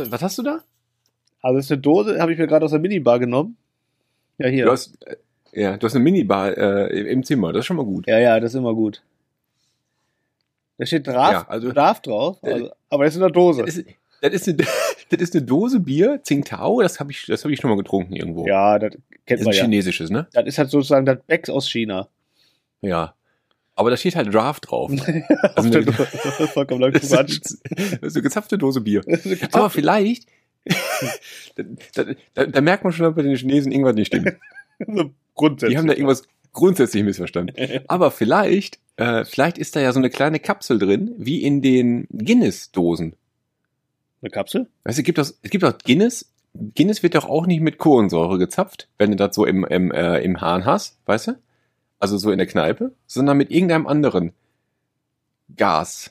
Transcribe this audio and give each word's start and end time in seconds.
was, 0.00 0.10
was 0.10 0.22
hast 0.22 0.38
du 0.38 0.42
da? 0.42 0.60
Also 1.42 1.56
das 1.58 1.66
ist 1.66 1.72
eine 1.72 1.80
Dose, 1.80 2.20
habe 2.20 2.32
ich 2.32 2.38
mir 2.38 2.46
gerade 2.46 2.64
aus 2.64 2.70
der 2.72 2.80
Minibar 2.80 3.18
genommen. 3.18 3.56
Ja, 4.38 4.48
hier. 4.48 4.64
Du 4.66 4.72
hast, 4.72 4.96
äh, 5.06 5.16
ja, 5.52 5.76
du 5.76 5.86
hast 5.86 5.94
eine 5.94 6.04
Minibar 6.04 6.56
äh, 6.56 7.00
im 7.10 7.22
Zimmer, 7.24 7.52
das 7.52 7.60
ist 7.60 7.66
schon 7.66 7.76
mal 7.76 7.84
gut. 7.84 8.06
Ja, 8.06 8.18
ja, 8.18 8.40
das 8.40 8.52
ist 8.52 8.58
immer 8.58 8.74
gut. 8.74 9.02
Da 10.78 10.86
steht 10.86 11.06
Draft, 11.06 11.32
Ja, 11.32 11.48
also- 11.48 11.72
Draft 11.72 12.06
drauf, 12.06 12.38
also, 12.42 12.70
aber 12.90 13.04
das 13.04 13.14
ist 13.14 13.16
in 13.16 13.22
der 13.22 13.30
Dose. 13.30 13.64
Das 13.64 13.76
ist, 13.76 13.86
das, 14.20 14.32
ist 14.34 14.48
eine, 14.48 14.56
das 15.10 15.20
ist 15.20 15.34
eine 15.34 15.44
Dose 15.44 15.80
Bier, 15.80 16.20
Tsingtao, 16.22 16.82
das 16.82 17.00
habe 17.00 17.12
ich, 17.12 17.24
das 17.26 17.44
hab 17.44 17.50
ich 17.50 17.60
schon 17.60 17.70
mal 17.70 17.76
getrunken 17.76 18.14
irgendwo. 18.14 18.46
ja, 18.46 18.78
das 18.78 18.92
das 18.92 19.00
kennt 19.26 19.40
ist 19.40 19.46
man 19.46 19.54
ein 19.54 19.56
ja. 19.56 19.62
chinesisches, 19.64 20.10
ne? 20.10 20.26
Das 20.32 20.46
ist 20.46 20.58
halt 20.58 20.70
sozusagen 20.70 21.06
das 21.06 21.18
Becks 21.26 21.48
aus 21.50 21.68
China. 21.68 22.08
Ja. 22.82 23.14
Aber 23.76 23.90
da 23.90 23.96
steht 23.96 24.16
halt 24.16 24.32
Draft 24.32 24.70
drauf. 24.70 24.90
Auf 24.90 25.08
Also 25.54 25.78
eine-. 25.78 25.92
Vollkommen 25.92 26.94
ist, 26.94 27.12
das 27.12 27.30
ist 27.30 28.16
eine 28.16 28.22
gezapfte 28.22 28.58
Dose 28.58 28.80
Bier. 28.80 29.02
Aber 29.52 29.70
vielleicht, 29.70 30.26
da, 31.54 31.62
da, 31.94 32.04
da, 32.34 32.46
da 32.46 32.60
merkt 32.62 32.84
man 32.84 32.92
schon, 32.92 33.04
dass 33.04 33.14
bei 33.14 33.22
den 33.22 33.36
Chinesen 33.36 33.70
irgendwas 33.70 33.94
nicht 33.94 34.08
stimmt. 34.08 34.32
So 34.86 35.10
Grundsätzlich. 35.34 35.72
Die 35.72 35.78
haben 35.78 35.86
da 35.86 35.94
irgendwas 35.94 36.24
grundsätzlich 36.52 37.02
missverstanden. 37.02 37.82
Aber 37.88 38.10
vielleicht, 38.10 38.78
äh, 38.96 39.24
vielleicht 39.24 39.56
ist 39.56 39.74
da 39.74 39.80
ja 39.80 39.90
so 39.92 39.98
eine 39.98 40.10
kleine 40.10 40.38
Kapsel 40.38 40.78
drin, 40.78 41.14
wie 41.16 41.42
in 41.42 41.62
den 41.62 42.06
Guinness-Dosen. 42.10 43.14
eine 44.20 44.30
Kapsel? 44.30 44.68
Weißt 44.84 44.98
du, 44.98 45.00
es 45.00 45.06
gibt 45.06 45.18
auch, 45.18 45.24
es 45.40 45.50
gibt 45.50 45.64
auch 45.64 45.78
Guinness. 45.78 46.30
Guinness 46.74 47.02
wird 47.02 47.14
doch 47.14 47.26
auch 47.26 47.46
nicht 47.46 47.62
mit 47.62 47.78
Kohlensäure 47.78 48.38
gezapft, 48.38 48.88
wenn 48.98 49.10
du 49.10 49.16
das 49.16 49.34
so 49.34 49.46
im, 49.46 49.64
im, 49.64 49.92
äh, 49.92 50.18
im 50.18 50.42
Hahn 50.42 50.66
hast, 50.66 50.98
weißt 51.06 51.28
du? 51.28 51.32
Also 51.98 52.18
so 52.18 52.30
in 52.30 52.38
der 52.38 52.46
Kneipe, 52.46 52.92
sondern 53.06 53.36
mit 53.36 53.50
irgendeinem 53.50 53.86
anderen 53.86 54.32
Gas. 55.56 56.10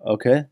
Okay. 0.00 0.46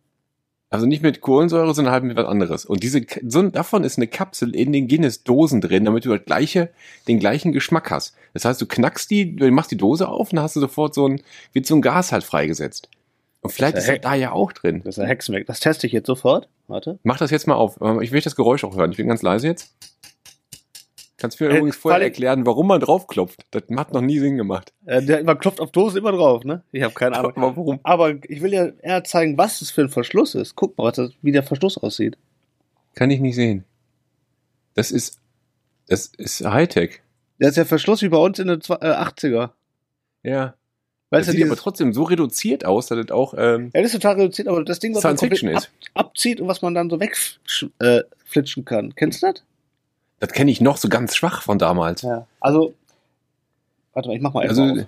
Also 0.71 0.87
nicht 0.87 1.03
mit 1.03 1.21
Kohlensäure, 1.21 1.75
sondern 1.75 1.93
halt 1.93 2.05
mit 2.05 2.17
was 2.17 2.25
anderes. 2.25 2.65
Und 2.65 2.83
diese, 2.83 3.05
so, 3.27 3.43
davon 3.43 3.85
ist 3.85 3.99
eine 3.99 4.07
Kapsel 4.07 4.55
in 4.57 4.73
den 4.73 4.89
Guinness-Dosen 4.89 5.61
drin, 5.61 5.85
damit 5.85 6.07
du 6.07 6.17
das 6.17 6.25
gleiche, 6.25 6.71
den 7.09 7.19
gleichen 7.19 7.53
Geschmack 7.53 7.91
hast. 7.91 8.15
Das 8.33 8.47
heißt, 8.47 8.59
du 8.59 8.65
knackst 8.65 9.11
die, 9.11 9.37
du 9.37 9.51
machst 9.51 9.71
die 9.71 9.77
Dose 9.77 10.09
auf 10.09 10.31
und 10.31 10.37
dann 10.37 10.45
hast 10.45 10.57
du 10.57 10.61
sofort 10.61 10.95
so 10.95 11.07
ein, 11.07 11.21
wird 11.53 11.67
so 11.67 11.75
ein 11.75 11.83
Gas 11.83 12.11
halt 12.11 12.25
freigesetzt. 12.25 12.89
Und 13.43 13.51
vielleicht 13.51 13.77
Das 13.77 13.85
ist 13.85 13.91
ist 13.91 13.97
das 14.05 14.11
da 14.11 14.15
ja 14.15 14.33
auch 14.33 14.53
drin. 14.53 14.81
Das 14.85 14.97
ist 14.97 15.01
ein 15.01 15.09
Hexenwerk. 15.09 15.47
Das 15.47 15.61
teste 15.61 15.87
ich 15.87 15.93
jetzt 15.93 16.07
sofort. 16.07 16.49
Warte. 16.69 16.99
Mach 17.03 17.19
das 17.19 17.31
jetzt 17.31 17.47
mal 17.47 17.57
auf. 17.57 17.79
Ähm, 17.83 18.01
Ich 18.01 18.13
will 18.13 18.23
das 18.23 18.37
Geräusch 18.37 18.65
auch 18.65 18.77
hören. 18.77 18.93
Ich 18.93 18.97
bin 18.97 19.09
ganz 19.09 19.21
leise 19.21 19.49
jetzt. 19.49 19.75
Kannst 21.23 21.41
mir 21.41 21.47
Äh, 21.51 21.59
übrigens 21.59 21.77
vor 21.77 21.93
vorher 21.93 22.03
erklären, 22.03 22.45
warum 22.47 22.67
man 22.67 22.81
draufklopft. 22.81 23.47
Das 23.53 23.63
hat 23.77 23.93
noch 23.93 24.01
nie 24.01 24.19
Sinn 24.19 24.37
gemacht. 24.37 24.73
Äh, 24.87 25.03
der, 25.03 25.23
man 25.23 25.39
klopft 25.39 25.61
auf 25.61 25.71
Dosen 25.71 25.99
immer 25.99 26.11
drauf, 26.11 26.43
ne? 26.45 26.65
Ich 26.73 26.83
habe 26.83 26.95
keine 26.95 27.17
Ahnung. 27.19 27.33
Aber 27.37 27.57
warum? 27.57 27.79
Aber 27.85 28.11
ich 28.29 28.43
will 28.43 28.53
ja 28.53 28.67
eher 28.83 29.05
zeigen, 29.05 29.39
was 29.39 29.61
das 29.61 29.71
für 29.71 29.83
ein 29.83 29.89
Verschluss 29.89 30.35
ist. 30.35 30.57
Guck 30.57 30.77
mal, 30.77 30.91
das, 30.91 31.13
wie 31.23 31.31
der 31.31 31.45
Verschluss 31.45 31.79
aussieht. 31.79 32.19
Kann 32.97 33.11
ich 33.13 33.21
nicht 33.21 33.37
sehen. 33.37 33.65
Das 34.75 34.91
ist, 34.91 35.21
das 35.87 36.07
ist 36.19 36.45
Hightech. 36.45 37.01
Der 37.41 37.51
ist 37.51 37.57
ja 37.57 37.65
Verschluss 37.65 38.03
wie 38.03 38.09
bei 38.09 38.19
uns 38.19 38.41
in 38.41 38.49
den 38.49 38.61
zwei- 38.61 38.79
äh, 38.81 38.93
80er. 38.93 39.51
Ja. 40.25 40.55
Weißt 41.11 41.29
das 41.29 41.35
du, 41.35 41.41
sieht 41.41 41.47
aber 41.47 41.57
trotzdem 41.57 41.93
so 41.93 42.03
reduziert 42.05 42.65
aus, 42.65 42.87
dass 42.87 42.99
das 42.99 43.11
auch, 43.13 43.35
ähm, 43.37 43.71
ja, 43.75 43.83
das 43.83 43.93
ist 43.95 44.01
total 44.01 44.17
reduziert, 44.17 44.49
aber 44.49 44.65
das 44.65 44.81
Ding, 44.81 44.93
was 44.95 45.03
Science 45.03 45.23
man 45.23 45.31
Fiction. 45.31 45.55
Ab, 45.57 45.63
abzieht 45.95 46.41
und 46.41 46.49
was 46.49 46.63
man 46.63 46.75
dann 46.75 46.91
so 46.91 46.99
wegflitschen 46.99 48.63
äh, 48.63 48.65
kann. 48.65 48.95
Kennst 48.97 49.23
du 49.23 49.27
das? 49.31 49.45
Das 50.23 50.31
kenne 50.33 50.51
ich 50.53 50.61
noch 50.61 50.77
so 50.77 50.89
ganz 50.89 51.17
schwach 51.17 51.43
von 51.43 51.59
damals. 51.59 52.03
Ja. 52.03 52.27
Also, 52.39 52.75
warte 53.93 54.09
mal, 54.09 54.15
ich 54.15 54.23
mach 54.23 54.33
mal 54.33 54.47
Also, 54.47 54.63
auf. 54.63 54.79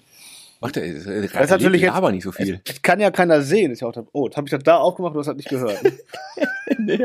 macht 0.60 0.76
äh, 0.76 0.94
Das 0.94 1.06
ist 1.06 1.50
natürlich 1.50 1.82
jetzt- 1.82 1.92
aber 1.94 2.12
nicht 2.12 2.22
so 2.22 2.30
viel. 2.30 2.60
Es 2.68 2.80
kann 2.82 3.00
ja 3.00 3.10
keiner 3.10 3.42
sehen. 3.42 3.72
Ist 3.72 3.80
ja 3.80 3.88
auch, 3.88 3.96
oh, 4.12 4.28
das 4.28 4.36
habe 4.36 4.46
ich 4.46 4.52
das 4.52 4.62
da 4.62 4.76
aufgemacht, 4.76 5.14
du 5.14 5.18
hast 5.18 5.26
das 5.26 5.36
nicht 5.36 5.48
gehört. 5.48 5.80
nee, 6.78 6.98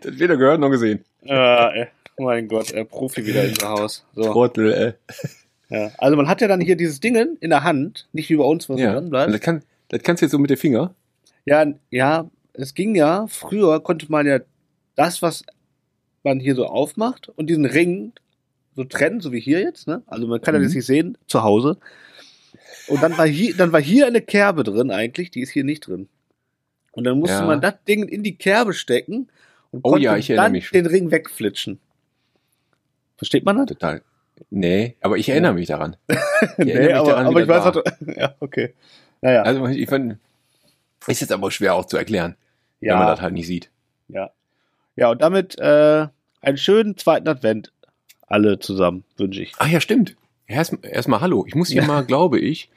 das 0.00 0.18
weder 0.18 0.36
gehört 0.36 0.60
noch 0.60 0.70
gesehen. 0.70 1.04
ey. 1.22 1.88
Oh 2.18 2.24
mein 2.24 2.46
Gott, 2.46 2.70
äh, 2.72 2.84
Profi 2.84 3.26
wieder 3.26 3.42
im 3.44 3.54
Haus. 3.64 4.04
So. 4.14 4.30
Trottel, 4.32 4.72
äh. 4.72 4.92
Ja. 5.74 5.90
Also 5.98 6.16
man 6.16 6.28
hat 6.28 6.40
ja 6.40 6.46
dann 6.48 6.60
hier 6.60 6.76
dieses 6.76 7.00
Dingen 7.00 7.36
in 7.40 7.50
der 7.50 7.64
Hand, 7.64 8.06
nicht 8.12 8.28
wie 8.30 8.36
bei 8.36 8.44
uns, 8.44 8.68
was 8.68 8.78
Ja. 8.78 8.92
dran 8.92 9.10
bleibt. 9.10 9.32
das, 9.34 9.40
kann, 9.40 9.62
das 9.88 10.02
kannst 10.02 10.20
du 10.22 10.26
jetzt 10.26 10.32
so 10.32 10.38
mit 10.38 10.50
den 10.50 10.56
Finger. 10.58 10.94
Ja, 11.46 11.64
ja, 11.90 12.30
es 12.52 12.74
ging 12.74 12.94
ja, 12.94 13.26
früher 13.28 13.80
konnte 13.82 14.06
man 14.12 14.26
ja 14.26 14.38
das, 14.94 15.20
was 15.22 15.42
man 16.24 16.40
hier 16.40 16.54
so 16.54 16.66
aufmacht 16.66 17.28
und 17.28 17.48
diesen 17.48 17.64
Ring 17.66 18.12
so 18.74 18.84
trennen, 18.84 19.20
so 19.20 19.32
wie 19.32 19.40
hier 19.40 19.60
jetzt, 19.60 19.86
ne? 19.86 20.02
Also 20.06 20.26
man 20.26 20.40
kann 20.40 20.54
ja 20.54 20.60
Mhm. 20.60 20.64
das 20.64 20.74
nicht 20.74 20.86
sehen, 20.86 21.18
zu 21.26 21.42
Hause. 21.42 21.76
Und 22.88 23.02
dann 23.02 23.16
war 23.18 23.26
hier, 23.26 23.54
dann 23.56 23.72
war 23.72 23.80
hier 23.80 24.06
eine 24.06 24.20
Kerbe 24.22 24.64
drin 24.64 24.90
eigentlich, 24.90 25.30
die 25.30 25.40
ist 25.40 25.50
hier 25.50 25.64
nicht 25.64 25.86
drin. 25.86 26.08
Und 26.92 27.04
dann 27.04 27.18
musste 27.18 27.36
Ja. 27.38 27.46
man 27.46 27.60
das 27.60 27.74
Ding 27.86 28.08
in 28.08 28.22
die 28.22 28.34
Kerbe 28.36 28.72
stecken 28.74 29.28
und 29.70 29.80
Oh 29.84 29.90
konnte 29.92 30.04
ja, 30.04 30.18
dann 30.36 30.52
den 30.72 30.86
Ring 30.86 31.10
wegflitschen. 31.10 31.78
Versteht 33.16 33.44
man 33.44 33.56
das? 33.58 33.66
Total. 33.66 34.02
Nee, 34.50 34.96
aber 35.00 35.16
ich 35.18 35.28
erinnere 35.28 35.54
mich 35.54 35.66
daran. 35.68 35.96
Ich 36.08 36.48
erinnere 36.58 36.64
Nee, 36.80 36.86
mich 36.86 36.94
aber, 36.96 37.10
daran, 37.10 37.26
aber 37.26 37.42
ich 37.42 37.48
weiß, 37.48 37.64
war. 37.64 37.82
ja, 38.16 38.34
okay. 38.40 38.74
Naja, 39.20 39.42
Also 39.42 39.64
ich 39.66 39.88
fand, 39.88 40.16
ist 41.06 41.20
jetzt 41.20 41.30
aber 41.32 41.50
schwer 41.52 41.74
auch 41.74 41.84
zu 41.84 41.96
erklären, 41.96 42.34
ja. 42.80 42.92
wenn 42.92 42.98
man 42.98 43.06
das 43.08 43.20
halt 43.20 43.32
nicht 43.34 43.46
sieht. 43.46 43.70
Ja. 44.08 44.30
Ja, 44.96 45.10
und 45.10 45.22
damit 45.22 45.58
äh, 45.58 46.06
einen 46.40 46.56
schönen 46.56 46.96
zweiten 46.96 47.28
Advent 47.28 47.72
alle 48.26 48.58
zusammen, 48.58 49.04
wünsche 49.16 49.42
ich. 49.42 49.52
Ach 49.58 49.68
ja, 49.68 49.80
stimmt. 49.80 50.16
Erstmal 50.46 50.90
erst 50.90 51.08
hallo. 51.08 51.44
Ich 51.46 51.54
muss 51.54 51.68
hier 51.68 51.82
Ja. 51.82 51.86
mal, 51.88 52.04
glaube 52.04 52.38
ich, 52.40 52.70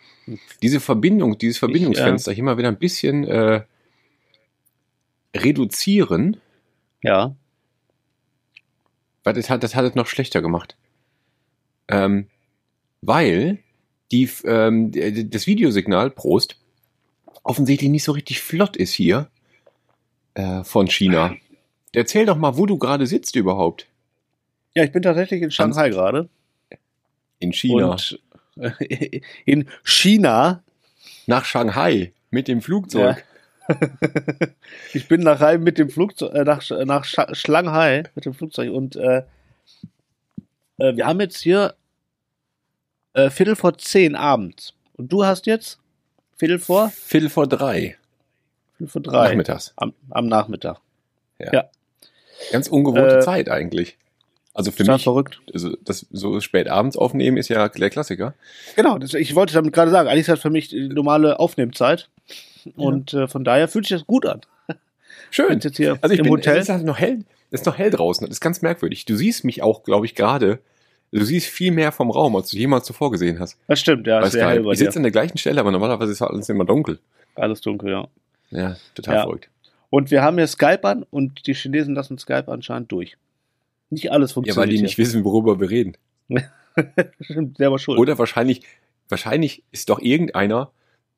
diese 0.61 0.79
Verbindung, 0.79 1.37
dieses 1.37 1.57
Verbindungsfenster 1.57 2.31
hier 2.31 2.43
mal 2.43 2.57
wieder 2.57 2.67
ein 2.69 2.79
bisschen 2.79 3.25
äh, 3.25 3.63
reduzieren, 5.35 6.37
Ja. 7.03 7.35
weil 9.23 9.33
das 9.33 9.49
hat, 9.49 9.63
das 9.63 9.75
hat 9.75 9.85
es 9.85 9.95
noch 9.95 10.07
schlechter 10.07 10.41
gemacht. 10.41 10.77
Ähm, 11.87 12.27
weil 13.01 13.59
die, 14.11 14.29
ähm, 14.45 14.91
das 15.29 15.45
Videosignal, 15.47 16.09
Prost, 16.11 16.57
offensichtlich 17.43 17.89
nicht 17.89 18.03
so 18.03 18.13
richtig 18.13 18.41
flott 18.41 18.75
ist 18.75 18.93
hier 18.93 19.29
äh, 20.33 20.63
von 20.63 20.87
China. 20.87 21.35
Erzähl 21.95 22.25
doch 22.25 22.38
mal, 22.38 22.57
wo 22.57 22.66
du 22.66 22.78
gerade 22.78 23.07
sitzt 23.07 23.35
überhaupt. 23.35 23.88
Ja, 24.73 24.83
ich 24.83 24.91
bin 24.91 25.01
tatsächlich 25.01 25.41
in 25.41 25.51
Shanghai 25.51 25.89
gerade. 25.89 26.29
In 27.39 27.53
China. 27.53 27.91
Und 27.91 28.19
äh, 28.57 29.22
in 29.45 29.67
China. 29.83 30.63
Nach 31.28 31.45
Shanghai 31.45 32.13
mit 32.29 32.47
dem 32.47 32.61
Flugzeug. 32.61 33.23
ich 34.94 35.07
bin 35.07 35.22
nach 35.22 35.39
Heim 35.39 35.63
mit 35.63 35.78
dem 35.78 35.89
Flugzeug, 35.89 36.33
äh, 36.35 36.44
nach, 36.44 36.61
nach 36.85 37.03
Sch 37.03 37.17
Schlanghai 37.31 38.03
mit 38.13 38.25
dem 38.25 38.33
Flugzeug 38.33 38.72
und 38.72 38.95
äh, 38.95 39.23
äh, 40.77 40.95
wir 40.95 41.07
haben 41.07 41.19
jetzt 41.19 41.41
hier 41.41 41.73
äh, 43.13 43.29
Viertel 43.29 43.56
vor 43.56 43.77
zehn 43.77 44.16
abends. 44.16 44.73
Und 44.94 45.12
du 45.12 45.25
hast 45.25 45.45
jetzt 45.45 45.80
Viertel 46.38 46.59
vor? 46.59 46.89
Viertel 46.89 47.30
vor 47.30 47.47
drei. 47.47 47.97
Viertel 48.77 48.92
vor 48.92 49.01
drei. 49.01 49.30
Nachmittags. 49.30 49.74
Am, 49.77 49.94
am 50.09 50.27
Nachmittag. 50.27 50.80
Ganz 52.51 52.67
ungewohnte 52.67 53.17
Äh, 53.17 53.21
Zeit 53.21 53.49
eigentlich. 53.49 53.97
Also 54.53 54.71
für 54.71 54.85
mich, 54.85 55.03
verrückt. 55.03 55.41
also 55.53 55.75
das 55.83 56.05
so 56.11 56.39
spät 56.39 56.69
abends 56.69 56.95
aufnehmen 56.95 57.35
ist 57.35 57.49
ja 57.49 57.67
der 57.67 57.89
Klassiker. 57.89 58.33
Genau, 58.77 58.97
das, 58.97 59.13
ich 59.13 59.35
wollte 59.35 59.53
damit 59.53 59.73
gerade 59.73 59.91
sagen, 59.91 60.07
eigentlich 60.07 60.21
ist 60.21 60.29
das 60.29 60.39
für 60.39 60.49
mich 60.49 60.69
die 60.69 60.87
normale 60.87 61.39
Aufnehmzeit. 61.39 62.07
Und 62.77 63.13
äh, 63.13 63.27
von 63.27 63.43
daher 63.43 63.67
fühlt 63.67 63.85
sich 63.85 63.97
das 63.97 64.07
gut 64.07 64.25
an. 64.25 64.41
Schön. 65.29 65.59
Jetzt 65.59 65.75
hier 65.77 65.97
Also 66.01 66.13
ich 66.13 66.19
im 66.19 66.23
bin, 66.23 66.33
Hotel. 66.33 66.57
es 66.57 66.63
ist 66.63 66.69
halt 66.69 66.85
noch 66.85 66.97
hell, 66.97 67.25
es 67.51 67.61
ist 67.61 67.65
noch 67.65 67.77
hell 67.77 67.89
draußen. 67.91 68.25
Das 68.25 68.37
ist 68.37 68.41
ganz 68.41 68.61
merkwürdig. 68.61 69.03
Du 69.05 69.15
siehst 69.17 69.43
mich 69.43 69.61
auch, 69.61 69.83
glaube 69.83 70.05
ich, 70.05 70.15
gerade. 70.15 70.59
Du 71.11 71.23
siehst 71.23 71.47
viel 71.47 71.71
mehr 71.71 71.91
vom 71.91 72.09
Raum, 72.09 72.35
als 72.35 72.49
du 72.49 72.57
jemals 72.57 72.85
zuvor 72.85 73.11
gesehen 73.11 73.39
hast. 73.39 73.57
Das 73.67 73.79
stimmt, 73.79 74.07
ja, 74.07 74.21
ist 74.21 74.31
sehr 74.31 74.47
hell 74.49 74.65
Ich 74.71 74.79
sitze 74.79 74.97
an 74.97 75.03
der 75.03 75.11
gleichen 75.11 75.37
Stelle, 75.37 75.59
aber 75.59 75.71
normalerweise 75.71 76.11
ist 76.11 76.21
alles 76.21 76.49
immer 76.49 76.65
dunkel. 76.65 76.99
Alles 77.35 77.61
dunkel, 77.61 77.91
ja. 77.91 78.07
Ja, 78.51 78.77
total 78.95 79.15
Ja. 79.15 79.21
verrückt. 79.23 79.49
Und 79.95 80.12
wir 80.12 80.21
haben 80.21 80.38
hier 80.38 80.47
Skype 80.47 80.83
an 80.83 81.03
und 81.09 81.47
die 81.47 81.53
Chinesen 81.53 81.95
lassen 81.95 82.18
Skype 82.18 82.50
anscheinend 82.50 82.92
durch. 82.92 83.15
Nicht 83.89 84.12
alles 84.12 84.31
Ja, 84.31 84.36
weil 84.36 84.44
funktioniert. 84.44 84.71
die 84.77 84.81
nicht 84.81 84.97
wissen, 84.97 85.24
worüber 85.24 85.62
wir 85.62 85.69
reden. 85.69 85.95
selber 87.57 87.80
schuld. 87.80 87.97
Oder 87.97 88.19
wahrscheinlich, 88.19 88.63
wahrscheinlich 89.07 89.63
ist 89.71 89.89
doch 89.89 90.01
irgendeiner 90.01 90.69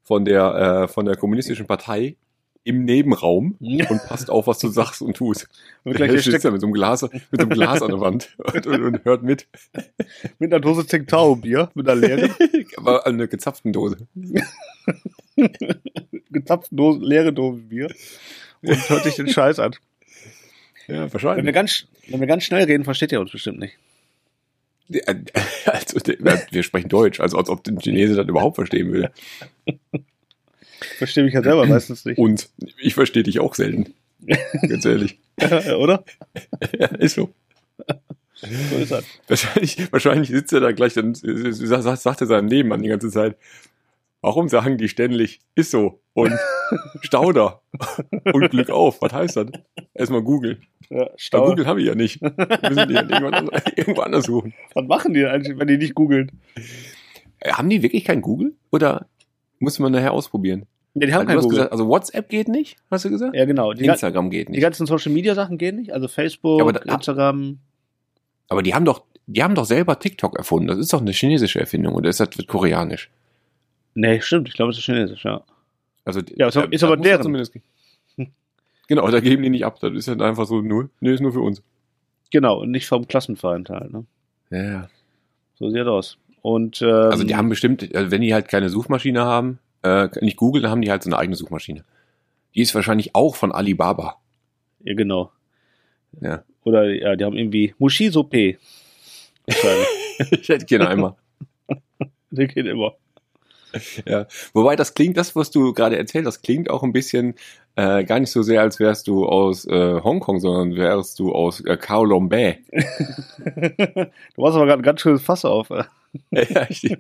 von 0.04 0.26
der, 0.26 0.84
äh, 0.84 0.88
von 0.88 1.08
der 1.08 1.16
kommunistischen 1.16 1.66
Partei 1.66 2.18
im 2.66 2.86
Nebenraum 2.86 3.56
und 3.60 4.04
passt 4.08 4.30
auf, 4.30 4.46
was 4.46 4.60
du 4.60 4.68
sagst 4.68 5.02
und 5.02 5.18
tust. 5.18 5.48
Und 5.84 5.98
Der 5.98 6.06
gleich 6.08 6.22
sitzt 6.22 6.28
steckt 6.28 6.46
da 6.46 6.52
mit 6.52 6.62
so 6.62 6.68
einem 6.68 6.74
Glas, 6.76 7.02
mit 7.02 7.12
so 7.32 7.38
einem 7.40 7.50
Glas 7.50 7.82
an 7.82 7.90
der 7.90 8.00
Wand 8.00 8.38
und, 8.54 8.68
und, 8.68 8.84
und 8.84 9.06
hört 9.06 9.24
mit. 9.24 9.48
mit 10.38 10.54
einer 10.54 10.60
Dose 10.60 10.86
Tsingtao-Bier, 10.86 11.72
mit 11.74 11.90
einer 11.90 12.00
leeren, 12.00 12.30
Aber 12.76 13.08
an 13.08 13.16
einer 13.16 13.26
gezapften 13.26 13.74
Dose. 13.74 13.98
gezapften 16.30 16.78
Dose, 16.78 17.00
leere 17.00 17.34
Dose 17.34 17.62
Bier 17.62 17.88
und 18.68 18.90
hört 18.90 19.04
sich 19.04 19.16
den 19.16 19.30
Scheiß 19.30 19.60
an. 19.60 19.76
Ja, 20.90 20.94
Wenn 20.94 21.02
wir, 21.04 21.14
wahrscheinlich. 21.14 21.54
ganz, 21.54 21.86
wenn 22.08 22.22
wir 22.22 22.28
ganz 22.28 22.46
schnell 22.46 22.64
reden, 22.64 22.86
versteht 22.86 23.12
ihr 23.12 23.20
uns 23.20 23.30
bestimmt 23.34 23.60
nicht. 23.60 23.74
Also, 25.66 25.98
wir 26.50 26.64
sprechen 26.64 26.88
Deutsch, 26.88 27.20
also 27.20 27.38
als 27.38 27.50
ob 27.50 27.62
der 27.66 27.76
Chinese 27.76 28.16
das 28.16 28.26
überhaupt 28.26 28.56
verstehen 28.56 28.94
will. 28.94 29.10
Verstehe 30.98 31.26
mich 31.26 31.34
ja 31.34 31.44
selber 31.44 31.66
meistens 31.66 32.06
nicht. 32.06 32.18
Und 32.18 32.48
ich 32.80 32.94
verstehe 32.94 33.24
dich 33.24 33.42
auch 33.42 33.54
selten. 33.54 33.94
Ganz 34.70 34.86
ehrlich. 34.86 35.20
Oder? 35.78 36.06
Ja, 36.80 36.88
ist 36.88 37.16
so. 37.16 37.34
So 38.36 38.78
ist 38.78 38.92
das. 38.92 39.04
Wahrscheinlich, 39.28 39.92
wahrscheinlich 39.92 40.30
sitzt 40.30 40.54
er 40.54 40.62
da 40.62 40.72
gleich, 40.72 40.94
dann 40.94 41.16
sagt, 41.16 42.02
sagt 42.02 42.22
er 42.22 42.28
seinem 42.28 42.46
Nebenmann 42.46 42.82
die 42.82 42.90
ganze 42.90 43.10
Zeit, 43.12 43.36
warum 44.28 44.50
sagen 44.50 44.78
die 44.78 44.90
ständig, 44.90 45.40
ist 45.56 45.72
so 45.72 46.02
und 46.14 46.34
Stauder 47.02 47.62
und 48.34 48.50
Glück 48.50 48.70
auf, 48.70 49.02
was 49.02 49.14
heißt 49.14 49.38
das? 49.38 49.46
Erstmal 49.94 50.22
googeln. 50.22 50.62
Ja, 50.90 51.06
Bei 51.06 51.12
Stau. 51.16 51.46
Google 51.48 51.66
habe 51.66 51.80
ich 51.82 51.88
ja 51.88 51.96
nicht. 51.96 52.22
Müssen 52.22 52.88
die 52.90 52.94
ja 52.94 53.02
irgendwo 53.76 54.02
anders 54.02 54.26
suchen. 54.26 54.54
Was 54.74 54.86
machen 54.86 55.14
die 55.14 55.26
eigentlich, 55.26 55.58
wenn 55.58 55.68
die 55.68 55.78
nicht 55.78 55.96
googeln? 55.96 56.32
Äh, 57.40 57.52
Haben 57.54 57.70
die 57.70 57.82
wirklich 57.84 58.04
kein 58.04 58.22
Google? 58.22 58.54
Oder 58.72 59.08
muss 59.60 59.80
man 59.80 59.92
nachher 59.94 60.12
ausprobieren? 60.12 60.66
Ja, 60.96 61.08
die 61.08 61.14
haben 61.14 61.22
du 61.22 61.28
kein 61.28 61.38
Google. 61.38 61.50
gesagt, 61.52 61.72
also 61.72 61.88
WhatsApp 61.88 62.28
geht 62.30 62.48
nicht, 62.50 62.76
hast 62.92 63.06
du 63.06 63.10
gesagt? 63.10 63.34
ja, 63.36 63.46
genau. 63.46 63.72
Die, 63.74 63.86
Instagram 63.86 64.30
geht 64.30 64.48
die 64.50 64.54
nicht. 64.54 64.62
ganzen 64.62 64.86
Social 64.88 65.12
Media 65.14 65.36
Sachen 65.36 65.58
gehen 65.58 65.78
nicht. 65.78 65.94
Also 65.94 66.08
Facebook, 66.10 66.60
Ja, 66.60 66.66
aber 66.66 66.74
da- 66.74 66.94
Instagram. 66.94 67.60
Aber 68.50 68.64
die 68.64 68.74
haben 68.74 68.86
doch, 68.86 69.04
die 69.28 69.44
haben 69.44 69.56
doch 69.56 69.66
selber 69.66 70.00
TikTok 70.00 70.38
erfunden. 70.38 70.68
Das 70.68 70.78
ist 70.80 70.92
doch 70.94 71.02
eine 71.02 71.12
chinesische 71.12 71.60
Erfindung 71.60 71.96
oder 71.96 72.10
ist 72.10 72.20
das 72.20 72.30
koreanisch? 72.48 73.10
Nee, 74.00 74.22
stimmt. 74.22 74.48
Ich 74.48 74.54
glaube, 74.54 74.72
es 74.72 74.78
ist 74.78 74.84
chinesisch, 74.86 75.24
ja. 75.26 75.42
Also, 76.06 76.22
Ja, 76.36 76.48
ist 76.50 76.58
aber- 76.58 76.72
ist 76.72 76.84
aber 76.84 76.98
deren. 76.98 77.24
zumindest- 77.24 77.54
Genau, 78.88 79.10
da 79.10 79.20
geben 79.20 79.42
die 79.44 79.50
nicht 79.50 79.66
ab. 79.66 79.80
Das 79.80 79.92
ist 79.94 80.08
halt 80.08 80.22
einfach 80.22 80.46
so 80.46 80.62
null. 80.62 80.90
Nee, 81.00 81.14
ist 81.14 81.20
nur 81.20 81.34
für 81.34 81.42
uns. 81.42 81.62
Genau, 82.32 82.60
und 82.62 82.72
nicht 82.72 82.88
vom 82.88 83.08
Klassenverein 83.08 83.66
halt. 83.70 83.92
Ne? 83.92 84.06
Ja, 84.52 84.64
ja. 84.64 84.90
So 85.56 85.70
sieht 85.70 85.80
das 85.82 85.88
aus. 85.88 86.18
Und, 86.44 86.82
ähm, 86.84 86.90
Also 86.90 87.24
die 87.24 87.36
haben 87.36 87.50
bestimmt, 87.50 87.94
also 87.96 88.12
wenn 88.12 88.22
die 88.22 88.34
halt 88.34 88.48
keine 88.48 88.70
Suchmaschine 88.70 89.22
haben, 89.26 89.58
äh, 89.82 90.08
nicht 90.22 90.38
Google, 90.38 90.62
dann 90.62 90.72
haben 90.72 90.82
die 90.82 90.92
halt 90.92 91.04
so 91.04 91.10
eine 91.10 91.18
eigene 91.18 91.36
Suchmaschine. 91.36 91.84
Die 92.56 92.62
ist 92.62 92.76
wahrscheinlich 92.76 93.16
auch 93.16 93.36
von 93.36 93.52
Alibaba. 93.52 94.18
Ja, 94.84 94.94
genau. 94.94 95.32
Ja. 96.22 96.44
Oder, 96.64 96.86
ja, 96.94 97.16
die 97.16 97.26
haben 97.26 97.36
irgendwie 97.36 97.74
Mushiso 97.80 98.24
P. 98.24 98.58
Wahrscheinlich. 99.48 99.88
ich 100.42 100.50
hätte 100.50 100.66
gerne 100.66 100.88
einmal. 100.88 101.16
Der 102.32 102.48
geht 102.48 102.66
immer. 102.68 102.94
Ja. 104.06 104.28
Wobei 104.54 104.76
das 104.76 104.94
klingt, 104.94 105.18
das, 105.18 105.36
was 105.36 105.52
du 105.52 105.74
gerade 105.74 105.98
erzählt 105.98 106.26
hast, 106.26 106.42
klingt 106.42 106.70
auch 106.70 106.84
ein 106.84 106.94
bisschen 106.94 107.36
äh, 107.76 108.04
gar 108.06 108.20
nicht 108.20 108.32
so 108.32 108.42
sehr, 108.42 108.62
als 108.62 108.80
wärst 108.80 109.08
du 109.08 109.26
aus 109.26 109.66
äh, 109.66 110.02
Hongkong, 110.02 110.40
sondern 110.40 110.76
wärst 110.76 111.20
du 111.20 111.34
aus 111.34 111.62
äh, 111.62 111.78
Kowloon 111.78 112.30
Bay. 112.30 112.60
du 112.72 114.42
machst 114.42 114.56
aber 114.56 114.66
gerade 114.66 114.82
ein 114.82 114.84
ganz 114.84 115.02
schönes 115.02 115.22
Fass 115.22 115.46
auf. 115.46 115.70
äh. 115.70 115.84
ja, 116.32 116.66
ich, 116.70 116.98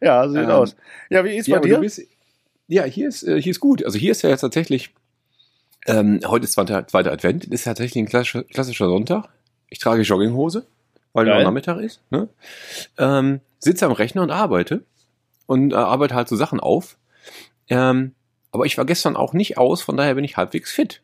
Ja, 0.00 0.28
sieht 0.28 0.38
Ähm, 0.38 0.50
aus. 0.50 0.76
Ja, 1.10 1.24
wie 1.24 1.36
ist 1.36 1.46
ja, 1.46 1.58
bei 1.58 1.68
dir? 1.68 1.78
bist, 1.78 2.02
ja, 2.68 2.84
hier 2.84 3.08
ist, 3.08 3.22
äh, 3.22 3.40
hier 3.40 3.50
ist 3.50 3.60
gut. 3.60 3.84
Also 3.84 3.98
hier 3.98 4.12
ist 4.12 4.22
ja 4.22 4.30
jetzt 4.30 4.40
tatsächlich, 4.40 4.90
ähm, 5.86 6.20
heute 6.26 6.44
ist 6.44 6.52
zweiter, 6.52 6.86
zweiter 6.86 7.12
Advent, 7.12 7.44
ist 7.44 7.64
tatsächlich 7.64 8.02
ein 8.02 8.08
klassischer, 8.08 8.44
klassischer 8.44 8.86
Sonntag. 8.86 9.28
Ich 9.68 9.78
trage 9.78 10.02
Jogginghose, 10.02 10.66
weil 11.16 11.24
Geil. 11.24 11.38
noch 11.38 11.44
Nachmittag 11.44 11.78
ist. 11.78 12.02
Ne? 12.10 12.28
Ähm, 12.98 13.40
sitze 13.58 13.86
am 13.86 13.92
Rechner 13.92 14.22
und 14.22 14.30
arbeite 14.30 14.84
und 15.46 15.72
äh, 15.72 15.76
arbeite 15.76 16.14
halt 16.14 16.28
so 16.28 16.36
Sachen 16.36 16.60
auf. 16.60 16.98
Ähm, 17.70 18.12
aber 18.52 18.66
ich 18.66 18.76
war 18.76 18.84
gestern 18.84 19.16
auch 19.16 19.32
nicht 19.32 19.56
aus, 19.56 19.80
von 19.80 19.96
daher 19.96 20.14
bin 20.14 20.24
ich 20.24 20.36
halbwegs 20.36 20.70
fit. 20.70 21.00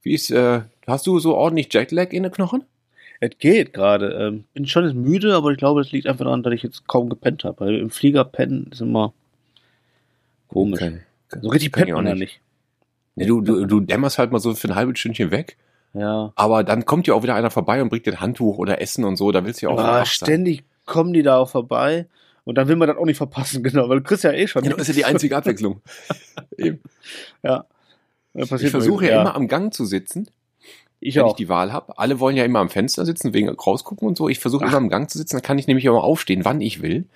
Wie 0.00 0.14
ist, 0.14 0.30
äh, 0.30 0.62
hast 0.86 1.06
du 1.06 1.18
so 1.18 1.34
ordentlich 1.36 1.72
Jetlag 1.72 2.12
in 2.12 2.22
den 2.22 2.32
Knochen? 2.32 2.64
Es 3.20 3.32
geht 3.38 3.74
gerade. 3.74 4.12
Ähm, 4.12 4.44
bin 4.54 4.66
schon 4.66 4.84
jetzt 4.84 4.94
müde, 4.94 5.34
aber 5.34 5.50
ich 5.50 5.58
glaube, 5.58 5.82
es 5.82 5.92
liegt 5.92 6.06
einfach 6.06 6.24
daran, 6.24 6.42
dass 6.42 6.54
ich 6.54 6.62
jetzt 6.62 6.88
kaum 6.88 7.10
gepennt 7.10 7.44
habe. 7.44 7.60
Weil 7.60 7.74
im 7.74 7.90
Flieger 7.90 8.24
pennen 8.24 8.70
ist 8.72 8.80
immer 8.80 9.12
komisch. 10.48 10.80
Okay. 10.80 11.00
So 11.42 11.50
richtig 11.50 11.72
pennt 11.72 11.90
man 11.90 12.06
da 12.06 12.14
nicht. 12.14 12.20
nicht. 12.20 12.40
Nee, 13.16 13.26
du, 13.26 13.42
du, 13.42 13.66
du 13.66 13.80
dämmerst 13.80 14.16
halt 14.16 14.32
mal 14.32 14.38
so 14.38 14.54
für 14.54 14.68
ein 14.68 14.74
halbes 14.74 14.98
Stündchen 14.98 15.30
weg. 15.30 15.58
Ja. 15.92 16.32
Aber 16.36 16.62
dann 16.64 16.84
kommt 16.84 17.06
ja 17.06 17.14
auch 17.14 17.22
wieder 17.22 17.34
einer 17.34 17.50
vorbei 17.50 17.82
und 17.82 17.88
bringt 17.88 18.06
dir 18.06 18.12
ein 18.12 18.20
Handtuch 18.20 18.58
oder 18.58 18.80
Essen 18.80 19.04
und 19.04 19.16
so, 19.16 19.32
da 19.32 19.44
willst 19.44 19.60
du 19.62 19.66
ja 19.66 19.72
auch 19.72 19.78
Ah, 19.78 20.00
wach 20.00 20.06
sein. 20.06 20.26
ständig 20.26 20.64
kommen 20.86 21.12
die 21.12 21.22
da 21.22 21.36
auch 21.38 21.50
vorbei. 21.50 22.06
Und 22.44 22.56
dann 22.56 22.68
will 22.68 22.76
man 22.76 22.88
das 22.88 22.96
auch 22.96 23.04
nicht 23.04 23.16
verpassen, 23.18 23.62
genau, 23.64 23.88
weil 23.88 23.98
du 23.98 24.04
kriegst 24.04 24.24
ja 24.24 24.32
eh 24.32 24.46
schon. 24.48 24.62
Genau, 24.62 24.76
das 24.76 24.88
ist 24.88 24.96
ja 24.96 25.02
die 25.02 25.04
einzige 25.04 25.36
Abwechslung. 25.36 25.80
Eben. 26.56 26.80
Ja. 27.42 27.64
Ich 28.34 28.48
versuche 28.70 29.06
ja, 29.08 29.20
immer 29.20 29.34
am 29.34 29.48
Gang 29.48 29.74
zu 29.74 29.84
sitzen, 29.84 30.28
Ich 31.00 31.16
wenn 31.16 31.22
auch. 31.24 31.30
ich 31.30 31.36
die 31.36 31.48
Wahl 31.48 31.72
habe. 31.72 31.98
Alle 31.98 32.20
wollen 32.20 32.36
ja 32.36 32.44
immer 32.44 32.60
am 32.60 32.70
Fenster 32.70 33.04
sitzen, 33.04 33.34
wegen 33.34 33.48
rausgucken 33.48 34.06
und 34.06 34.16
so. 34.16 34.28
Ich 34.28 34.38
versuche 34.38 34.64
immer 34.64 34.76
am 34.76 34.88
Gang 34.88 35.10
zu 35.10 35.18
sitzen, 35.18 35.36
dann 35.36 35.42
kann 35.42 35.58
ich 35.58 35.66
nämlich 35.66 35.84
immer 35.84 36.02
aufstehen, 36.04 36.44
wann 36.44 36.60
ich 36.60 36.80
will. 36.82 37.06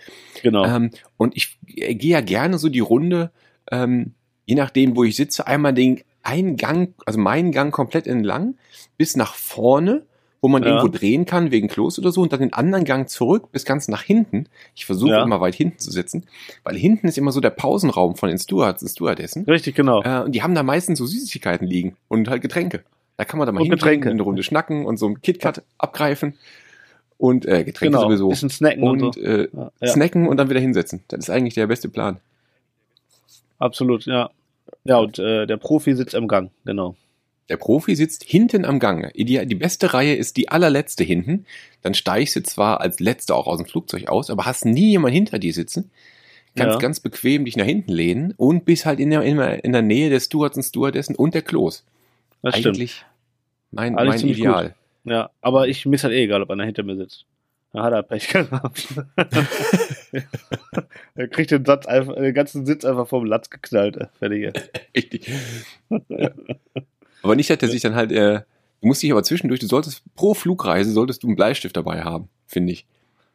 genau. 0.42 0.64
Ähm, 0.64 0.90
und 1.16 1.36
ich 1.36 1.58
gehe 1.64 1.96
ja 2.10 2.20
gerne 2.20 2.58
so 2.58 2.68
die 2.68 2.80
Runde, 2.80 3.30
ähm, 3.70 4.14
je 4.46 4.56
nachdem, 4.56 4.96
wo 4.96 5.04
ich 5.04 5.14
sitze, 5.16 5.46
einmal 5.46 5.72
den 5.72 6.02
einen 6.24 6.56
Gang, 6.56 6.94
also 7.06 7.18
meinen 7.20 7.52
Gang 7.52 7.72
komplett 7.72 8.06
entlang, 8.06 8.56
bis 8.96 9.16
nach 9.16 9.34
vorne, 9.34 10.02
wo 10.40 10.48
man 10.48 10.62
Ja. 10.62 10.70
irgendwo 10.70 10.88
drehen 10.88 11.24
kann, 11.24 11.50
wegen 11.52 11.68
Klos 11.68 11.98
oder 11.98 12.12
so, 12.12 12.20
und 12.22 12.32
dann 12.32 12.40
den 12.40 12.52
anderen 12.52 12.84
Gang 12.84 13.08
zurück 13.08 13.50
bis 13.52 13.64
ganz 13.64 13.88
nach 13.88 14.02
hinten. 14.02 14.46
Ich 14.74 14.84
versuche 14.84 15.12
Ja. 15.12 15.22
immer 15.22 15.40
weit 15.40 15.54
hinten 15.54 15.78
zu 15.78 15.90
sitzen, 15.90 16.24
weil 16.64 16.76
hinten 16.76 17.06
ist 17.08 17.16
immer 17.16 17.32
so 17.32 17.40
der 17.40 17.50
Pausenraum 17.50 18.16
von 18.16 18.28
den 18.28 18.38
Stewards 18.38 18.82
und 18.82 18.88
Stewardessen. 18.88 19.44
Richtig, 19.44 19.74
genau. 19.74 20.02
Äh, 20.02 20.22
und 20.24 20.32
die 20.32 20.42
haben 20.42 20.54
da 20.54 20.62
meistens 20.62 20.98
so 20.98 21.06
Süßigkeiten 21.06 21.66
liegen 21.66 21.96
und 22.08 22.28
halt 22.28 22.42
Getränke. 22.42 22.82
Da 23.16 23.24
kann 23.24 23.38
man 23.38 23.46
da 23.46 23.52
mal 23.52 23.62
hingehen, 23.62 24.02
eine 24.08 24.22
Runde 24.22 24.42
schnacken 24.42 24.84
und 24.86 24.96
so 24.98 25.06
ein 25.08 25.22
KitKat 25.22 25.62
abgreifen. 25.78 26.34
Und 27.16 27.46
äh, 27.46 27.62
Getränke 27.64 27.96
genau. 27.96 28.08
sowieso. 28.08 28.28
Bisschen 28.28 28.50
snacken 28.50 28.82
und, 28.82 29.02
Und 29.02 29.14
so. 29.14 29.20
äh, 29.20 29.48
ja, 29.80 29.86
snacken 29.86 30.26
und 30.26 30.36
dann 30.36 30.50
wieder 30.50 30.58
hinsetzen. 30.60 31.04
Das 31.08 31.20
ist 31.20 31.30
eigentlich 31.30 31.54
der 31.54 31.68
beste 31.68 31.88
Plan. 31.88 32.18
absolut, 33.58 34.04
ja. 34.04 34.30
Ja, 34.84 34.98
und 34.98 35.18
äh, 35.18 35.46
der 35.46 35.56
Profi 35.56 35.94
sitzt 35.94 36.14
am 36.14 36.28
Gang, 36.28 36.50
genau. 36.64 36.96
Der 37.48 37.56
Profi 37.58 37.94
sitzt 37.94 38.24
hinten 38.24 38.64
am 38.64 38.78
Gang. 38.78 39.12
Die 39.14 39.54
beste 39.54 39.92
Reihe 39.92 40.14
ist 40.14 40.38
die 40.38 40.48
allerletzte 40.48 41.04
hinten. 41.04 41.44
Dann 41.82 41.92
steigst 41.92 42.36
du 42.36 42.42
zwar 42.42 42.80
als 42.80 43.00
Letzte 43.00 43.34
auch 43.34 43.46
aus 43.46 43.58
dem 43.58 43.66
Flugzeug 43.66 44.08
aus, 44.08 44.30
aber 44.30 44.46
hast 44.46 44.64
nie 44.64 44.90
jemand 44.90 45.14
hinter 45.14 45.38
dir 45.38 45.52
sitzen. 45.52 45.90
Kannst 46.56 46.76
Ja. 46.76 46.78
ganz 46.78 47.00
bequem 47.00 47.44
dich 47.44 47.56
nach 47.56 47.66
hinten 47.66 47.92
lehnen 47.92 48.32
und 48.36 48.64
bist 48.64 48.86
halt 48.86 48.98
in 48.98 49.10
der, 49.10 49.22
in 49.22 49.72
der 49.72 49.82
Nähe 49.82 50.08
des 50.08 50.26
Stewards 50.26 50.56
und 50.56 50.62
Stewardessen 50.62 51.16
und 51.16 51.34
der 51.34 51.42
Klos. 51.42 51.84
Das 52.42 52.56
stimmt. 52.56 52.76
Eigentlich 52.76 53.04
mein, 53.72 53.98
Eigentlich 53.98 54.22
mein 54.22 54.30
Ideal. 54.30 54.74
Ja, 55.04 55.30
aber 55.42 55.68
ich 55.68 55.84
miss 55.84 56.04
halt 56.04 56.14
eh 56.14 56.22
egal, 56.24 56.40
ob 56.42 56.50
einer 56.50 56.64
hinter 56.64 56.82
mir 56.82 56.96
sitzt. 56.96 57.26
Da 57.74 57.82
hat 57.82 57.92
er 57.92 58.04
Pech 58.04 58.28
gehabt. 58.28 58.86
er 61.16 61.26
kriegt 61.26 61.50
den, 61.50 61.64
Satz 61.64 61.86
einfach, 61.86 62.14
den 62.14 62.32
ganzen 62.32 62.64
Sitz 62.66 62.84
einfach 62.84 63.08
vom 63.08 63.24
Latz 63.24 63.50
geknallt. 63.50 63.96
äh, 63.96 64.06
Fertig. 64.16 64.54
Richtig. 64.96 65.28
Ja. 66.08 66.30
Aber 67.22 67.34
nicht, 67.34 67.50
dass 67.50 67.60
er 67.60 67.68
sich 67.68 67.82
dann 67.82 67.96
halt, 67.96 68.12
äh, 68.12 68.42
du 68.80 68.86
musst 68.86 69.02
dich 69.02 69.10
aber 69.10 69.24
zwischendurch, 69.24 69.58
du 69.58 69.66
solltest 69.66 70.04
pro 70.14 70.34
Flugreise 70.34 70.92
solltest 70.92 71.24
du 71.24 71.26
einen 71.26 71.34
Bleistift 71.34 71.76
dabei 71.76 72.02
haben, 72.02 72.28
finde 72.46 72.74
ich. 72.74 72.86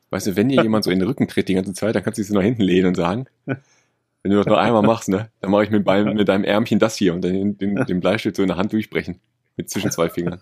Weißt 0.10 0.28
du, 0.28 0.38
wenn 0.38 0.48
dir 0.48 0.64
jemand 0.64 0.86
so 0.86 0.90
in 0.90 1.00
den 1.00 1.08
Rücken 1.10 1.28
tritt 1.28 1.50
die 1.50 1.56
ganze 1.56 1.74
Zeit, 1.74 1.94
dann 1.96 2.04
kannst 2.04 2.18
du 2.18 2.22
dich 2.22 2.30
so 2.30 2.34
nach 2.34 2.42
hinten 2.42 2.62
lehnen 2.62 2.88
und 2.88 2.96
sagen, 2.96 3.26
wenn 3.46 4.32
du 4.32 4.38
das 4.38 4.46
noch 4.46 4.58
einmal 4.58 4.84
machst, 4.84 5.10
ne, 5.10 5.30
dann 5.42 5.52
mache 5.52 5.66
ich 5.66 5.70
mit, 5.70 5.84
beim, 5.84 6.14
mit 6.14 6.30
deinem 6.30 6.46
Ärmchen 6.46 6.80
das 6.80 6.96
hier 6.96 7.14
und 7.14 7.26
dann 7.26 7.34
den, 7.34 7.58
den, 7.58 7.76
den 7.76 8.00
Bleistift 8.00 8.38
so 8.38 8.42
in 8.42 8.48
der 8.48 8.56
Hand 8.56 8.72
durchbrechen. 8.72 9.20
Mit 9.58 9.70
zwischen 9.70 9.92
zwei 9.92 10.08
Fingern. 10.08 10.40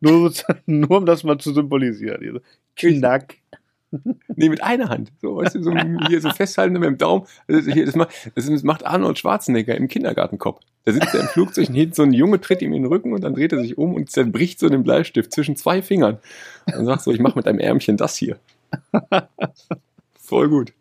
Nur, 0.00 0.32
nur 0.66 0.90
um 0.98 1.06
das 1.06 1.24
mal 1.24 1.38
zu 1.38 1.52
symbolisieren. 1.52 2.40
Knack. 2.76 3.36
Nee, 4.36 4.48
mit 4.48 4.62
einer 4.62 4.88
Hand. 4.88 5.12
So, 5.20 5.36
weißt 5.36 5.54
du, 5.56 5.62
so 5.62 5.74
hier 6.08 6.20
so 6.22 6.30
festhalten 6.30 6.72
mit 6.72 6.84
dem 6.84 6.96
Daumen. 6.96 7.26
Das, 7.46 7.66
hier, 7.66 7.84
das, 7.84 7.94
macht, 7.94 8.08
das 8.34 8.62
macht 8.62 8.86
Arnold 8.86 9.18
Schwarzenegger 9.18 9.76
im 9.76 9.86
Kindergartenkopf. 9.86 10.60
Da 10.84 10.92
sitzt 10.92 11.14
er 11.14 11.20
im 11.20 11.26
Flugzeug 11.26 11.68
und 11.68 11.74
hinten 11.74 11.94
so 11.94 12.02
ein 12.02 12.14
Junge 12.14 12.40
tritt 12.40 12.62
ihm 12.62 12.72
in 12.72 12.84
den 12.84 12.86
Rücken 12.90 13.12
und 13.12 13.22
dann 13.22 13.34
dreht 13.34 13.52
er 13.52 13.60
sich 13.60 13.76
um 13.76 13.92
und 13.94 14.10
zerbricht 14.10 14.58
so 14.60 14.70
den 14.70 14.82
Bleistift 14.82 15.30
zwischen 15.32 15.56
zwei 15.56 15.82
Fingern. 15.82 16.18
Und 16.74 16.86
sagt 16.86 17.02
so, 17.02 17.12
ich 17.12 17.20
mache 17.20 17.36
mit 17.36 17.46
einem 17.46 17.58
Ärmchen 17.58 17.98
das 17.98 18.16
hier. 18.16 18.38
Voll 20.18 20.48
gut. 20.48 20.72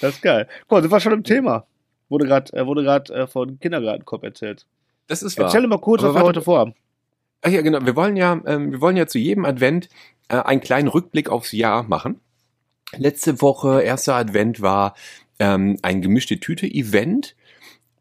Das 0.00 0.14
ist 0.14 0.22
geil. 0.22 0.46
Guck 0.62 0.70
mal, 0.72 0.82
sind 0.82 0.92
wir 0.92 1.00
schon 1.00 1.12
im 1.12 1.24
Thema. 1.24 1.66
Wurde 2.08 2.26
gerade 2.26 2.52
äh, 2.56 2.66
wurde 2.66 2.84
grad, 2.84 3.10
äh, 3.10 3.26
von 3.26 3.58
Kindergartenkopf 3.58 4.22
erzählt. 4.22 4.64
Das 5.08 5.22
ist 5.22 5.36
wahr. 5.38 5.46
Erzähl 5.46 5.66
mal 5.66 5.78
kurz, 5.78 6.02
Aber 6.02 6.10
was 6.10 6.14
wir 6.20 6.24
warte- 6.26 6.38
heute 6.38 6.42
vorhaben. 6.44 6.74
Ach 7.46 7.50
ja, 7.50 7.60
genau. 7.60 7.84
Wir 7.84 7.94
wollen 7.94 8.16
ja, 8.16 8.40
ähm, 8.46 8.72
wir 8.72 8.80
wollen 8.80 8.96
ja 8.96 9.06
zu 9.06 9.18
jedem 9.18 9.44
Advent 9.44 9.90
äh, 10.28 10.36
einen 10.36 10.62
kleinen 10.62 10.88
Rückblick 10.88 11.28
aufs 11.28 11.52
Jahr 11.52 11.82
machen. 11.82 12.20
Letzte 12.96 13.42
Woche, 13.42 13.82
erster 13.82 14.14
Advent 14.14 14.62
war 14.62 14.94
ähm, 15.38 15.76
ein 15.82 16.00
gemischte 16.00 16.40
Tüte-Event 16.40 17.36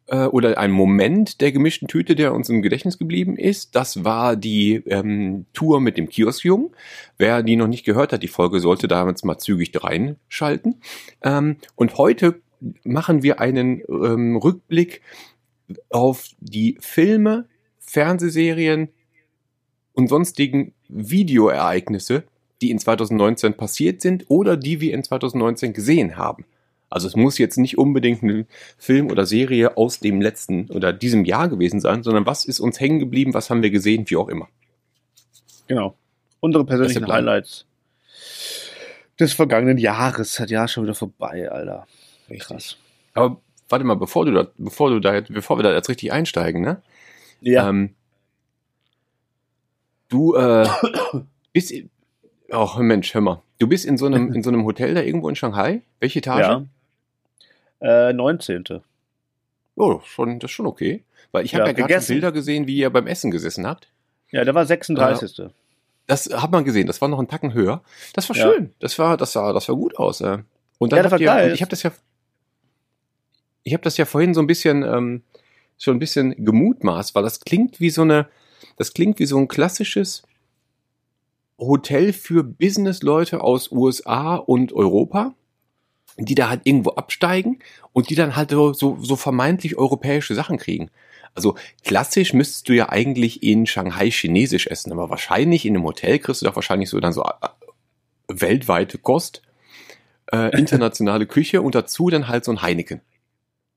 äh, 0.08 0.28
oder 0.28 0.58
ein 0.58 0.72
Moment 0.72 1.42
der 1.42 1.52
gemischten 1.52 1.90
Tüte, 1.90 2.16
der 2.16 2.34
uns 2.34 2.48
im 2.48 2.62
Gedächtnis 2.62 2.98
geblieben 2.98 3.36
ist. 3.36 3.76
Das 3.76 4.06
war 4.06 4.38
die 4.38 4.76
ähm, 4.88 5.46
Tour 5.52 5.82
mit 5.82 5.98
dem 5.98 6.08
Kioskjungen. 6.08 6.70
Wer 7.18 7.44
die 7.44 7.58
noch 7.58 7.68
nicht 7.68 7.84
gehört 7.84 8.14
hat, 8.14 8.24
die 8.24 8.30
Folge 8.30 8.62
sollte 8.62 8.88
damals 8.88 9.26
mal 9.26 9.40
zügig 9.40 9.74
reinschalten. 9.84 10.80
Ähm, 11.22 11.58
und 11.76 11.98
heute 11.98 12.40
machen 12.86 13.24
wir 13.24 13.42
einen 13.42 13.82
ähm, 13.90 14.38
Rückblick 14.38 15.02
auf 15.90 16.30
die 16.40 16.78
Filme, 16.80 17.50
Fernsehserien 17.82 18.88
und 19.94 20.08
sonstigen 20.08 20.74
Videoereignisse, 20.90 22.24
die 22.62 22.72
in 22.72 22.80
2019 22.80 23.56
passiert 23.56 24.02
sind 24.02 24.26
oder 24.30 24.58
die 24.58 24.80
wir 24.82 24.94
in 24.94 25.04
2019 25.04 25.74
gesehen 25.74 26.18
haben. 26.18 26.46
Also 26.90 27.08
es 27.08 27.16
muss 27.16 27.38
jetzt 27.40 27.58
nicht 27.58 27.78
unbedingt 27.78 28.22
ein 28.22 28.46
Film 28.78 29.10
oder 29.10 29.26
Serie 29.26 29.78
aus 29.78 30.00
dem 30.00 30.22
letzten 30.22 30.70
oder 30.70 30.94
diesem 30.94 31.26
Jahr 31.26 31.50
gewesen 31.50 31.80
sein, 31.82 32.04
sondern 32.04 32.26
was 32.28 32.46
ist 32.46 32.60
uns 32.60 32.80
hängen 32.80 33.00
geblieben, 33.00 33.34
was 33.34 33.50
haben 33.50 33.64
wir 33.64 33.72
gesehen, 33.72 34.10
wie 34.10 34.16
auch 34.16 34.30
immer. 34.30 34.48
Genau. 35.68 35.96
Unsere 36.40 36.66
persönlichen. 36.66 37.08
Highlights 37.08 37.66
des 39.20 39.34
vergangenen 39.34 39.78
Jahres. 39.78 40.40
Hat 40.40 40.50
ja 40.52 40.68
schon 40.68 40.84
wieder 40.84 40.96
vorbei, 40.96 41.50
Alter. 41.50 41.88
Krass. 42.40 42.78
Aber 43.14 43.40
warte 43.70 43.86
mal, 43.86 43.96
bevor 43.96 44.26
du 44.26 44.32
da, 44.32 44.48
bevor 44.58 44.90
du 44.90 45.00
da, 45.00 45.14
jetzt- 45.16 45.34
bevor 45.34 45.58
wir 45.58 45.64
da 45.64 45.74
jetzt 45.74 45.90
richtig 45.90 46.12
einsteigen, 46.12 46.62
ne? 46.62 46.82
Ja. 47.42 47.70
Ähm, 47.70 47.96
du 50.14 50.36
äh, 50.36 50.68
bist, 51.54 51.72
in- 51.72 51.90
oh 52.52 52.70
Mensch, 52.80 53.14
hör 53.14 53.22
mal, 53.22 53.42
du 53.60 53.68
bist 53.68 53.86
in 53.86 53.98
so 53.98 54.06
einem 54.06 54.34
in 54.34 54.44
so 54.44 54.50
einem 54.50 54.64
Hotel 54.66 54.94
da 54.94 55.02
irgendwo 55.02 55.30
in 55.30 55.36
Shanghai. 55.36 55.82
Welche 56.00 56.20
Etage? 56.20 56.42
ja. 56.42 58.10
Äh, 58.10 58.14
19. 58.14 58.64
Oh, 59.76 60.00
schon, 60.06 60.40
das 60.40 60.52
ist 60.52 60.56
schon 60.56 60.68
okay. 60.68 61.04
Weil 61.32 61.44
ich 61.46 61.54
habe 61.56 61.64
Ja, 61.72 61.78
ja, 61.78 61.88
gerade. 61.88 62.06
Bilder 62.08 62.32
gesehen, 62.32 62.68
wie 62.68 62.78
ihr 62.78 62.90
beim 62.90 63.08
Essen 63.08 63.32
gesessen 63.32 63.68
habt. 63.68 63.88
Ja, 64.32 64.46
der 64.46 64.54
war 64.56 64.66
36. 64.66 65.42
Das 66.08 66.26
hat 66.34 66.52
man 66.52 66.64
gesehen. 66.64 66.88
Das 66.88 67.02
war 67.02 67.08
noch 67.10 67.20
ein 67.20 67.28
Tacken 67.28 67.54
höher. 67.54 67.82
Das 68.14 68.30
war 68.30 68.36
Ja. 68.38 68.44
schön. 68.52 68.74
Das 68.80 68.98
war, 69.00 69.18
das 69.18 69.34
sah, 69.34 69.52
das 69.52 69.66
sah 69.66 69.74
gut 69.74 69.98
aus. 69.98 70.22
Äh. 70.22 70.40
Und 70.78 70.92
dann 70.92 70.98
Ja, 70.98 71.04
das 71.04 71.12
war 71.12 71.20
ihr, 71.20 71.26
geil. 71.26 71.54
ich 71.54 71.62
habe 71.62 71.70
das 71.70 71.84
ja, 71.84 71.92
ich 73.64 73.74
habe 73.74 73.84
das 73.84 73.98
ja 73.98 74.06
vorhin 74.06 74.34
so 74.34 74.42
ein 74.42 74.48
bisschen, 74.48 74.84
ähm, 74.84 75.24
schon 75.78 75.96
ein 75.96 76.00
bisschen 76.00 76.36
gemutmaßt, 76.46 77.16
weil 77.16 77.24
das 77.24 77.40
klingt 77.42 77.80
wie 77.80 77.90
so 77.90 78.02
eine, 78.04 78.28
das 78.78 78.94
klingt 78.94 79.20
wie 79.20 79.26
so 79.26 79.38
ein 79.38 79.48
klassisches 79.48 80.24
Hotel 81.60 82.14
für 82.14 82.44
Businessleute 82.44 83.42
aus 83.42 83.72
USA 83.72 84.36
und 84.36 84.74
Europa, 84.74 85.34
die 86.18 86.36
da 86.36 86.50
halt 86.50 86.62
irgendwo 86.64 86.92
absteigen 86.92 87.60
und 87.92 88.10
die 88.10 88.16
dann 88.16 88.36
halt 88.36 88.52
so, 88.52 88.74
so, 88.74 89.16
vermeintlich 89.16 89.78
europäische 89.78 90.36
Sachen 90.36 90.58
kriegen. 90.58 90.90
Also 91.36 91.56
klassisch 91.84 92.34
müsstest 92.34 92.70
du 92.70 92.74
ja 92.74 92.90
eigentlich 92.90 93.42
in 93.42 93.66
Shanghai 93.66 94.12
chinesisch 94.12 94.68
essen, 94.68 94.92
aber 94.92 95.10
wahrscheinlich 95.10 95.66
in 95.66 95.76
einem 95.76 95.86
Hotel 95.86 96.20
kriegst 96.20 96.42
du 96.42 96.46
doch 96.46 96.56
wahrscheinlich 96.56 96.90
so 96.90 97.00
dann 97.00 97.14
so 97.14 97.24
äh, 97.24 97.48
weltweite 98.28 99.00
Kost, 99.00 99.42
äh, 100.32 100.56
internationale 100.58 101.26
Küche 101.26 101.62
und 101.62 101.74
dazu 101.74 102.10
dann 102.10 102.28
halt 102.28 102.46
so 102.46 102.52
ein 102.52 102.62
Heineken 102.62 103.02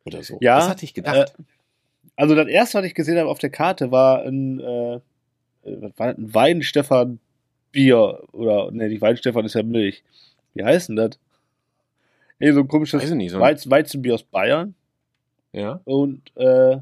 oder 0.05 0.23
so. 0.23 0.39
Ja, 0.41 0.59
das 0.59 0.69
hatte 0.69 0.85
ich 0.85 0.93
gedacht. 0.93 1.35
Also 2.17 2.35
das 2.35 2.49
erste, 2.49 2.79
was 2.79 2.87
ich 2.87 2.95
gesehen 2.95 3.19
habe 3.19 3.29
auf 3.29 3.39
der 3.39 3.51
Karte, 3.51 3.91
war 3.91 4.23
ein, 4.23 4.59
äh, 4.61 4.95
äh, 5.65 5.91
war 5.97 6.09
ein 6.09 6.35
Weinstefan 6.35 7.21
Bier 7.73 8.23
oder 8.33 8.71
ne, 8.71 8.89
die 8.89 9.01
Weinstefan 9.01 9.45
ist 9.45 9.55
ja 9.55 9.63
Milch. 9.63 10.03
Wie 10.55 10.65
heißt 10.65 10.89
denn 10.89 10.97
das? 10.97 11.19
Ey, 12.39 12.53
so 12.53 12.61
ein 12.61 12.69
komisches 12.69 13.03
Weiß 13.03 13.11
ich 13.11 13.17
nicht, 13.17 13.31
so 13.33 13.41
Weiz 13.41 13.69
Weizenbier 13.69 14.15
aus 14.15 14.23
Bayern. 14.23 14.75
ja. 15.53 15.81
Und 15.85 16.35
äh, 16.37 16.79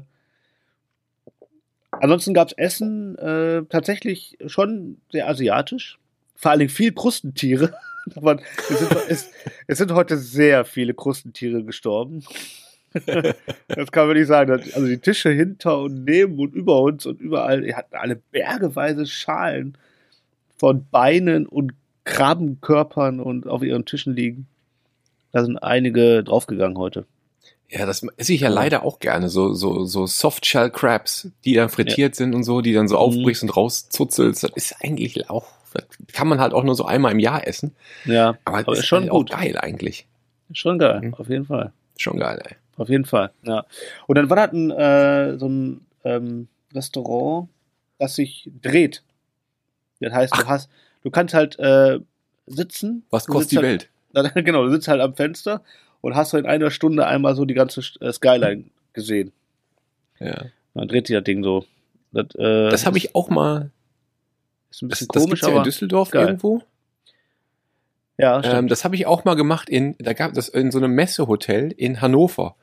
ansonsten 1.91 2.33
gab 2.33 2.47
es 2.47 2.53
Essen 2.53 3.17
äh, 3.17 3.63
tatsächlich 3.69 4.37
schon 4.45 5.01
sehr 5.11 5.27
asiatisch. 5.27 5.99
Vor 6.35 6.51
allen 6.51 6.59
Dingen 6.59 6.69
viel 6.69 6.93
Krustentiere. 6.93 7.73
Es, 8.07 8.77
sind, 8.77 8.95
es, 9.09 9.31
es 9.65 9.77
sind 9.79 9.91
heute 9.91 10.19
sehr 10.19 10.63
viele 10.63 10.93
Krustentiere 10.93 11.63
gestorben. 11.63 12.23
das 13.67 13.91
kann 13.91 14.07
man 14.07 14.17
nicht 14.17 14.27
sagen. 14.27 14.51
Also 14.51 14.85
die 14.87 14.97
Tische 14.97 15.29
hinter 15.29 15.79
und 15.79 16.05
neben 16.05 16.39
und 16.39 16.53
über 16.53 16.81
uns 16.81 17.05
und 17.05 17.19
überall, 17.21 17.61
die 17.61 17.75
hatten 17.75 17.95
alle 17.95 18.15
bergeweise 18.15 19.05
Schalen 19.05 19.77
von 20.57 20.85
Beinen 20.89 21.45
und 21.45 21.73
Krabbenkörpern 22.05 23.19
und 23.19 23.47
auf 23.47 23.63
ihren 23.63 23.85
Tischen 23.85 24.15
liegen. 24.15 24.47
Da 25.31 25.43
sind 25.43 25.57
einige 25.57 26.23
draufgegangen 26.23 26.77
heute. 26.77 27.05
Ja, 27.69 27.85
das 27.85 28.05
esse 28.17 28.31
ich 28.33 28.41
ja 28.41 28.49
leider 28.49 28.83
auch 28.83 28.99
gerne. 28.99 29.27
So, 29.27 29.53
so, 29.53 29.85
so 29.85 30.05
Softshell 30.05 30.69
Crabs, 30.69 31.29
die 31.43 31.55
dann 31.55 31.69
frittiert 31.69 32.15
sind 32.15 32.35
und 32.35 32.43
so, 32.43 32.61
die 32.61 32.73
dann 32.73 32.87
so 32.87 32.95
Mhm. 32.95 33.01
aufbrichst 33.01 33.43
und 33.43 33.49
rauszuzelst. 33.57 34.43
Das 34.43 34.51
ist 34.55 34.75
eigentlich 34.81 35.29
auch, 35.29 35.47
das 35.73 35.83
kann 36.13 36.27
man 36.27 36.39
halt 36.39 36.53
auch 36.53 36.63
nur 36.63 36.75
so 36.75 36.85
einmal 36.85 37.11
im 37.11 37.19
Jahr 37.19 37.45
essen. 37.47 37.75
Ja, 38.05 38.37
Aber, 38.45 38.59
Aber 38.59 38.73
ist 38.73 38.85
schon 38.85 39.01
halt 39.03 39.11
gut. 39.11 39.31
geil 39.31 39.57
eigentlich. 39.57 40.05
schon 40.53 40.77
geil, 40.77 41.01
Mhm. 41.01 41.13
auf 41.15 41.27
jeden 41.27 41.45
Fall. 41.45 41.73
Schon 41.97 42.19
geil, 42.19 42.39
ey. 42.45 42.55
Auf 42.77 42.89
jeden 42.89 43.05
Fall, 43.05 43.31
ja. 43.43 43.65
Und 44.07 44.15
dann 44.17 44.29
war 44.29 44.35
das 44.35 44.51
ein, 44.53 44.71
äh, 44.71 45.37
so 45.37 45.47
ein 45.47 45.81
ähm, 46.03 46.47
Restaurant, 46.73 47.47
das 47.99 48.15
sich 48.15 48.49
dreht. 48.61 49.03
Das 50.01 50.13
heißt, 50.13 50.35
du 50.37 50.45
hast, 50.47 50.69
du 51.03 51.09
kannst 51.11 51.33
halt 51.33 51.57
äh, 51.57 51.99
sitzen. 52.47 53.05
Was 53.09 53.27
kostet 53.27 53.53
die 53.59 53.61
Welt? 53.63 53.89
Halt, 54.15 54.45
genau, 54.45 54.63
du 54.63 54.69
sitzt 54.71 54.87
halt 54.87 55.01
am 55.01 55.13
Fenster 55.13 55.61
und 55.99 56.15
hast 56.15 56.31
halt 56.31 56.45
in 56.45 56.49
einer 56.49 56.71
Stunde 56.71 57.05
einmal 57.05 57.35
so 57.35 57.43
die 57.43 57.53
ganze 57.53 57.81
äh, 57.99 58.13
Skyline 58.13 58.63
gesehen. 58.93 59.33
Ja. 60.21 60.45
Dann 60.73 60.87
dreht 60.87 61.07
sich 61.07 61.15
das 61.17 61.25
Ding 61.25 61.43
so. 61.43 61.65
Das, 62.13 62.27
äh, 62.35 62.69
Das 62.69 62.85
habe 62.85 62.97
ich 62.97 63.13
auch 63.13 63.29
mal. 63.29 63.71
Ist 64.69 64.83
ein 64.83 64.87
Das, 64.89 64.99
bisschen 64.99 65.07
das 65.11 65.23
komisch, 65.23 65.41
gibt's 65.41 65.53
ja 65.53 65.57
in 65.57 65.63
Düsseldorf 65.63 66.11
geil. 66.11 66.27
irgendwo. 66.27 66.61
ja, 68.17 68.41
stimmt. 68.41 68.55
Ähm, 68.55 68.67
das 68.69 68.85
habe 68.85 68.95
ich 68.95 69.05
auch 69.05 69.25
mal 69.25 69.35
gemacht 69.35 69.69
in, 69.69 69.95
da 69.99 70.13
gab 70.13 70.33
das 70.33 70.47
in 70.47 70.71
so 70.71 70.77
einem 70.77 70.93
Messehotel 70.95 71.73
in 71.75 71.99
Hannover. 71.99 72.55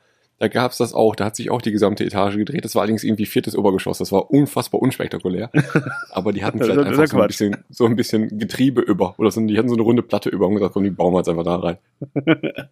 Da 0.43 0.49
gab's 0.49 0.77
das 0.77 0.93
auch, 0.93 1.15
da 1.15 1.23
hat 1.23 1.37
sich 1.37 1.49
auch 1.51 1.61
die 1.61 1.71
gesamte 1.71 2.03
Etage 2.03 2.35
gedreht. 2.35 2.65
Das 2.65 2.75
war 2.75 2.81
allerdings 2.81 3.05
irgendwie 3.05 3.25
viertes 3.25 3.55
Obergeschoss. 3.55 3.99
Das 3.99 4.11
war 4.11 4.29
unfassbar 4.29 4.81
unspektakulär. 4.81 5.49
Aber 6.11 6.33
die 6.33 6.43
hatten 6.43 6.59
vielleicht 6.59 6.77
einfach 6.79 7.07
so 7.07 7.17
ein, 7.21 7.27
bisschen, 7.27 7.57
so 7.69 7.85
ein 7.85 7.95
bisschen 7.95 8.37
Getriebe 8.37 8.81
über. 8.81 9.15
Oder 9.17 9.31
so, 9.31 9.39
die 9.39 9.57
hatten 9.57 9.69
so 9.69 9.75
eine 9.75 9.83
runde 9.83 10.01
Platte 10.03 10.27
über 10.27 10.45
und 10.47 10.55
gesagt, 10.55 10.73
komm, 10.73 10.83
die 10.83 10.89
bauen 10.89 11.13
wir 11.13 11.19
jetzt 11.19 11.29
einfach 11.29 11.45
da 11.45 11.55
rein. 11.55 11.77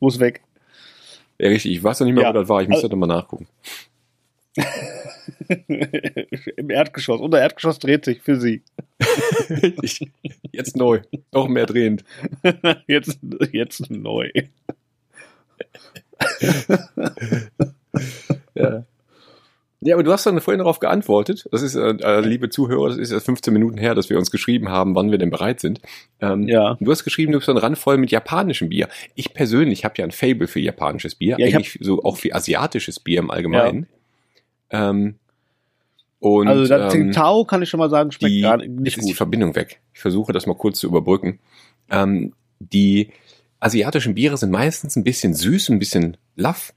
Muss 0.00 0.18
weg. 0.18 0.40
Ja, 1.38 1.48
richtig. 1.48 1.70
Ich 1.76 1.84
weiß 1.84 2.00
noch 2.00 2.06
nicht 2.06 2.14
mehr, 2.16 2.24
Ja. 2.24 2.30
wo 2.30 2.40
das 2.40 2.48
war. 2.48 2.60
Ich 2.60 2.66
muss 2.68 2.78
Also- 2.82 2.88
nochmal 2.88 3.08
nachgucken. 3.08 3.46
Im 6.56 6.70
Erdgeschoss. 6.70 7.20
Unser 7.20 7.40
Erdgeschoss 7.40 7.78
dreht 7.78 8.04
sich 8.04 8.20
für 8.20 8.40
sie. 8.40 8.62
jetzt 10.50 10.76
neu. 10.76 11.02
Noch 11.32 11.46
mehr 11.46 11.66
drehend. 11.66 12.02
jetzt, 12.88 13.20
jetzt 13.52 13.88
neu. 13.92 14.30
Ja. 18.54 18.84
Ja, 19.84 19.96
aber 19.96 20.04
du 20.04 20.12
hast 20.12 20.24
dann 20.26 20.40
vorhin 20.40 20.58
darauf 20.60 20.78
geantwortet. 20.78 21.48
Das 21.50 21.60
ist, 21.60 21.74
äh, 21.74 21.80
äh, 21.90 22.20
liebe 22.20 22.48
Zuhörer, 22.50 22.90
das 22.90 22.98
ist 22.98 23.10
erst 23.10 23.26
15 23.26 23.52
Minuten 23.52 23.78
her, 23.78 23.96
dass 23.96 24.08
wir 24.10 24.16
uns 24.16 24.30
geschrieben 24.30 24.68
haben, 24.68 24.94
wann 24.94 25.10
wir 25.10 25.18
denn 25.18 25.30
bereit 25.30 25.58
sind. 25.58 25.80
Ähm, 26.20 26.46
Ja. 26.46 26.76
Du 26.78 26.88
hast 26.92 27.02
geschrieben, 27.02 27.32
du 27.32 27.38
bist 27.38 27.48
dann 27.48 27.56
randvoll 27.56 27.96
mit 27.98 28.12
japanischem 28.12 28.68
Bier. 28.68 28.88
Ich 29.16 29.34
persönlich 29.34 29.84
habe 29.84 29.94
ja 29.98 30.04
ein 30.04 30.12
Fable 30.12 30.46
für 30.46 30.60
japanisches 30.60 31.16
Bier, 31.16 31.34
Ja, 31.36 31.46
ich 31.46 31.54
eigentlich 31.56 31.78
so 31.80 32.00
auch 32.04 32.16
für 32.16 32.32
asiatisches 32.32 33.00
Bier 33.00 33.18
im 33.18 33.32
Allgemeinen. 33.32 33.88
Ähm, 34.70 35.16
und 36.20 36.46
also 36.46 36.68
das 36.68 36.94
ähm, 36.94 37.00
Tsingtao 37.10 37.44
kann 37.44 37.60
ich 37.62 37.68
schon 37.68 37.78
mal 37.78 37.90
sagen, 37.90 38.12
schmeckt 38.12 38.32
die, 38.32 38.40
gar 38.42 38.58
nicht 38.58 38.96
ist 38.96 39.04
die 39.04 39.08
gut. 39.10 39.16
Verbindung 39.16 39.56
weg. 39.56 39.80
Ich 39.94 40.00
versuche 40.00 40.32
das 40.32 40.46
mal 40.46 40.54
kurz 40.54 40.78
zu 40.78 40.86
überbrücken. 40.86 41.40
Ähm, 41.90 42.34
die 42.60 43.10
asiatischen 43.62 44.14
Biere 44.14 44.36
sind 44.36 44.50
meistens 44.50 44.96
ein 44.96 45.04
bisschen 45.04 45.34
süß, 45.34 45.70
ein 45.70 45.78
bisschen 45.78 46.16
laff. 46.36 46.74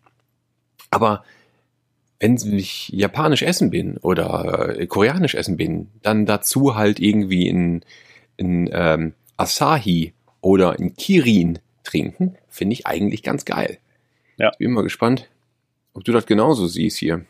Aber 0.92 1.24
wenn 2.20 2.36
ich 2.36 2.90
japanisch 2.90 3.42
essen 3.42 3.70
bin 3.72 3.98
oder 3.98 4.78
äh, 4.80 4.88
koreanisch 4.88 5.36
essen 5.36 5.58
bin, 5.58 5.90
dann 6.02 6.26
dazu 6.26 6.76
halt 6.76 7.00
irgendwie 7.00 7.48
in, 7.48 7.82
in 8.38 8.70
ähm, 8.72 9.14
Asahi 9.36 10.14
oder 10.42 10.80
in 10.80 10.96
Kirin 10.96 11.60
trinken, 11.84 12.38
finde 12.48 12.74
ich 12.74 12.88
eigentlich 12.88 13.24
ganz 13.24 13.46
geil. 13.46 13.80
Ja. 14.38 14.52
Ich 14.52 14.60
bin 14.60 14.72
mal 14.72 14.84
gespannt, 14.84 15.30
ob 15.94 16.04
du 16.04 16.12
das 16.12 16.26
genauso 16.26 16.68
siehst 16.68 16.98
hier. 16.98 17.26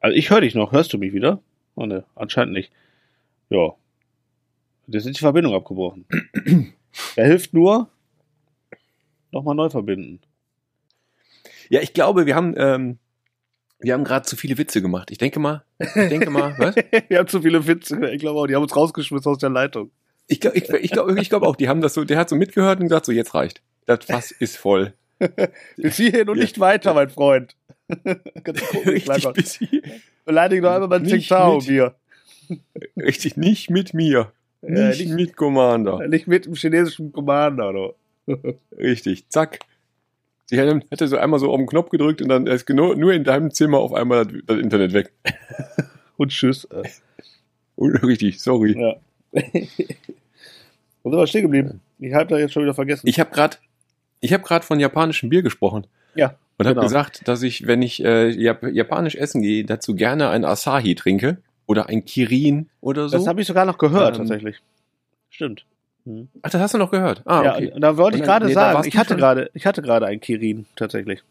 Also 0.00 0.16
ich 0.16 0.30
höre 0.30 0.40
dich 0.40 0.54
noch. 0.54 0.72
Hörst 0.72 0.92
du 0.92 0.98
mich 0.98 1.12
wieder? 1.12 1.42
Oh 1.74 1.86
ne, 1.86 2.04
anscheinend 2.14 2.54
nicht. 2.54 2.72
Ja. 3.48 3.74
Jetzt 4.86 5.06
ist 5.06 5.16
die 5.16 5.20
Verbindung 5.20 5.54
abgebrochen. 5.54 6.06
da 7.16 7.22
hilft 7.24 7.52
nur 7.52 7.88
nochmal 9.32 9.54
neu 9.54 9.70
verbinden. 9.70 10.20
Ja, 11.68 11.80
ich 11.80 11.92
glaube, 11.92 12.26
wir 12.26 12.34
haben, 12.34 12.54
ähm, 12.56 12.98
wir 13.78 13.94
haben 13.94 14.04
gerade 14.04 14.26
zu 14.26 14.36
viele 14.36 14.58
Witze 14.58 14.82
gemacht. 14.82 15.10
Ich 15.10 15.18
denke 15.18 15.38
mal, 15.40 15.64
ich 15.78 15.92
denke 15.92 16.30
mal, 16.30 16.54
was? 16.58 16.74
Wir 17.08 17.18
haben 17.18 17.28
zu 17.28 17.40
viele 17.40 17.66
Witze. 17.66 18.10
Ich 18.10 18.20
glaube 18.20 18.38
auch, 18.40 18.46
die 18.46 18.54
haben 18.54 18.62
uns 18.62 18.76
rausgeschmissen 18.76 19.30
aus 19.32 19.38
der 19.38 19.48
Leitung. 19.50 19.90
Ich 20.26 20.40
glaube 20.40 20.58
ich, 20.58 20.68
ich 20.68 20.90
glaub, 20.90 21.16
ich 21.16 21.28
glaub 21.30 21.42
auch, 21.42 21.56
die 21.56 21.68
haben 21.68 21.80
das 21.80 21.94
so, 21.94 22.04
der 22.04 22.18
hat 22.18 22.28
so 22.28 22.36
mitgehört 22.36 22.78
und 22.80 22.86
gesagt, 22.88 23.06
so 23.06 23.12
jetzt 23.12 23.34
reicht. 23.34 23.62
Das 23.86 24.04
Fass 24.04 24.30
ist 24.32 24.56
voll. 24.58 24.92
Bis 25.76 25.96
hierhin 25.96 26.28
und 26.28 26.38
nicht 26.38 26.60
weiter, 26.60 26.92
mein 26.94 27.08
Freund. 27.10 27.56
Richtig, 28.86 29.32
bis 29.32 29.54
hier. 29.54 29.82
Beleidige 30.24 30.62
doch 30.62 30.72
einmal 30.72 30.88
mein 30.88 31.04
Tsingtao. 31.06 31.58
Bier. 31.58 31.94
richtig, 32.96 33.36
nicht 33.36 33.68
mit 33.70 33.94
mir. 33.94 34.32
Ja, 34.62 34.88
Nicht, 34.88 35.00
nicht- 35.00 35.14
mit 35.14 35.36
Commander. 35.36 36.06
Nicht 36.06 36.26
mit 36.28 36.46
dem 36.46 36.54
chinesischen 36.54 37.12
Commander, 37.12 37.70
oder? 37.70 37.94
Richtig, 38.76 39.28
zack. 39.28 39.60
Sie 40.46 40.58
hätte, 40.58 41.06
so 41.08 41.16
einmal 41.16 41.38
so 41.38 41.50
auf 41.50 41.58
den 41.58 41.66
Knopf 41.66 41.90
gedrückt 41.90 42.20
und 42.22 42.28
dann 42.28 42.46
ist 42.48 42.66
genau, 42.66 42.94
nur 42.94 43.12
in 43.12 43.22
deinem 43.24 43.52
Zimmer 43.52 43.78
auf 43.78 43.92
einmal 43.92 44.26
das, 44.26 44.34
das 44.46 44.58
Internet 44.58 44.92
weg. 44.92 45.12
Und 46.16 46.30
tschüss. 46.32 46.68
Und, 47.76 47.94
richtig, 48.02 48.40
sorry. 48.42 48.76
Ja. 48.78 48.96
Wo 51.02 51.10
sind 51.10 51.18
wir 51.18 51.26
stehen 51.26 51.42
geblieben? 51.42 51.80
Ich 51.98 52.12
habe 52.12 52.26
da 52.26 52.38
jetzt 52.38 52.52
schon 52.52 52.62
wieder 52.64 52.74
vergessen. 52.74 53.06
Ich 53.06 53.18
habe 53.20 53.30
gerade 53.30 53.56
ich 54.20 54.32
habe 54.32 54.42
gerade 54.42 54.64
von 54.66 54.78
japanischem 54.78 55.30
Bier 55.30 55.42
gesprochen. 55.42 55.86
Ja, 56.14 56.34
Und 56.58 56.66
habe 56.66 56.74
Genau. 56.74 56.82
gesagt, 56.82 57.26
dass 57.26 57.42
ich, 57.42 57.66
wenn 57.66 57.80
ich 57.80 58.04
äh, 58.04 58.28
Jap 58.28 58.62
japanisch 58.64 59.14
essen 59.14 59.40
gehe, 59.40 59.64
dazu 59.64 59.94
gerne 59.94 60.28
ein 60.28 60.44
Asahi 60.44 60.94
trinke 60.94 61.38
oder 61.66 61.88
ein 61.88 62.04
Kirin 62.04 62.68
oder 62.82 63.08
so. 63.08 63.16
Das 63.16 63.26
habe 63.26 63.40
ich 63.40 63.46
sogar 63.46 63.64
noch 63.64 63.78
gehört, 63.78 64.16
Ähm, 64.16 64.18
tatsächlich. 64.18 64.58
Stimmt. 65.30 65.64
Mhm. 66.04 66.28
Ach, 66.42 66.50
das 66.50 66.60
hast 66.60 66.74
du 66.74 66.78
noch 66.78 66.90
gehört. 66.90 67.22
Ah, 67.26 67.42
Ja, 67.42 67.54
okay. 67.56 67.72
da 67.76 67.96
wollte 67.96 68.18
ich 68.18 68.22
gerade 68.22 68.46
nee, 68.46 68.52
sagen, 68.52 68.86
ich 68.86 68.96
hatte 68.96 69.16
gerade, 69.16 69.50
ich 69.54 69.66
hatte 69.66 69.82
gerade 69.82 70.06
ein 70.06 70.20
Kirin, 70.20 70.66
tatsächlich. 70.76 71.22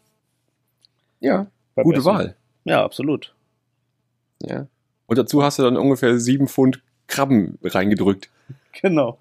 Ja, 1.20 1.46
beim 1.74 1.84
gute 1.84 1.98
Essen. 1.98 2.06
Wahl. 2.06 2.36
Ja, 2.64 2.84
absolut. 2.84 3.34
Ja. 4.42 4.66
Und 5.06 5.18
dazu 5.18 5.42
hast 5.42 5.58
du 5.58 5.62
dann 5.62 5.76
ungefähr 5.76 6.18
sieben 6.18 6.48
Pfund 6.48 6.80
Krabben 7.08 7.58
reingedrückt. 7.64 8.30
Genau. 8.80 9.18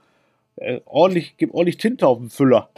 Äh, 0.58 0.82
ordentlich, 0.86 1.36
gib 1.38 1.53
ordentlich 1.53 1.77
Tinte 1.77 2.06
auf 2.08 2.20
den 2.20 2.29
Füller. 2.29 2.70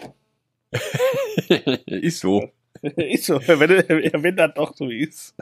ist 1.85 2.19
so. 2.19 2.49
ist 2.81 3.25
so, 3.25 3.39
wenn, 3.47 3.69
wenn 4.23 4.35
das 4.35 4.53
doch 4.55 4.75
so 4.75 4.89
ist. 4.89 5.35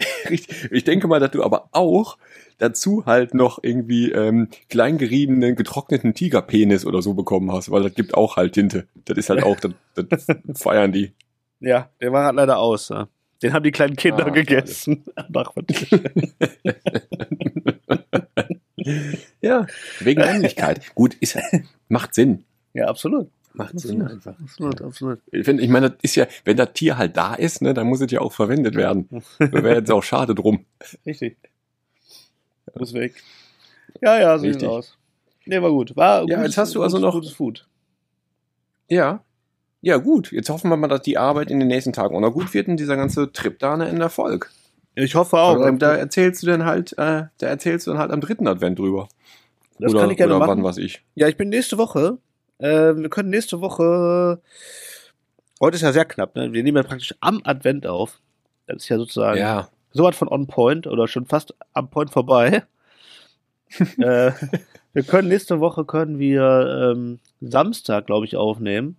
Ich 0.70 0.84
denke 0.84 1.06
mal, 1.08 1.20
dass 1.20 1.30
du 1.30 1.42
aber 1.42 1.68
auch 1.72 2.16
dazu 2.58 3.04
halt 3.06 3.34
noch 3.34 3.58
irgendwie 3.62 4.12
ähm, 4.12 4.48
kleingeriebenen, 4.68 5.56
getrockneten 5.56 6.14
Tigerpenis 6.14 6.84
oder 6.86 7.02
so 7.02 7.14
bekommen 7.14 7.50
hast, 7.52 7.70
weil 7.70 7.82
das 7.82 7.94
gibt 7.94 8.14
auch 8.14 8.36
halt 8.36 8.52
Tinte. 8.52 8.86
Das 9.06 9.16
ist 9.18 9.30
halt 9.30 9.42
auch, 9.42 9.56
das, 9.60 9.72
das 10.08 10.26
feiern 10.62 10.92
die. 10.92 11.12
Ja, 11.60 11.90
der 12.00 12.12
war 12.12 12.26
halt 12.26 12.36
leider 12.36 12.58
aus. 12.58 12.88
Ja. 12.90 13.08
Den 13.42 13.52
haben 13.54 13.62
die 13.62 13.70
kleinen 13.70 13.96
Kinder 13.96 14.26
Ah, 14.26 14.30
gegessen. 14.30 15.04
Ja, 19.42 19.66
wegen 20.00 20.20
Männlichkeit. 20.20 20.94
Gut, 20.94 21.14
ist, 21.20 21.38
macht 21.88 22.14
Sinn. 22.14 22.44
ja, 22.74 22.86
absolut. 22.86 23.28
Macht 23.52 23.78
Sinn 23.80 24.02
einfach. 24.02 24.38
Absolut, 24.40 24.80
absolut. 24.80 25.18
Ich, 25.32 25.44
find, 25.44 25.60
ich 25.60 25.68
meine, 25.68 25.90
das 25.90 25.98
ist 26.02 26.14
ja, 26.16 26.26
wenn 26.44 26.56
das 26.56 26.72
Tier 26.72 26.96
halt 26.96 27.16
da 27.16 27.34
ist, 27.34 27.62
ne, 27.62 27.74
dann 27.74 27.88
muss 27.88 28.00
es 28.00 28.10
ja 28.12 28.20
auch 28.20 28.32
verwendet 28.32 28.76
werden. 28.76 29.08
Da 29.38 29.52
wäre 29.52 29.74
jetzt 29.76 29.90
auch 29.90 30.02
schade 30.02 30.34
drum. 30.34 30.64
Richtig. 31.06 31.36
Muss 32.78 32.92
weg. 32.94 33.14
Ja, 34.00 34.18
ja, 34.20 34.38
so 34.38 34.46
Richtig. 34.46 34.68
aus. 34.68 34.96
Nee, 35.46 35.60
war 35.60 35.70
gut. 35.70 35.96
War 35.96 36.28
Ja, 36.28 36.42
jetzt 36.42 36.56
hast 36.58 36.74
du 36.74 36.82
also 36.82 36.96
gutes- 36.98 37.02
noch- 37.06 37.14
Gutes 37.14 37.32
Food. 37.32 37.66
Ja. 38.88 39.24
Ja, 39.82 39.96
gut. 39.96 40.30
Jetzt 40.30 40.50
hoffen 40.50 40.70
wir 40.70 40.76
mal, 40.76 40.88
dass 40.88 41.02
die 41.02 41.18
Arbeit 41.18 41.50
in 41.50 41.58
den 41.58 41.68
nächsten 41.68 41.92
Tagen 41.92 42.14
auch 42.14 42.20
noch 42.20 42.32
gut 42.32 42.52
wird 42.54 42.68
und 42.68 42.76
dieser 42.76 42.96
ganze 42.96 43.32
Trip 43.32 43.58
da 43.58 43.74
ein 43.74 44.00
Erfolg. 44.00 44.50
Ich 44.94 45.14
hoffe 45.14 45.38
auch. 45.38 45.56
Aber 45.56 45.72
da 45.72 45.94
erzählst 45.94 46.42
du 46.42 46.46
dann 46.46 46.64
halt, 46.64 46.92
äh, 46.92 47.24
da 47.38 47.46
erzählst 47.46 47.86
du 47.86 47.92
dann 47.92 47.98
halt 48.00 48.10
am 48.12 48.20
dritten 48.20 48.46
Advent 48.46 48.78
drüber. 48.78 49.08
das 49.78 49.92
oder 49.92 50.02
kann 50.02 50.10
ich 50.10 50.16
gerne 50.18 50.34
oder 50.36 50.46
machen. 50.46 50.58
wann 50.58 50.64
was 50.64 50.76
ich. 50.76 51.02
Ja, 51.14 51.28
ich 51.28 51.36
bin 51.36 51.48
nächste 51.48 51.78
Woche. 51.78 52.18
Äh, 52.60 52.96
wir 52.96 53.08
können 53.08 53.30
nächste 53.30 53.60
Woche. 53.60 54.40
Heute 55.60 55.76
ist 55.76 55.82
ja 55.82 55.92
sehr 55.92 56.04
knapp, 56.04 56.34
ne? 56.36 56.52
Wir 56.52 56.62
nehmen 56.62 56.76
ja 56.76 56.82
praktisch 56.82 57.14
am 57.20 57.40
Advent 57.44 57.86
auf. 57.86 58.20
Das 58.66 58.78
ist 58.82 58.88
ja 58.88 58.98
sozusagen 58.98 59.38
Ja. 59.40 59.68
so 59.92 60.04
was 60.04 60.16
von 60.16 60.28
on 60.28 60.46
point 60.46 60.86
oder 60.86 61.08
schon 61.08 61.26
fast 61.26 61.54
am 61.74 61.90
Point 61.90 62.10
vorbei. 62.10 62.62
äh, 63.98 64.32
wir 64.92 65.02
können 65.04 65.28
nächste 65.28 65.60
Woche 65.60 65.84
können 65.84 66.18
wir 66.18 66.92
ähm, 66.94 67.18
Samstag, 67.40 68.06
glaube 68.06 68.26
ich, 68.26 68.36
aufnehmen. 68.36 68.96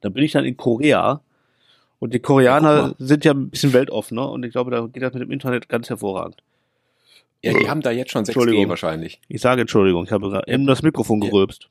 Da 0.00 0.08
bin 0.10 0.22
ich 0.24 0.32
dann 0.32 0.44
in 0.44 0.56
Korea. 0.56 1.20
Und 1.98 2.12
die 2.12 2.18
Ja, 2.18 2.22
Koreaner 2.22 2.88
guck 2.88 2.96
sind 2.98 3.24
ja 3.24 3.32
ein 3.32 3.50
bisschen 3.50 3.72
weltoffener 3.72 4.30
und 4.30 4.44
ich 4.44 4.52
glaube, 4.52 4.70
da 4.70 4.86
geht 4.86 5.02
das 5.02 5.12
mit 5.14 5.22
dem 5.22 5.30
Internet 5.30 5.68
ganz 5.68 5.88
hervorragend. 5.88 6.42
Ja, 7.42 7.52
die 7.52 7.68
haben 7.68 7.80
da 7.82 7.90
jetzt 7.90 8.10
schon 8.10 8.24
6G 8.24 8.28
Entschuldigung. 8.28 8.68
wahrscheinlich. 8.68 9.20
Ich 9.28 9.40
sage 9.40 9.62
Entschuldigung, 9.62 10.04
ich 10.04 10.12
habe 10.12 10.28
gerade 10.30 10.50
eben 10.52 10.66
das 10.66 10.82
Mikrofon 10.82 11.20
Ja. 11.22 11.30
gerülpst. 11.30 11.68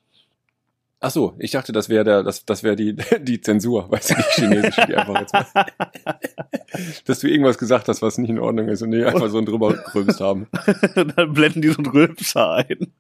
Ach 1.06 1.12
so, 1.12 1.36
ich 1.38 1.52
dachte, 1.52 1.74
das 1.74 1.89
wäre 1.89 2.06
der, 2.06 2.24
das, 2.24 2.46
das 2.46 2.63
wäre 2.63 2.78
die, 2.78 2.96
die 3.20 3.42
Zensur, 3.42 3.92
weißt 3.92 4.12
du, 4.12 4.16
die 4.16 4.22
chinesische, 4.22 4.88
die 4.88 4.96
einfach 4.96 5.20
jetzt 5.20 5.34
mal, 5.34 5.46
dass 7.06 7.20
du 7.20 7.28
irgendwas 7.28 7.58
gesagt 7.58 7.89
hast, 7.89 8.02
was 8.02 8.18
nicht 8.18 8.30
in 8.30 8.39
Ordnung 8.39 8.70
ist 8.70 8.82
und 8.84 8.92
die 8.92 9.04
einfach 9.04 9.28
so 9.28 9.42
drüber 9.42 9.74
gerülpst 9.74 10.22
haben. 10.22 10.48
Und 10.96 11.18
dann 11.18 11.34
blenden 11.34 11.62
die 11.62 11.68
so 11.68 11.80
einen 11.80 11.88
Rülpser 11.88 12.54
ein. 12.54 12.94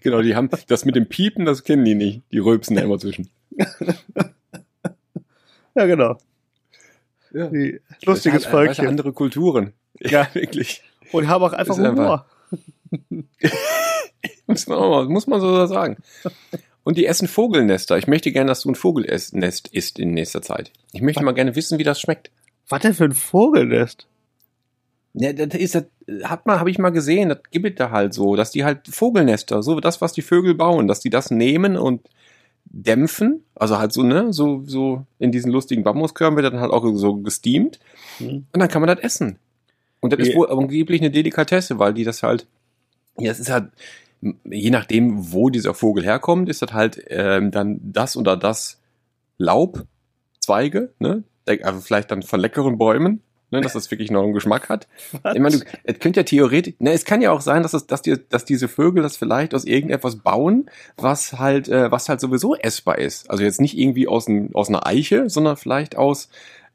Genau, 0.00 0.20
die 0.20 0.34
haben, 0.34 0.50
das 0.66 0.84
mit 0.84 0.96
dem 0.96 1.08
Piepen, 1.08 1.44
das 1.44 1.62
kennen 1.62 1.84
die 1.84 1.94
nicht. 1.94 2.22
Die 2.32 2.40
rülpsen 2.40 2.74
da 2.74 2.82
immer 2.82 2.98
zwischen. 2.98 3.30
Ja, 5.76 5.86
genau. 5.86 6.18
Ja. 7.32 7.46
Die, 7.46 7.80
lustiges 8.04 8.42
Das 8.42 8.46
ist 8.48 8.52
halt, 8.52 8.70
weißt 8.70 8.80
andere 8.80 9.12
Kulturen. 9.12 9.74
Ja. 10.00 10.26
wirklich. 10.32 10.82
Und 11.12 11.28
haben 11.28 11.44
auch 11.44 11.52
einfach 11.52 11.76
Humor. 11.76 12.26
Muss 14.48 14.66
man, 14.66 14.78
auch 14.78 14.90
mal, 14.90 15.04
muss 15.08 15.26
man 15.28 15.40
so 15.40 15.66
sagen. 15.66 15.98
Und 16.86 16.96
die 16.98 17.06
essen 17.06 17.26
Vogelnester. 17.26 17.98
Ich 17.98 18.06
möchte 18.06 18.30
gerne, 18.30 18.46
dass 18.46 18.60
du 18.60 18.70
ein 18.70 18.76
Vogelnest 18.76 19.66
isst 19.72 19.98
in 19.98 20.12
nächster 20.14 20.40
Zeit. 20.40 20.70
Ich 20.92 21.02
möchte 21.02 21.24
mal 21.24 21.32
gerne 21.34 21.56
wissen, 21.56 21.80
wie 21.80 21.82
das 21.82 22.00
schmeckt. 22.00 22.30
Was 22.68 22.80
denn 22.82 22.94
für 22.94 23.06
ein 23.06 23.12
Vogelnest? 23.12 24.06
Ja, 25.14 25.32
das 25.32 25.58
ist, 25.60 25.74
das 25.74 25.84
hat 26.22 26.46
man, 26.46 26.60
habe 26.60 26.70
ich 26.70 26.78
mal 26.78 26.90
gesehen, 26.90 27.30
das 27.30 27.38
gibt 27.50 27.66
es 27.66 27.74
da 27.74 27.90
halt 27.90 28.14
so, 28.14 28.36
dass 28.36 28.52
die 28.52 28.62
halt 28.62 28.86
Vogelnester, 28.86 29.64
so 29.64 29.80
das, 29.80 30.00
was 30.00 30.12
die 30.12 30.22
Vögel 30.22 30.54
bauen, 30.54 30.86
dass 30.86 31.00
die 31.00 31.10
das 31.10 31.32
nehmen 31.32 31.76
und 31.76 32.02
dämpfen, 32.66 33.42
also 33.56 33.78
halt 33.78 33.92
so, 33.92 34.04
ne, 34.04 34.32
so, 34.32 34.62
so 34.64 35.04
in 35.18 35.32
diesen 35.32 35.50
lustigen 35.50 35.82
Bambuskörben 35.82 36.36
wird 36.40 36.52
dann 36.52 36.60
halt 36.60 36.70
auch 36.72 36.84
so 36.94 37.16
gesteamt 37.16 37.80
Hm. 38.18 38.46
und 38.52 38.60
dann 38.60 38.68
kann 38.68 38.80
man 38.80 38.94
das 38.94 39.00
essen. 39.04 39.40
Und 39.98 40.12
das 40.12 40.20
Wie- 40.20 40.28
ist 40.30 40.36
wohl 40.36 40.50
angeblich 40.52 41.00
eine 41.00 41.10
Delikatesse, 41.10 41.80
weil 41.80 41.94
die 41.94 42.04
das 42.04 42.22
halt, 42.22 42.46
ja, 43.18 43.32
es 43.32 43.40
ist 43.40 43.50
halt, 43.50 43.70
je 44.20 44.70
nachdem, 44.70 45.32
wo 45.32 45.50
dieser 45.50 45.74
Vogel 45.74 46.04
herkommt, 46.04 46.48
ist 46.48 46.62
das 46.62 46.72
halt 46.72 47.02
ähm, 47.08 47.50
dann 47.50 47.80
das 47.82 48.16
oder 48.16 48.36
das 48.36 48.80
Laub, 49.38 49.84
Zweige, 50.40 50.92
ne, 50.98 51.24
also 51.62 51.80
vielleicht 51.80 52.10
dann 52.10 52.22
von 52.22 52.40
leckeren 52.40 52.78
Bäumen, 52.78 53.20
ne, 53.50 53.60
dass 53.60 53.72
das 53.72 53.90
wirklich 53.90 54.10
noch 54.10 54.22
einen 54.22 54.32
Geschmack 54.32 54.68
hat. 54.68 54.86
Ich 55.34 55.40
meine, 55.40 55.58
du, 55.58 55.64
es 55.84 55.98
könnte 55.98 56.20
ja 56.20 56.24
theoretisch, 56.24 56.74
ne, 56.78 56.92
es 56.92 57.04
kann 57.04 57.20
ja 57.20 57.32
auch 57.32 57.40
sein, 57.40 57.62
dass 57.62 57.74
es, 57.74 57.86
dass 57.86 58.02
die, 58.02 58.16
dass 58.28 58.44
diese 58.44 58.68
Vögel 58.68 59.02
das 59.02 59.16
vielleicht 59.16 59.54
aus 59.54 59.64
irgendetwas 59.64 60.16
bauen, 60.16 60.70
was 60.96 61.34
halt, 61.34 61.68
äh, 61.68 61.90
was 61.90 62.08
halt 62.08 62.20
sowieso 62.20 62.54
essbar 62.54 62.98
ist. 62.98 63.30
Also 63.30 63.42
jetzt 63.42 63.60
nicht 63.60 63.76
irgendwie 63.76 64.08
aus, 64.08 64.28
ein, 64.28 64.54
aus 64.54 64.68
einer 64.68 64.86
Eiche, 64.86 65.28
sondern 65.28 65.56
vielleicht 65.56 65.96
aus, 65.96 66.28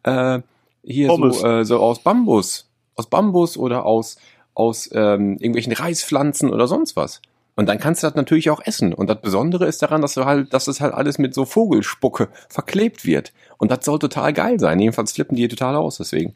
äh, 0.04 0.39
hier 0.84 1.08
Pommes. 1.08 1.39
so, 1.39 1.47
äh, 1.47 1.65
so 1.65 1.80
aus 1.80 1.99
Bambus, 2.04 2.67
aus 2.95 3.08
Bambus 3.08 3.58
oder 3.58 3.86
aus, 3.86 4.17
aus 4.54 4.89
ähm, 4.93 5.34
irgendwelchen 5.34 5.73
Reispflanzen 5.73 6.49
oder 6.49 6.67
sonst 6.67 6.95
was. 6.95 7.21
Und 7.56 7.68
dann 7.68 7.80
kannst 7.80 8.02
du 8.02 8.08
das 8.08 8.16
natürlich 8.16 8.50
auch 8.50 8.62
essen. 8.66 8.94
Und 8.94 9.10
das 9.10 9.22
Besondere 9.22 9.66
ist 9.68 9.82
daran, 9.82 10.02
dass 10.02 10.14
du 10.14 10.26
halt, 10.26 10.54
dass 10.54 10.68
es 10.68 10.80
halt 10.82 10.94
alles 10.94 11.18
mit 11.18 11.34
so 11.34 11.46
Vogelspucke 11.46 12.30
verklebt 12.50 13.06
wird. 13.06 13.34
Und 13.58 13.72
das 13.72 13.84
soll 13.86 14.00
total 14.00 14.32
geil 14.34 14.60
sein. 14.60 14.80
Jedenfalls 14.80 15.12
flippen 15.12 15.36
die 15.36 15.48
total 15.48 15.76
aus 15.76 15.98
deswegen. 15.98 16.36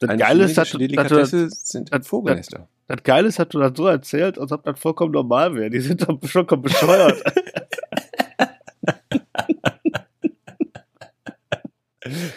Das 0.00 0.10
Eine 0.10 0.18
Geile 0.20 0.44
ist, 0.44 0.58
dass, 0.58 0.68
chinesische 0.68 0.96
dass, 0.96 1.08
du- 1.08 1.16
Delikatesse 1.18 1.50
sind 1.50 1.92
das- 1.92 2.06
Vogelnester. 2.06 2.68
das 2.88 3.02
Geile 3.02 3.28
ist, 3.28 3.38
dass 3.38 3.48
du 3.48 3.58
das 3.60 3.72
so 3.76 3.86
erzählt, 3.86 4.38
als 4.38 4.52
ob 4.52 4.62
das 4.64 4.78
vollkommen 4.78 5.12
normal 5.12 5.54
wäre. 5.54 5.70
Die 5.70 5.80
sind 5.80 6.02
doch 6.08 6.18
schon 6.28 6.46
komplett 6.46 6.74
bescheuert. 6.78 7.22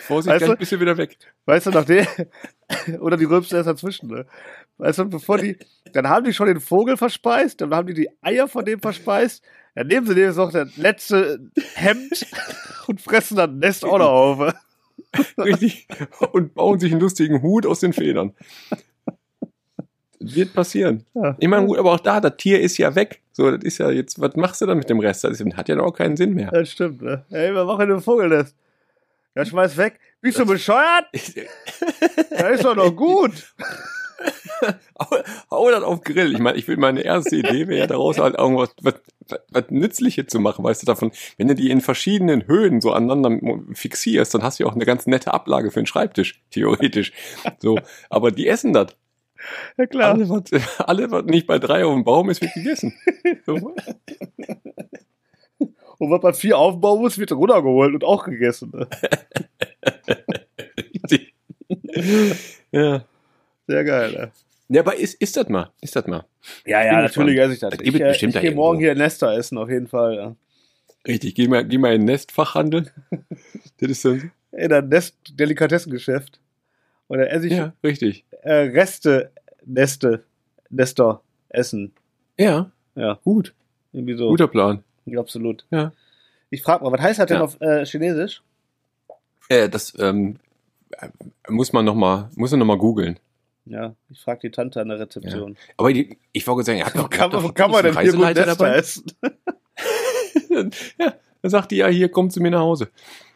Vorsicht, 0.07 0.33
Weißt 0.35 0.47
du? 0.47 0.55
bist 0.57 0.71
du 0.71 0.79
wieder 0.79 0.97
weg. 0.97 1.17
weißt 1.45 1.67
du, 1.67 1.69
nachdem, 1.71 2.05
oder 2.99 3.15
die 3.15 3.25
rülpsen 3.25 3.57
erst 3.57 3.69
dazwischen, 3.69 4.09
ne? 4.09 4.25
Weißt 4.77 4.99
du, 4.99 5.05
bevor 5.05 5.37
die, 5.37 5.57
dann 5.95 6.09
haben 6.09 6.25
die 6.25 6.33
schon 6.33 6.47
den 6.47 6.59
Vogel 6.59 6.97
verspeist, 6.97 7.61
dann 7.61 7.73
haben 7.73 7.87
die 7.87 7.93
die 7.93 8.09
Eier 8.21 8.47
von 8.47 8.65
dem 8.65 8.79
verspeist, 8.79 9.43
dann 9.75 9.87
nehmen 9.87 10.05
sie 10.05 10.15
dem 10.15 10.25
jetzt 10.25 10.37
noch 10.37 10.51
das 10.51 10.75
letzte 10.77 11.39
Hemd 11.75 12.25
und 12.87 13.01
fressen 13.01 13.37
das 13.37 13.49
Nest 13.51 13.85
auch 13.85 13.97
noch 13.97 14.11
auf. 14.11 14.53
Richtig. 15.37 15.87
Und 16.31 16.53
bauen 16.53 16.79
sich 16.79 16.91
einen 16.91 17.01
lustigen 17.01 17.41
Hut 17.41 17.65
aus 17.65 17.79
den 17.79 17.93
Federn. 17.93 18.33
Wird 20.19 20.53
passieren. 20.53 21.05
Ja. 21.15 21.35
Ich 21.39 21.47
meine, 21.47 21.65
gut, 21.65 21.79
aber 21.79 21.93
auch 21.93 21.99
da, 21.99 22.21
das 22.21 22.37
Tier 22.37 22.61
ist 22.61 22.77
ja 22.77 22.93
weg. 22.93 23.21
So, 23.31 23.49
das 23.49 23.63
ist 23.63 23.79
ja 23.79 23.89
jetzt, 23.89 24.21
was 24.21 24.35
machst 24.35 24.61
du 24.61 24.67
dann 24.67 24.77
mit 24.77 24.89
dem 24.89 24.99
Rest? 24.99 25.23
Das 25.23 25.39
hat 25.39 25.69
ja 25.69 25.79
auch 25.79 25.93
keinen 25.93 26.15
Sinn 26.15 26.33
mehr. 26.33 26.51
Das 26.51 26.69
stimmt, 26.69 27.01
ne? 27.01 27.25
Ey, 27.31 27.53
wir 27.53 27.65
machen 27.65 27.91
ein 27.91 28.01
Vogelnest. 28.01 28.55
Ja, 29.35 29.45
schmeiß 29.45 29.77
weg. 29.77 29.99
Bist 30.21 30.37
du 30.39 30.45
bescheuert? 30.45 31.05
Das 32.29 32.55
ist 32.55 32.65
doch 32.65 32.75
noch 32.75 32.95
gut. 32.95 33.53
hau, 35.51 35.69
das 35.71 35.83
auf 35.83 36.01
Grill. 36.01 36.33
Ich 36.33 36.39
meine, 36.39 36.57
ich 36.57 36.67
will 36.67 36.77
meine 36.77 37.01
erste 37.01 37.35
Idee 37.35 37.67
wäre 37.67 37.79
ja 37.79 37.87
daraus 37.87 38.19
halt 38.19 38.37
irgendwas 38.37 38.73
was, 38.81 38.95
was, 39.27 39.39
was 39.49 39.63
Nützliches 39.69 40.27
zu 40.27 40.39
machen, 40.39 40.63
weißt 40.63 40.81
du, 40.81 40.85
davon, 40.85 41.11
wenn 41.37 41.47
du 41.47 41.55
die 41.55 41.69
in 41.69 41.81
verschiedenen 41.81 42.47
Höhen 42.47 42.81
so 42.81 42.91
aneinander 42.91 43.59
fixierst, 43.73 44.33
dann 44.33 44.43
hast 44.43 44.59
du 44.59 44.63
ja 44.63 44.69
auch 44.69 44.75
eine 44.75 44.85
ganz 44.85 45.07
nette 45.07 45.33
Ablage 45.33 45.71
für 45.71 45.81
den 45.81 45.87
Schreibtisch, 45.87 46.41
theoretisch. 46.51 47.13
So, 47.59 47.79
aber 48.09 48.31
die 48.31 48.47
essen 48.47 48.73
das. 48.73 48.95
Ja, 49.77 49.85
klar. 49.87 50.13
Alle, 50.13 50.29
was, 50.29 50.43
alle, 50.79 51.11
was 51.11 51.25
nicht 51.25 51.47
bei 51.47 51.59
drei 51.59 51.85
auf 51.85 51.93
dem 51.93 52.03
Baum 52.03 52.29
ist, 52.29 52.41
wird 52.41 52.53
gegessen. 52.53 52.93
So. 53.45 53.73
Und 55.97 56.09
was 56.09 56.21
bei 56.21 56.33
vier 56.33 56.57
aufbauen 56.57 57.01
muss, 57.01 57.19
wird 57.19 57.31
runtergeholt 57.31 57.93
und 57.93 58.03
auch 58.03 58.25
gegessen. 58.25 58.71
Ne? 58.73 58.87
Ja. 62.71 63.05
Sehr 63.71 63.83
geil, 63.85 64.11
ne? 64.11 64.31
Ja, 64.69 64.81
aber 64.81 64.95
ist, 64.97 65.15
ist 65.21 65.35
das 65.37 65.47
mal, 65.49 65.69
ist 65.81 65.95
das 65.95 66.07
mal. 66.07 66.25
Ja, 66.65 66.83
ja, 66.83 67.01
natürlich 67.01 67.37
esse 67.37 67.53
ich 67.53 67.59
das. 67.59 67.71
Das 67.71 67.79
Ich, 67.79 67.85
gibt 67.93 67.99
äh, 67.99 68.07
bestimmt 68.09 68.29
ich 68.29 68.35
da 68.35 68.41
gehe 68.41 68.55
morgen 68.55 68.79
hier 68.79 68.95
Nester 68.95 69.33
essen, 69.33 69.57
auf 69.57 69.69
jeden 69.69 69.87
Fall. 69.87 70.15
Ja. 70.15 70.35
Richtig, 71.07 71.35
geh 71.35 71.47
mal, 71.47 71.65
geh 71.65 71.77
mal 71.77 71.93
in 71.93 72.01
den 72.01 72.05
Nestfachhandel. 72.05 72.91
Das 73.79 73.89
ist 73.89 74.05
dann, 74.05 74.31
In 74.51 74.71
ein 74.71 74.87
Nest 74.89 75.15
Delikatessengeschäft. 75.39 76.39
Und 77.07 77.17
dann 77.19 77.27
esse 77.27 77.47
ich 77.47 77.53
ja, 77.53 77.73
richtig. 77.83 78.23
äh, 78.43 78.53
Reste, 78.53 79.31
Neste, 79.65 80.23
Nester 80.69 81.21
essen. 81.49 81.91
Ja, 82.37 82.71
Ja, 82.95 83.19
gut. 83.23 83.53
irgendwie 83.93 84.15
so. 84.15 84.29
Guter 84.29 84.47
Plan. 84.47 84.83
Ja, 85.05 85.19
absolut. 85.19 85.65
Ja. 85.71 85.91
Ich 86.49 86.61
frage 86.61 86.83
mal, 86.83 86.91
was 86.91 87.01
heißt 87.01 87.19
das 87.19 87.27
denn 87.27 87.37
Ja. 87.37 87.43
auf 87.43 87.59
äh, 87.61 87.85
Chinesisch? 87.85 88.41
Äh, 89.49 89.67
das 89.69 89.93
ähm, 89.99 90.37
äh, 90.91 91.07
muss 91.49 91.73
man 91.73 91.83
noch 91.85 91.95
mal, 91.95 92.29
muss 92.35 92.51
man 92.51 92.59
noch 92.59 92.65
mal 92.67 92.77
googeln. 92.77 93.19
Ja, 93.65 93.95
ich 94.09 94.19
frage 94.19 94.39
die 94.43 94.51
Tante 94.51 94.81
an 94.81 94.89
der 94.89 94.99
Rezeption. 94.99 95.55
Aber 95.77 95.93
die, 95.93 96.17
ich 96.31 96.45
wollte 96.47 96.65
sagen, 96.65 96.81
Wo 96.93 97.01
doch, 97.01 97.11
ihr 97.11 97.17
kann, 97.17 97.31
wo 97.43 97.49
kann 97.49 97.69
man 97.71 97.83
denn 97.83 97.97
hier 97.99 98.33
dabei. 98.33 98.75
essen? 98.75 99.03
ja, 100.99 101.13
dann 101.41 101.49
sagt 101.51 101.71
die 101.71 101.77
ja, 101.77 101.87
hier 101.87 102.09
kommt 102.09 102.33
zu 102.33 102.41
mir 102.41 102.51
nach 102.51 102.59
Hause. 102.61 102.89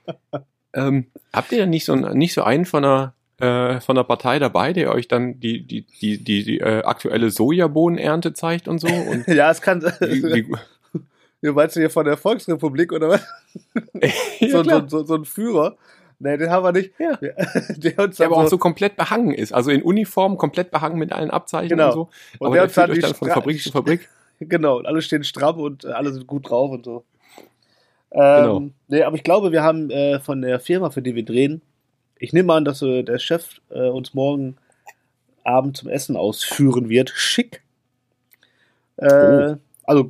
ähm, 0.74 1.08
habt 1.34 1.52
ihr 1.52 1.60
denn 1.60 1.70
nicht 1.70 1.86
so, 1.86 1.94
einen- 1.94 2.18
nicht 2.18 2.34
so 2.34 2.44
einen 2.44 2.66
von 2.66 2.84
der, 2.84 3.14
äh, 3.40 3.80
von 3.82 3.96
der 3.96 4.04
Partei 4.04 4.40
dabei, 4.40 4.74
der 4.74 4.92
euch 4.94 5.08
dann 5.08 5.40
die, 5.40 5.66
die, 5.66 5.82
die, 6.02 6.24
die, 6.24 6.44
die 6.44 6.60
äh, 6.60 6.84
aktuelle 6.84 7.30
Sojabohnenernte 7.32 8.34
zeigt 8.34 8.68
und 8.68 8.80
so? 8.80 8.88
Und 8.88 9.28
Ja, 9.34 9.52
es 9.52 9.62
kann. 9.62 9.82
wie, 9.82 10.24
wie, 10.24 10.56
Du 11.42 11.54
meinst 11.54 11.76
du 11.76 11.80
hier 11.82 11.92
von 11.92 12.06
der 12.06 12.18
Volksrepublik 12.18 12.92
oder 12.92 13.10
was? 13.10 13.28
ja, 14.40 14.50
so, 14.50 14.64
so, 14.64 14.88
so, 14.88 15.04
so 15.06 15.16
ein 15.16 15.26
Führer? 15.26 15.78
Nee, 16.20 16.38
den 16.38 16.50
haben 16.50 16.64
wir 16.64 16.72
nicht. 16.72 16.92
Ja. 17.00 17.16
Der 17.78 18.00
uns 18.00 18.18
der 18.18 18.28
aber 18.28 18.38
auch 18.38 18.44
so, 18.44 18.52
so 18.52 18.58
komplett 18.58 18.96
behangen 18.96 19.34
ist, 19.34 19.52
also 19.54 19.70
in 19.72 19.84
Uniform 19.84 20.38
komplett 20.38 20.72
behangen 20.72 20.98
mit 20.98 21.12
allen 21.12 21.30
Abzeichen 21.30 21.70
Genau. 21.70 21.88
und 21.88 21.94
so. 21.94 22.10
und 22.40 22.48
aber 22.48 22.56
der 22.56 22.64
der 22.68 22.70
führt 22.74 22.90
euch 22.90 22.96
die 22.96 23.02
dann 23.02 23.14
von 23.16 23.30
Fabrik 23.30 23.62
zu 23.62 23.72
Fabrik. 23.72 24.10
Genau, 24.40 24.80
und 24.80 24.86
alle 24.86 25.02
stehen 25.02 25.24
stramm 25.24 25.60
und 25.62 25.86
äh, 25.86 25.92
alle 25.92 26.12
sind 26.12 26.28
gut 26.28 26.50
drauf 26.50 26.70
und 26.72 26.84
so. 26.84 27.06
Ähm, 28.12 28.42
Genau. 28.44 28.62
Nee, 28.90 29.04
aber 29.04 29.16
ich 29.16 29.24
glaube, 29.24 29.52
wir 29.54 29.64
haben 29.64 29.90
äh, 29.90 30.20
von 30.20 30.42
der 30.42 30.60
Firma, 30.60 30.90
für 30.90 31.02
die 31.02 31.16
wir 31.16 31.24
drehen, 31.24 31.62
ich 32.20 32.34
nehme 32.34 32.54
an, 32.54 32.66
dass 32.66 32.82
äh, 32.82 33.04
der 33.04 33.18
Chef 33.20 33.62
äh, 33.70 33.88
uns 33.88 34.14
morgen 34.14 34.58
Abend 35.46 35.78
zum 35.78 35.90
Essen 35.90 36.18
ausführen 36.18 36.90
wird. 36.90 37.12
Schick. 37.12 37.62
Äh, 38.98 39.08
Oh. 39.08 39.56
Also, 39.84 40.04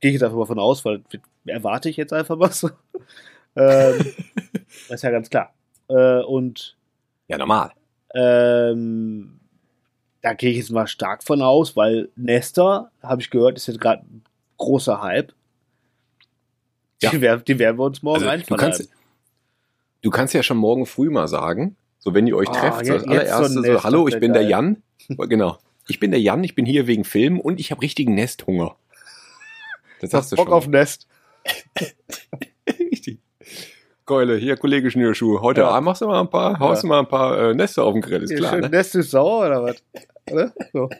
gehe 0.00 0.10
ich 0.10 0.14
jetzt 0.14 0.22
einfach 0.22 0.36
mal 0.36 0.46
von 0.46 0.58
aus, 0.58 0.84
weil 0.84 1.02
erwarte 1.46 1.88
ich 1.88 1.96
jetzt 1.96 2.12
einfach 2.12 2.38
was. 2.38 2.64
ähm, 3.56 4.04
das 4.88 4.96
ist 4.96 5.02
ja 5.02 5.10
ganz 5.10 5.30
klar. 5.30 5.52
Äh, 5.88 6.20
und 6.22 6.76
Ja, 7.28 7.38
normal. 7.38 7.72
ähm, 8.14 9.40
da 10.22 10.34
gehe 10.34 10.50
ich 10.50 10.58
jetzt 10.58 10.70
mal 10.70 10.86
stark 10.86 11.22
von 11.24 11.42
aus, 11.42 11.76
weil 11.76 12.08
Nester, 12.16 12.90
habe 13.02 13.22
ich 13.22 13.30
gehört, 13.30 13.56
ist 13.56 13.66
jetzt 13.68 13.80
gerade 13.80 14.02
ein 14.04 14.22
großer 14.58 15.00
Hype. 15.00 15.32
Ja. 17.02 17.10
Die, 17.10 17.20
werden, 17.22 17.42
die 17.46 17.58
werden 17.58 17.78
wir 17.78 17.84
uns 17.84 18.02
morgen 18.02 18.16
Also, 18.16 18.26
du, 18.26 18.32
einfallen. 18.32 18.60
kannst, 18.60 18.90
du 20.02 20.10
kannst 20.10 20.34
ja 20.34 20.42
schon 20.42 20.58
morgen 20.58 20.84
früh 20.84 21.08
mal 21.08 21.28
sagen, 21.28 21.76
so 21.98 22.12
wenn 22.14 22.26
ihr 22.26 22.36
euch 22.36 22.48
Ah, 22.50 22.52
trefft, 22.52 22.86
so 22.86 22.92
jetzt- 22.92 23.08
als 23.08 23.10
allererste 23.10 23.42
jetzt 23.42 23.66
so 23.66 23.72
so, 23.78 23.84
hallo, 23.84 24.08
ich 24.08 24.20
bin 24.20 24.32
der. 24.34 24.42
Jan. 24.42 24.82
genau. 25.08 25.58
Ich 25.88 25.98
bin 25.98 26.10
der 26.10 26.20
Jan, 26.20 26.44
ich 26.44 26.54
bin 26.54 26.66
hier 26.66 26.86
wegen 26.86 27.04
Film 27.04 27.40
und 27.40 27.58
ich 27.58 27.70
habe 27.70 27.80
richtigen 27.82 28.14
Nesthunger. 28.14 28.76
Das 30.02 30.14
Hast 30.14 30.32
du 30.32 30.36
Bock 30.36 30.46
schon. 30.46 30.54
auf 30.54 30.66
Nest. 30.66 31.06
Keule, 34.10 34.34
hier 34.38 34.56
Kollege 34.56 34.90
Schnürschuh. 34.90 35.40
Heute. 35.40 35.64
Abend 35.64 35.84
machst 35.84 36.02
du 36.02 36.08
mal 36.08 36.20
ein 36.20 36.28
paar, 36.28 36.58
haust 36.58 36.82
du 36.82 36.88
mal 36.88 36.98
ein 36.98 37.06
paar 37.06 37.50
äh, 37.50 37.54
Nester 37.54 37.84
auf 37.84 37.92
den 37.92 38.02
Grill, 38.02 38.24
ist 38.24 38.30
Hier 38.30 38.38
klar, 38.38 38.50
schön 38.54 38.62
ne? 38.62 38.68
Nest 38.68 38.96
ist 38.96 39.12
sauer 39.12 39.46
oder 39.46 39.62
was? 39.62 39.76
Oder? 40.32 40.52
So. 40.72 40.90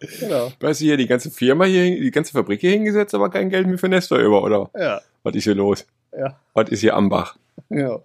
genau. 0.20 0.52
Weißt 0.58 0.80
du 0.80 0.84
hier, 0.86 0.96
die 0.96 1.06
ganze 1.06 1.30
Firma 1.30 1.66
hier, 1.66 2.00
die 2.00 2.10
ganze 2.10 2.32
Fabrik 2.32 2.62
hier 2.62 2.70
hingesetzt, 2.70 3.14
aber 3.14 3.28
kein 3.28 3.50
Geld 3.50 3.66
mehr 3.66 3.76
für 3.76 3.90
Nester 3.90 4.16
über, 4.18 4.42
oder? 4.42 4.70
Ja, 4.74 5.02
Was 5.22 5.34
ist 5.34 5.44
hier 5.44 5.54
los? 5.54 5.84
ja, 6.16 6.40
Was 6.54 6.70
ist 6.70 6.80
hier 6.80 6.96
am 6.96 7.10
Bach? 7.10 7.36
ja. 7.68 7.98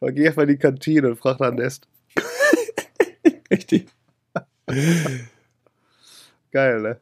Dann 0.00 0.14
geh 0.16 0.26
einfach 0.26 0.42
in 0.42 0.48
die 0.48 0.58
Kantine 0.58 1.10
und 1.10 1.16
frag 1.16 1.38
nach 1.38 1.52
Nest. 1.52 1.86
Richtig. 3.52 3.86
Geil, 6.50 6.80
ne? 6.80 6.96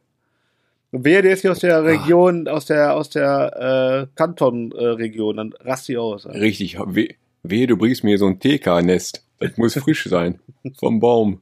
Wer 0.91 1.21
der 1.21 1.33
ist 1.33 1.41
hier 1.41 1.51
aus 1.51 1.59
der 1.59 1.83
Region, 1.85 2.47
aus 2.49 2.65
der, 2.65 2.95
aus 2.95 3.09
der 3.09 4.07
äh, 4.09 4.15
Kanton-Region, 4.15 5.37
dann 5.37 5.53
rast 5.61 5.87
die 5.87 5.97
aus. 5.97 6.25
Alter. 6.25 6.41
Richtig. 6.41 6.77
Weh, 6.85 7.15
wehe, 7.43 7.67
du 7.67 7.77
bringst 7.77 8.03
mir 8.03 8.17
so 8.17 8.27
ein 8.27 8.39
TK-Nest. 8.39 9.23
Das 9.39 9.57
muss 9.57 9.73
frisch 9.75 10.03
sein. 10.05 10.39
Vom 10.77 10.99
Baum. 10.99 11.41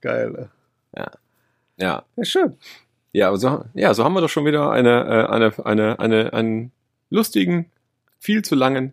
Geil, 0.00 0.30
ne? 0.30 0.50
Ja. 0.96 1.10
Ja, 1.76 2.04
schön. 2.22 2.56
Ja, 3.12 3.28
aber 3.28 3.38
so, 3.38 3.64
ja, 3.74 3.94
so 3.94 4.04
haben 4.04 4.12
wir 4.12 4.20
doch 4.20 4.28
schon 4.28 4.44
wieder 4.44 4.70
eine, 4.70 4.90
äh, 4.90 5.26
eine, 5.32 5.66
eine, 5.66 5.98
eine, 5.98 6.32
einen 6.32 6.72
lustigen, 7.10 7.66
viel 8.18 8.42
zu 8.42 8.54
langen 8.54 8.92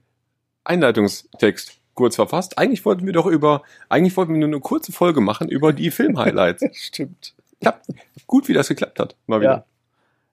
Einleitungstext 0.63 1.79
kurz 1.93 2.15
verfasst. 2.15 2.57
Eigentlich 2.57 2.85
wollten 2.85 3.05
wir 3.05 3.13
doch 3.13 3.25
über, 3.25 3.63
eigentlich 3.89 4.15
wollten 4.15 4.33
wir 4.33 4.39
nur 4.39 4.47
eine 4.47 4.59
kurze 4.59 4.91
Folge 4.91 5.21
machen 5.21 5.49
über 5.49 5.73
die 5.73 5.91
Film-Highlights. 5.91 6.63
Stimmt. 6.73 7.33
Klappt. 7.61 7.85
Gut, 8.27 8.47
wie 8.47 8.53
das 8.53 8.67
geklappt 8.67 8.99
hat. 8.99 9.15
Mal 9.27 9.41
wieder. 9.41 9.65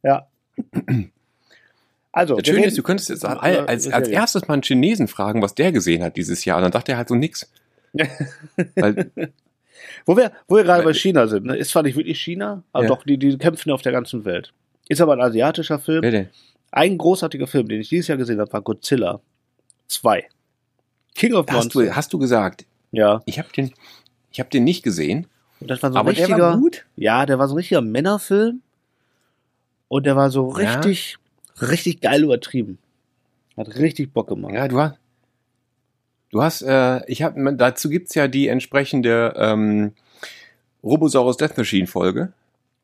Ja. 0.02 0.26
Ja. 0.56 1.04
Also, 2.12 2.36
Das 2.36 2.46
Schöne 2.46 2.58
reden- 2.58 2.68
ist, 2.68 2.78
du 2.78 2.82
könntest 2.82 3.08
jetzt 3.08 3.24
als, 3.24 3.68
als, 3.68 3.88
als 3.92 4.08
erstes 4.08 4.46
mal 4.46 4.54
einen 4.54 4.62
Chinesen 4.62 5.08
fragen, 5.08 5.42
was 5.42 5.54
der 5.54 5.72
gesehen 5.72 6.02
hat 6.02 6.16
dieses 6.16 6.44
Jahr. 6.44 6.58
Und 6.58 6.62
dann 6.62 6.70
dachte 6.72 6.92
er 6.92 6.98
halt 6.98 7.08
so 7.08 7.14
nix. 7.14 7.50
Weil, 8.76 9.10
Wo 10.06 10.16
wir, 10.16 10.32
wo 10.48 10.56
wir 10.56 10.64
gerade 10.64 10.84
bei 10.84 10.94
China 10.94 11.26
sind, 11.26 11.46
ne? 11.46 11.56
ist 11.56 11.70
zwar 11.70 11.82
nicht 11.82 11.96
wirklich 11.96 12.20
China, 12.20 12.62
aber 12.72 12.84
Ja. 12.84 12.88
doch, 12.88 13.04
die, 13.04 13.18
die 13.18 13.36
kämpfen 13.38 13.70
auf 13.72 13.82
der 13.82 13.92
ganzen 13.92 14.24
Welt. 14.24 14.52
Ist 14.88 15.00
aber 15.00 15.14
ein 15.14 15.20
asiatischer 15.20 15.78
Film. 15.78 16.02
wer 16.02 16.10
denn? 16.10 16.28
Ein 16.70 16.98
großartiger 16.98 17.46
Film, 17.46 17.68
den 17.68 17.80
ich 17.80 17.88
dieses 17.88 18.08
Jahr 18.08 18.18
gesehen 18.18 18.40
habe, 18.40 18.52
war 18.52 18.62
Godzilla 18.62 19.20
2. 19.88 20.26
King 21.14 21.34
of 21.34 21.46
Hast 21.48 21.54
Monsters. 21.54 21.72
du, 21.86 21.96
hast 21.96 22.12
du 22.12 22.18
gesagt, 22.18 22.64
Ja. 22.92 23.22
ich 23.26 23.38
habe 23.38 23.48
den, 23.56 23.72
ich 24.32 24.40
habe 24.40 24.50
den 24.50 24.64
nicht 24.64 24.82
gesehen, 24.82 25.26
Und 25.60 25.70
das 25.70 25.82
war 25.82 25.90
so 25.90 25.96
ein 25.96 26.00
aber 26.00 26.12
der 26.12 26.24
richtiger. 26.28 26.42
war 26.50 26.58
gut. 26.58 26.84
Ja, 26.96 27.26
der 27.26 27.38
war 27.38 27.48
so 27.48 27.54
ein 27.54 27.58
richtiger 27.58 27.80
Männerfilm. 27.80 28.60
Und 29.88 30.06
der 30.06 30.16
war 30.16 30.30
so 30.30 30.50
Ja. 30.50 30.56
richtig, 30.74 31.16
richtig 31.60 32.00
geil 32.00 32.24
übertrieben. 32.24 32.78
Hat 33.56 33.68
richtig 33.76 34.12
Bock 34.12 34.28
gemacht. 34.28 34.52
Ja, 34.52 34.66
du 34.68 34.80
hast, 34.80 34.96
du 36.30 36.42
hast, 36.42 36.62
äh, 36.62 37.00
ich 37.06 37.22
habe, 37.22 37.54
dazu 37.56 37.88
gibt's 37.88 38.14
ja 38.14 38.26
die 38.28 38.48
entsprechende 38.48 39.32
ähm, 39.36 39.92
Robosaurus 40.82 41.36
Death 41.36 41.56
Machine 41.56 41.86
Folge, 41.86 42.32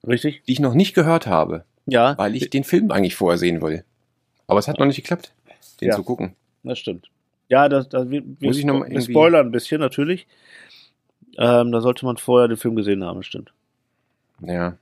Richtig? 0.06 0.42
die 0.46 0.52
ich 0.52 0.60
noch 0.60 0.74
nicht 0.74 0.94
gehört 0.94 1.26
habe, 1.26 1.64
Ja, 1.86 2.16
weil 2.16 2.36
ich 2.36 2.48
den 2.50 2.64
Film 2.64 2.90
eigentlich 2.92 3.16
vorher 3.16 3.36
sehen 3.38 3.60
will. 3.60 3.84
Aber 4.46 4.58
es 4.60 4.68
hat 4.68 4.78
noch 4.78 4.86
nicht 4.86 4.96
geklappt, 4.96 5.32
den 5.80 5.88
Ja. 5.88 5.96
zu 5.96 6.02
gucken. 6.04 6.34
das 6.62 6.78
stimmt. 6.78 7.08
Ja, 7.48 7.68
das, 7.68 7.88
das, 7.88 8.08
wir, 8.08 8.22
Muss 8.40 8.58
ich 8.58 8.64
noch 8.64 8.78
mal 8.78 8.88
wir 8.90 9.00
spoilern 9.00 9.46
ein 9.48 9.50
bisschen 9.50 9.80
natürlich. 9.80 10.28
Ähm, 11.40 11.72
da 11.72 11.80
sollte 11.80 12.04
man 12.04 12.16
vorher 12.18 12.48
den 12.48 12.56
Film 12.56 12.76
gesehen 12.76 13.02
haben, 13.04 13.22
stimmt. 13.22 13.52
Ja, 14.40 14.76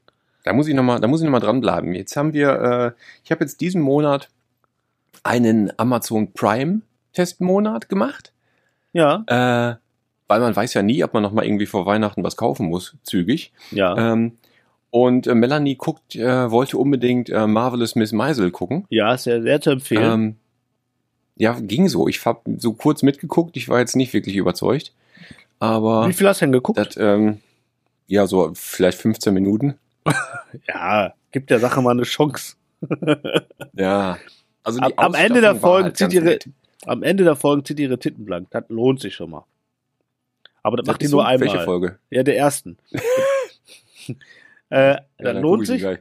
da 0.44 0.52
muss 0.52 0.68
ich 0.68 0.74
noch 0.74 0.82
mal, 0.82 1.00
da 1.00 1.06
muss 1.08 1.20
ich 1.20 1.24
noch 1.24 1.32
mal 1.32 1.40
dranbleiben. 1.40 1.94
Jetzt 1.94 2.16
haben 2.16 2.32
wir, 2.32 2.94
äh, 2.96 3.00
ich 3.24 3.30
habe 3.30 3.44
jetzt 3.44 3.60
diesen 3.60 3.80
Monat 3.80 4.28
einen 5.22 5.72
Amazon 5.78 6.32
Prime 6.32 6.80
Testmonat 7.12 7.88
gemacht. 7.88 8.32
Ja, 8.92 9.24
Äh, 9.26 9.76
weil 10.28 10.40
man 10.40 10.54
weiß 10.54 10.74
ja 10.74 10.82
nie, 10.82 11.02
ob 11.04 11.14
man 11.14 11.22
noch 11.22 11.32
mal 11.32 11.44
irgendwie 11.44 11.66
vor 11.66 11.86
Weihnachten 11.86 12.22
was 12.22 12.36
kaufen 12.36 12.66
muss, 12.68 12.96
zügig. 13.02 13.52
ja. 13.70 14.12
Ähm, 14.12 14.32
und 14.90 15.26
äh, 15.26 15.34
Melanie 15.34 15.74
guckt, 15.76 16.16
äh, 16.16 16.50
wollte 16.50 16.78
unbedingt 16.78 17.28
äh, 17.28 17.46
Marvelous 17.46 17.94
Miss 17.94 18.12
Maisel 18.12 18.50
gucken. 18.50 18.86
ja, 18.88 19.12
ist 19.14 19.24
sehr, 19.24 19.42
sehr 19.42 19.60
zu 19.60 19.70
empfehlen. 19.70 20.12
Ähm, 20.12 20.36
ja, 21.36 21.58
ging 21.60 21.88
so. 21.88 22.08
Ich 22.08 22.24
habe 22.24 22.40
so 22.56 22.72
kurz 22.72 23.02
mitgeguckt. 23.02 23.56
Ich 23.58 23.68
war 23.68 23.80
jetzt 23.80 23.96
nicht 23.96 24.14
wirklich 24.14 24.36
überzeugt. 24.36 24.92
Aber 25.60 26.08
Wie 26.08 26.12
viel 26.12 26.28
hast 26.28 26.40
du 26.40 26.46
denn 26.46 26.52
geguckt? 26.52 26.78
das, 26.78 26.96
ähm, 26.96 27.40
ja, 28.06 28.26
so 28.26 28.52
vielleicht 28.54 28.98
15 29.00 29.34
Minuten. 29.34 29.78
ja, 30.68 31.12
gibt 31.32 31.50
der 31.50 31.58
Sache 31.60 31.82
mal 31.82 31.90
eine 31.92 32.02
Chance. 32.04 32.56
Ja. 33.72 34.18
Also 34.62 34.80
Am, 34.80 34.92
am 34.96 35.14
Ende 35.14 35.40
der 35.40 35.56
Folgen 35.56 35.84
halt 35.86 35.96
zieht 35.96 36.12
ihre, 36.12 36.24
nett. 36.26 36.48
am 36.86 37.02
Ende 37.02 37.24
der 37.24 37.36
Folgen 37.36 37.64
zieht 37.64 37.78
ihre 37.80 37.98
Titten 37.98 38.24
blank. 38.24 38.48
Das 38.50 38.64
lohnt 38.68 39.00
sich 39.00 39.14
schon 39.14 39.30
mal. 39.30 39.44
Aber 40.62 40.76
das, 40.76 40.84
Das 40.86 40.92
macht 40.94 41.02
die 41.02 41.06
nur 41.08 41.22
so? 41.22 41.26
einmal. 41.26 41.48
Welche 41.48 41.64
Folge? 41.64 41.98
Ja, 42.10 42.22
der 42.22 42.36
ersten. 42.36 42.76
äh, 44.70 44.90
Ja, 44.94 45.00
das 45.18 45.42
lohnt 45.42 45.66
sich. 45.66 45.80
gleich. 45.80 45.98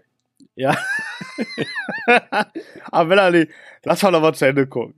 Ja. 0.55 0.77
Aber 2.91 3.05
Melanie, 3.09 3.47
lass 3.83 4.01
mal 4.03 4.11
noch 4.11 4.21
mal 4.21 4.33
zu 4.33 4.45
Ende 4.45 4.67
gucken. 4.67 4.95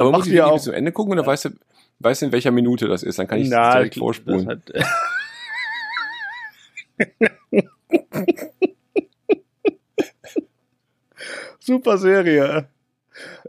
Aber 0.00 0.12
muss 0.12 0.26
ich 0.26 0.32
die 0.32 0.40
bis 0.52 0.62
zum 0.64 0.72
Ende 0.74 0.92
gucken 0.92 1.12
oder 1.12 1.26
weißt 1.26 1.46
du, 1.46 1.50
weißt 2.00 2.22
du, 2.22 2.26
in 2.26 2.32
welcher 2.32 2.50
Minute 2.50 2.88
das 2.88 3.02
ist? 3.02 3.18
Dann 3.18 3.26
kann 3.26 3.38
ich 3.38 3.44
es 3.46 3.50
Na, 3.50 3.72
direkt 3.74 3.96
vorspulen. 3.96 4.48
hat- 4.48 4.72
Super 11.60 11.98
Serie. 11.98 12.68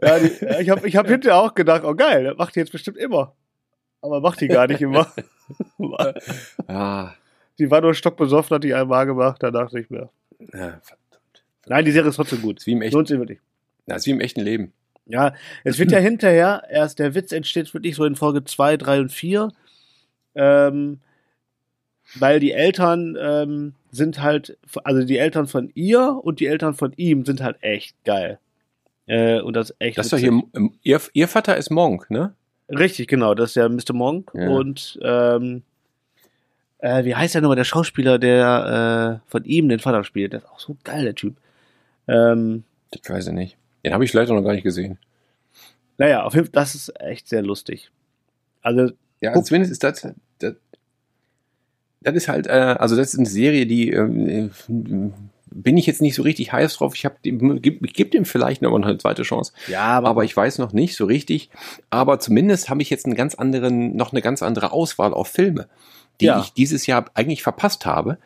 Ja, 0.02 0.18
die, 0.18 0.26
ich 0.60 0.70
habe 0.70 0.88
ich 0.88 0.96
hab 0.96 1.06
hinterher 1.08 1.38
auch 1.38 1.54
gedacht, 1.54 1.84
oh 1.84 1.94
geil, 1.94 2.24
das 2.24 2.36
macht 2.36 2.54
die 2.54 2.60
jetzt 2.60 2.72
bestimmt 2.72 2.96
immer. 2.96 3.34
Aber 4.02 4.20
macht 4.20 4.40
die 4.40 4.48
gar 4.48 4.66
nicht 4.66 4.80
immer. 4.80 5.12
Ah, 6.68 7.14
Die 7.58 7.68
war 7.72 7.80
nur 7.80 7.92
stockbesoffen, 7.92 8.54
hat 8.54 8.62
die 8.62 8.72
einmal 8.72 9.04
gemacht, 9.04 9.42
danach 9.42 9.72
nicht 9.72 9.90
mehr. 9.90 10.08
Ja, 10.38 10.78
verdammt. 10.80 11.44
Nein, 11.66 11.84
die 11.84 11.90
Serie 11.90 12.10
ist 12.10 12.14
trotzdem 12.16 12.40
gut. 12.40 12.58
ist 12.60 12.66
wie 12.68 12.72
im 12.72 12.82
echten, 12.82 12.94
Lohnt 12.96 13.08
sich 13.08 13.18
wirklich. 13.18 13.40
ja, 13.86 13.96
ist 13.96 14.06
wie 14.06 14.12
im 14.12 14.20
echten 14.20 14.42
Leben. 14.42 14.72
Ja, 15.10 15.34
es 15.64 15.78
wird 15.78 15.92
ja 15.92 15.98
hinterher, 16.00 16.64
erst 16.70 16.98
der 16.98 17.14
Witz 17.14 17.32
entsteht 17.32 17.72
wirklich 17.74 17.96
so 17.96 18.04
in 18.04 18.16
Folge 18.16 18.44
2, 18.44 18.76
3 18.76 19.00
und 19.00 19.12
4. 19.12 19.50
Ähm, 20.34 21.00
weil 22.18 22.40
die 22.40 22.52
Eltern 22.52 23.16
ähm, 23.20 23.74
sind 23.90 24.20
halt, 24.20 24.56
also 24.84 25.04
die 25.04 25.18
Eltern 25.18 25.46
von 25.46 25.70
ihr 25.74 26.18
und 26.22 26.40
die 26.40 26.46
Eltern 26.46 26.74
von 26.74 26.92
ihm 26.96 27.24
sind 27.24 27.40
halt 27.42 27.56
echt 27.60 27.94
geil. 28.04 28.38
Äh, 29.06 29.40
und 29.40 29.54
das 29.54 29.70
ist 29.70 29.76
echt. 29.80 29.98
Das 29.98 30.06
ist 30.06 30.12
doch 30.12 30.18
hier, 30.18 30.42
ähm, 30.54 30.72
ihr, 30.82 31.00
ihr 31.12 31.28
Vater 31.28 31.56
ist 31.56 31.70
Monk, 31.70 32.10
ne? 32.10 32.34
Richtig, 32.68 33.08
genau, 33.08 33.34
das 33.34 33.50
ist 33.50 33.54
ja 33.56 33.68
Mr. 33.68 33.92
Monk. 33.92 34.30
Ja. 34.34 34.48
Und 34.48 34.98
ähm, 35.02 35.62
äh, 36.78 37.04
wie 37.04 37.14
heißt 37.14 37.34
der 37.34 37.42
nochmal, 37.42 37.56
der 37.56 37.64
Schauspieler, 37.64 38.18
der 38.18 39.20
äh, 39.26 39.30
von 39.30 39.44
ihm 39.44 39.68
den 39.68 39.80
Vater 39.80 40.04
spielt? 40.04 40.32
Der 40.32 40.40
ist 40.40 40.48
auch 40.48 40.60
so 40.60 40.76
geil, 40.84 41.04
der 41.04 41.14
Typ. 41.14 41.36
Ähm, 42.06 42.64
Das 42.90 43.10
weiß 43.10 43.26
ich 43.28 43.32
nicht. 43.34 43.56
Den 43.84 43.92
habe 43.94 44.04
ich 44.04 44.12
leider 44.12 44.34
noch 44.34 44.42
gar 44.42 44.52
nicht 44.52 44.64
gesehen. 44.64 44.98
naja, 45.98 46.24
auf 46.24 46.34
jeden 46.34 46.46
Fall, 46.46 46.52
das 46.52 46.74
ist 46.74 47.00
echt 47.00 47.28
sehr 47.28 47.42
lustig. 47.42 47.90
Also, 48.62 48.90
Ja, 49.20 49.32
Guck. 49.32 49.46
zumindest 49.46 49.72
ist 49.72 49.82
das, 49.84 50.06
das, 50.38 50.54
das 52.02 52.14
ist 52.14 52.28
halt, 52.28 52.46
äh, 52.46 52.50
also 52.78 52.96
das 52.96 53.12
ist 53.12 53.18
eine 53.18 53.28
Serie, 53.28 53.66
die 53.66 53.90
ähm, 53.90 54.28
äh, 54.28 55.10
bin 55.52 55.76
ich 55.76 55.86
jetzt 55.86 56.00
nicht 56.00 56.14
so 56.14 56.22
richtig 56.22 56.52
heiß 56.52 56.74
drauf. 56.76 56.94
Ich 56.94 57.04
habe, 57.04 57.16
gib, 57.22 57.84
ich 57.84 57.92
gebe 57.94 58.10
dem 58.10 58.24
vielleicht 58.24 58.62
noch 58.62 58.74
eine 58.74 58.98
zweite 58.98 59.22
Chance, 59.22 59.52
ja, 59.66 59.98
aber 60.00 60.24
ich 60.24 60.36
weiß 60.36 60.58
noch 60.58 60.72
nicht 60.72 60.94
so 60.96 61.04
richtig. 61.06 61.50
Aber 61.90 62.18
zumindest 62.20 62.70
habe 62.70 62.82
ich 62.82 62.90
jetzt 62.90 63.04
einen 63.06 63.16
ganz 63.16 63.34
anderen, 63.34 63.96
noch 63.96 64.12
eine 64.12 64.22
ganz 64.22 64.42
andere 64.42 64.72
Auswahl 64.72 65.12
auf 65.12 65.28
Filme, 65.28 65.68
die 66.20 66.26
Ja. 66.26 66.40
ich 66.40 66.52
dieses 66.52 66.86
Jahr 66.86 67.06
eigentlich 67.14 67.42
verpasst 67.42 67.84
habe. 67.84 68.18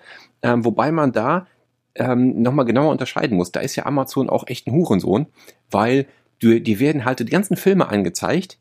Ähm, 0.43 0.65
wobei 0.65 0.93
man 0.93 1.13
da 1.13 1.47
ähm, 1.95 2.43
nochmal 2.43 2.65
genauer 2.65 2.91
unterscheiden 2.91 3.37
muss. 3.37 3.53
Da 3.53 3.61
ist 3.61 3.77
ja 3.77 3.87
Amazon 3.87 4.29
auch 4.29 4.47
echt 4.47 4.67
ein 4.67 4.73
Hurensohn, 4.73 5.27
weil 5.71 6.07
du, 6.41 6.61
die 6.61 6.81
werden 6.81 7.05
halt 7.05 7.21
die 7.21 7.25
ganzen 7.27 7.57
Filme 7.57 7.89
angezeigt. 7.89 8.59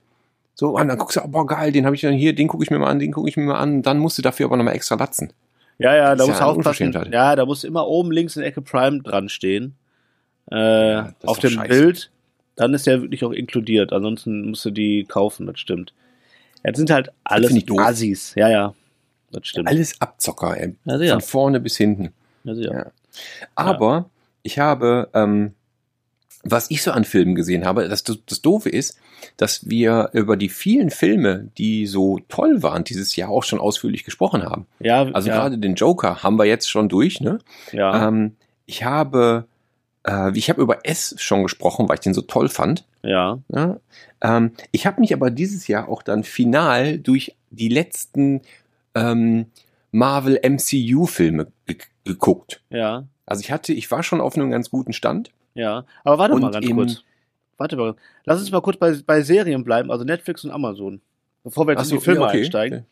So, 0.56 0.78
und 0.78 0.88
dann 0.88 0.98
guckst 0.98 1.18
du, 1.18 1.22
oh, 1.22 1.28
boah, 1.28 1.48
geil, 1.48 1.72
den 1.72 1.86
habe 1.86 1.96
ich 1.96 2.02
dann 2.02 2.14
hier, 2.14 2.36
den 2.36 2.48
gucke 2.48 2.64
ich 2.64 2.70
mir 2.70 2.78
mal 2.78 2.90
an, 2.90 3.00
den 3.00 3.12
gucke 3.12 3.28
ich 3.28 3.38
mir 3.38 3.46
mal 3.46 3.60
an. 3.60 3.82
Dann 3.82 3.98
musst 3.98 4.18
du 4.18 4.22
dafür 4.22 4.46
aber 4.46 4.58
nochmal 4.58 4.76
extra 4.76 4.96
latzen. 4.96 5.34
Ja, 5.80 5.96
ja, 5.96 6.16
da 6.16 6.28
muss 6.28 6.40
ja 6.40 6.46
aufpassen. 6.46 6.58
Unverschämtheit. 6.58 7.14
Ja, 7.14 7.36
da 7.36 7.46
muss 7.46 7.64
immer 7.64 7.88
oben 7.88 8.12
links 8.12 8.36
in 8.36 8.42
der 8.42 8.50
Ecke 8.50 8.62
Prime 8.62 9.02
dran 9.02 9.30
stehen. 9.30 9.76
Äh, 10.52 11.00
ist 11.00 11.08
auf 11.26 11.40
dem 11.40 11.52
scheiße. 11.52 11.70
Bild. 11.70 12.12
Dann 12.56 12.74
ist 12.76 12.86
der 12.86 13.02
wirklich 13.02 13.24
auch 13.26 13.32
inkludiert. 13.32 13.92
Ansonsten 13.94 14.50
musst 14.50 14.64
du 14.66 14.70
die 14.70 15.06
kaufen, 15.06 15.48
das 15.48 15.60
stimmt. 15.60 15.94
Jetzt 16.64 16.78
sind 16.78 16.92
halt 16.92 17.10
alles. 17.24 17.52
Assis. 17.80 18.36
Ja, 18.36 18.50
ja. 18.50 18.74
Das 19.32 19.48
stimmt. 19.48 19.68
Alles 19.68 20.00
Abzocker, 20.00 20.56
ey. 20.56 20.76
Ja, 20.86 20.98
sicher. 21.00 21.14
Von 21.14 21.22
vorne 21.22 21.60
bis 21.60 21.76
hinten. 21.78 22.14
Ja. 22.44 22.54
Ja. 22.54 22.86
Aber 23.56 24.10
ich 24.42 24.60
habe, 24.60 25.10
ähm, 25.14 25.54
was 26.44 26.70
ich 26.70 26.84
so 26.84 26.92
an 26.92 27.06
Filmen 27.06 27.36
gesehen 27.36 27.66
habe, 27.66 27.88
das, 27.88 28.04
das 28.04 28.42
Doofe 28.42 28.70
ist, 28.70 28.98
dass 29.38 29.70
wir 29.70 30.10
über 30.12 30.36
die 30.36 30.50
vielen 30.50 30.90
Filme, 30.90 31.50
die 31.58 31.88
so 31.88 32.20
toll 32.28 32.62
waren, 32.62 32.84
dieses 32.84 33.16
Jahr 33.16 33.30
auch 33.30 33.44
schon 33.44 33.60
ausführlich 33.60 34.04
gesprochen 34.04 34.44
haben. 34.44 34.66
Ja, 34.80 35.04
Also 35.04 35.30
ja, 35.30 35.36
gerade 35.36 35.58
den 35.58 35.76
Joker 35.76 36.22
haben 36.24 36.38
wir 36.38 36.46
jetzt 36.46 36.70
schon 36.70 36.90
durch, 36.90 37.22
ne? 37.22 37.40
ja, 37.72 38.08
Ähm, 38.08 38.36
ich 38.66 38.84
habe, 38.84 39.46
äh, 40.06 40.38
ich 40.38 40.50
habe 40.50 40.62
über 40.62 40.86
S 40.86 41.16
schon 41.20 41.44
gesprochen, 41.44 41.88
weil 41.88 41.96
ich 41.96 42.02
den 42.02 42.14
so 42.14 42.22
toll 42.22 42.50
fand. 42.50 42.86
ja. 43.04 43.40
Ja? 43.48 43.78
Ähm, 44.22 44.52
ich 44.72 44.86
habe 44.86 45.00
mich 45.00 45.14
aber 45.14 45.32
dieses 45.32 45.68
Jahr 45.68 45.88
auch 45.88 46.02
dann 46.02 46.24
final 46.24 46.98
durch 46.98 47.36
die 47.52 47.70
letzten 47.70 48.42
ähm, 48.96 49.46
Marvel 49.94 50.40
MCU-Filme 50.44 51.48
ge 51.66 51.78
geguckt. 52.04 52.62
Ja, 52.70 53.06
Also 53.26 53.40
ich 53.40 53.50
hatte, 53.52 53.72
ich 53.72 53.90
war 53.90 54.04
schon 54.04 54.20
auf 54.20 54.36
einem 54.36 54.52
ganz 54.52 54.70
guten 54.70 54.92
Stand. 54.92 55.32
ja. 55.54 55.86
Aber 56.04 56.18
warte 56.18 56.36
Und 56.36 56.42
mal 56.42 56.52
ganz 56.52 56.70
kurz. 56.70 57.04
Warte 57.58 57.78
mal. 57.78 57.96
Lass 58.26 58.42
uns 58.42 58.52
mal 58.52 58.60
kurz 58.62 58.76
bei, 58.76 58.94
bei 59.06 59.22
Serien 59.22 59.64
bleiben, 59.64 59.90
also 59.90 60.04
Netflix 60.04 60.44
und 60.44 60.52
Amazon. 60.52 61.00
Bevor 61.46 61.66
wir 61.66 61.74
jetzt 61.74 61.80
Ach 61.80 61.84
in 61.86 61.90
so, 61.92 61.96
die 61.98 62.02
Filme 62.04 62.26
okay. 62.26 62.40
einsteigen. 62.40 62.86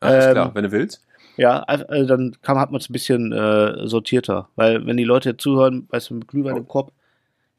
Alles 0.00 0.24
Ähm, 0.26 0.32
klar, 0.32 0.54
wenn 0.56 0.64
du 0.64 0.72
willst. 0.72 1.04
Ja, 1.36 1.60
also 1.62 2.06
dann 2.08 2.36
kann, 2.42 2.58
hat 2.58 2.72
man 2.72 2.80
es 2.80 2.88
ein 2.90 2.92
bisschen 2.92 3.30
äh, 3.32 3.86
sortierter. 3.86 4.48
Weil 4.56 4.84
wenn 4.86 4.96
die 4.96 5.04
Leute 5.04 5.30
jetzt 5.30 5.42
zuhören, 5.42 5.86
weißt 5.90 6.10
du, 6.10 6.14
mit 6.14 6.26
Glühwein 6.28 6.56
im 6.56 6.66
Kopf, 6.66 6.92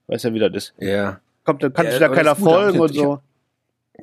weiß 0.07 0.23
ja, 0.23 0.33
wie 0.33 0.39
das 0.39 0.51
ist. 0.53 0.73
Ja. 0.79 1.21
Kommt, 1.45 1.63
dann 1.63 1.71
kann 1.73 1.85
Ja, 1.85 1.91
sich 1.91 1.99
da 2.01 2.09
keiner 2.09 2.35
folgen 2.35 2.79
und 2.81 2.87
jetzt- 2.89 2.97
ich 2.97 3.01
so. 3.03 3.19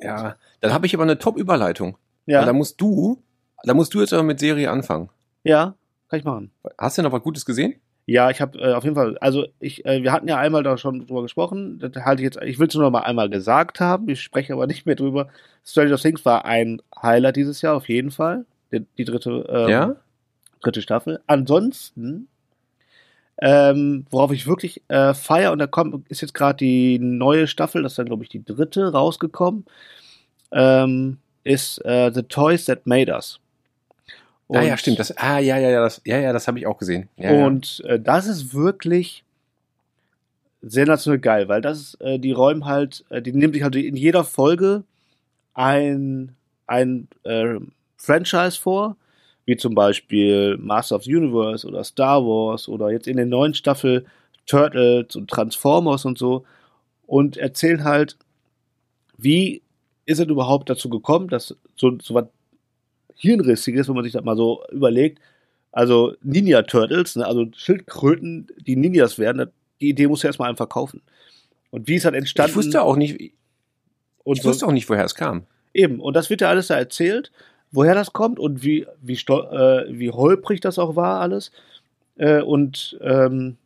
Ja. 0.01 0.35
Dann 0.61 0.73
habe 0.73 0.85
ich 0.87 0.93
aber 0.95 1.03
eine 1.03 1.19
Top-Überleitung. 1.19 1.97
Weil 2.25 2.33
Ja, 2.35 2.45
Da 2.45 2.53
musst 2.53 2.81
du, 2.81 3.21
da 3.63 3.73
musst 3.73 3.93
du 3.93 3.99
jetzt 4.01 4.13
aber 4.13 4.23
mit 4.23 4.39
Serie 4.39 4.69
anfangen. 4.71 5.09
ja, 5.43 5.75
kann 6.09 6.19
ich 6.19 6.25
machen. 6.25 6.51
Hast 6.77 6.97
du 6.97 7.03
noch 7.03 7.11
was 7.13 7.21
Gutes 7.23 7.45
gesehen? 7.45 7.75
Ja, 8.05 8.29
ich 8.29 8.41
habe 8.41 8.59
äh, 8.59 8.73
auf 8.73 8.83
jeden 8.83 8.95
Fall, 8.95 9.17
also 9.19 9.45
ich, 9.59 9.85
äh, 9.85 10.03
wir 10.03 10.11
hatten 10.11 10.27
ja 10.27 10.37
einmal 10.37 10.61
da 10.63 10.77
schon 10.77 11.05
drüber 11.07 11.21
gesprochen. 11.21 11.79
Das 11.79 12.03
halte 12.03 12.21
ich 12.21 12.25
jetzt, 12.25 12.39
ich 12.43 12.59
will 12.59 12.67
es 12.67 12.73
nur 12.73 12.83
noch 12.83 12.91
mal 12.91 13.03
einmal 13.03 13.29
gesagt 13.29 13.79
haben. 13.79 14.09
Ich 14.09 14.21
spreche 14.21 14.51
aber 14.51 14.67
nicht 14.67 14.85
mehr 14.85 14.95
drüber. 14.95 15.29
Stranger 15.63 15.95
Things 15.97 16.25
war 16.25 16.43
ein 16.43 16.81
Highlight 17.01 17.37
dieses 17.37 17.61
Jahr 17.61 17.75
auf 17.77 17.87
jeden 17.87 18.11
Fall. 18.11 18.45
Die, 18.73 18.85
die 18.97 19.05
dritte, 19.05 19.45
ähm, 19.47 19.69
Ja? 19.69 19.95
dritte 20.61 20.81
Staffel. 20.81 21.21
Ansonsten, 21.27 22.27
ähm, 23.41 24.05
worauf 24.09 24.31
ich 24.33 24.47
wirklich 24.47 24.81
äh, 24.89 25.13
feier, 25.13 25.51
und 25.53 25.59
da 25.59 25.67
kommt, 25.67 26.09
ist 26.09 26.21
jetzt 26.21 26.33
gerade 26.33 26.57
die 26.57 26.99
neue 26.99 27.47
Staffel, 27.47 27.83
das 27.83 27.93
ist 27.93 27.99
dann, 27.99 28.07
glaube 28.07 28.23
ich, 28.23 28.29
die 28.29 28.43
dritte 28.43 28.91
rausgekommen, 28.91 29.65
ähm, 30.51 31.17
ist 31.43 31.83
äh, 31.85 32.11
The 32.13 32.23
Toys 32.23 32.65
That 32.65 32.85
Made 32.85 33.11
Us. 33.13 33.39
Ah 34.51 34.61
ja, 34.61 34.73
Und- 34.73 34.79
stimmt. 34.79 34.99
Das, 34.99 35.15
ah, 35.17 35.39
ja, 35.39 35.57
ja, 35.57 35.69
ja, 35.69 35.81
das, 35.81 36.01
ja, 36.05 36.19
ja, 36.19 36.33
das 36.33 36.47
habe 36.47 36.59
ich 36.59 36.67
auch 36.67 36.77
gesehen. 36.77 37.09
Ja, 37.17 37.33
ja. 37.33 37.45
und 37.45 37.81
äh, 37.85 37.99
das 37.99 38.27
ist 38.27 38.53
wirklich 38.53 39.23
sensationell 40.61 41.19
geil, 41.19 41.47
weil 41.47 41.61
das 41.61 41.79
ist, 41.79 42.01
äh, 42.01 42.19
die 42.19 42.31
räumen 42.31 42.65
halt, 42.65 43.03
äh, 43.09 43.21
die 43.21 43.33
nehmen 43.33 43.53
sich 43.53 43.63
halt 43.63 43.75
in 43.75 43.95
jeder 43.95 44.23
Folge 44.23 44.83
ein, 45.53 46.35
ein 46.67 47.07
äh, 47.23 47.55
Franchise 47.97 48.59
vor, 48.59 48.95
wie 49.45 49.57
zum 49.57 49.73
Beispiel 49.73 50.57
Master 50.57 50.95
of 50.95 51.03
the 51.03 51.15
Universe 51.15 51.67
oder 51.67 51.83
Star 51.83 52.23
Wars 52.23 52.67
oder 52.67 52.91
jetzt 52.91 53.07
in 53.07 53.17
der 53.17 53.25
neuen 53.25 53.53
Staffel 53.53 54.05
Turtles 54.45 55.15
und 55.15 55.29
Transformers 55.29 56.05
und 56.05 56.17
so 56.17 56.45
und 57.07 57.37
erzählen 57.37 57.83
halt, 57.83 58.17
wie 59.17 59.61
ist 60.05 60.19
es 60.19 60.27
überhaupt 60.27 60.69
dazu 60.69 60.89
gekommen, 60.89 61.27
dass 61.27 61.55
so, 61.75 61.97
so 62.01 62.13
was 62.13 62.25
Hirnrissiges, 63.21 63.87
wenn 63.87 63.95
man 63.95 64.03
sich 64.03 64.13
das 64.13 64.23
mal 64.23 64.35
so 64.35 64.63
überlegt, 64.71 65.19
also 65.71 66.15
Ninja 66.23 66.63
Turtles, 66.63 67.15
ne, 67.15 67.25
also 67.25 67.45
Schildkröten, 67.55 68.47
die 68.65 68.75
Ninjas 68.75 69.19
werden, 69.19 69.51
die 69.79 69.89
Idee 69.89 70.07
muss 70.07 70.23
ja 70.23 70.29
erstmal 70.29 70.49
einem 70.49 70.57
verkaufen. 70.57 71.01
Und 71.69 71.87
wie 71.87 71.95
ist 71.95 72.05
das 72.05 72.13
entstanden? 72.13 72.49
ich 72.49 72.55
wusste 72.55 72.81
auch 72.81 72.95
nicht, 72.95 73.33
und 74.23 74.39
ich 74.39 74.43
wusste 74.43 74.65
auch 74.65 74.71
nicht, 74.71 74.89
woher 74.89 75.05
es 75.05 75.13
kam. 75.13 75.43
Eben, 75.71 75.99
und 75.99 76.15
das 76.15 76.31
wird 76.31 76.41
ja 76.41 76.49
alles 76.49 76.67
da 76.67 76.77
erzählt, 76.77 77.31
woher 77.71 77.93
das 77.93 78.11
kommt 78.11 78.39
und 78.39 78.63
wie, 78.63 78.87
wie, 79.01 79.13
äh, 79.13 79.85
wie 79.89 80.09
holprig 80.09 80.59
das 80.59 80.79
auch 80.79 80.95
war, 80.95 81.21
alles. 81.21 81.51
Äh, 82.17 82.41
und 82.41 82.97
ähm, 83.01 83.57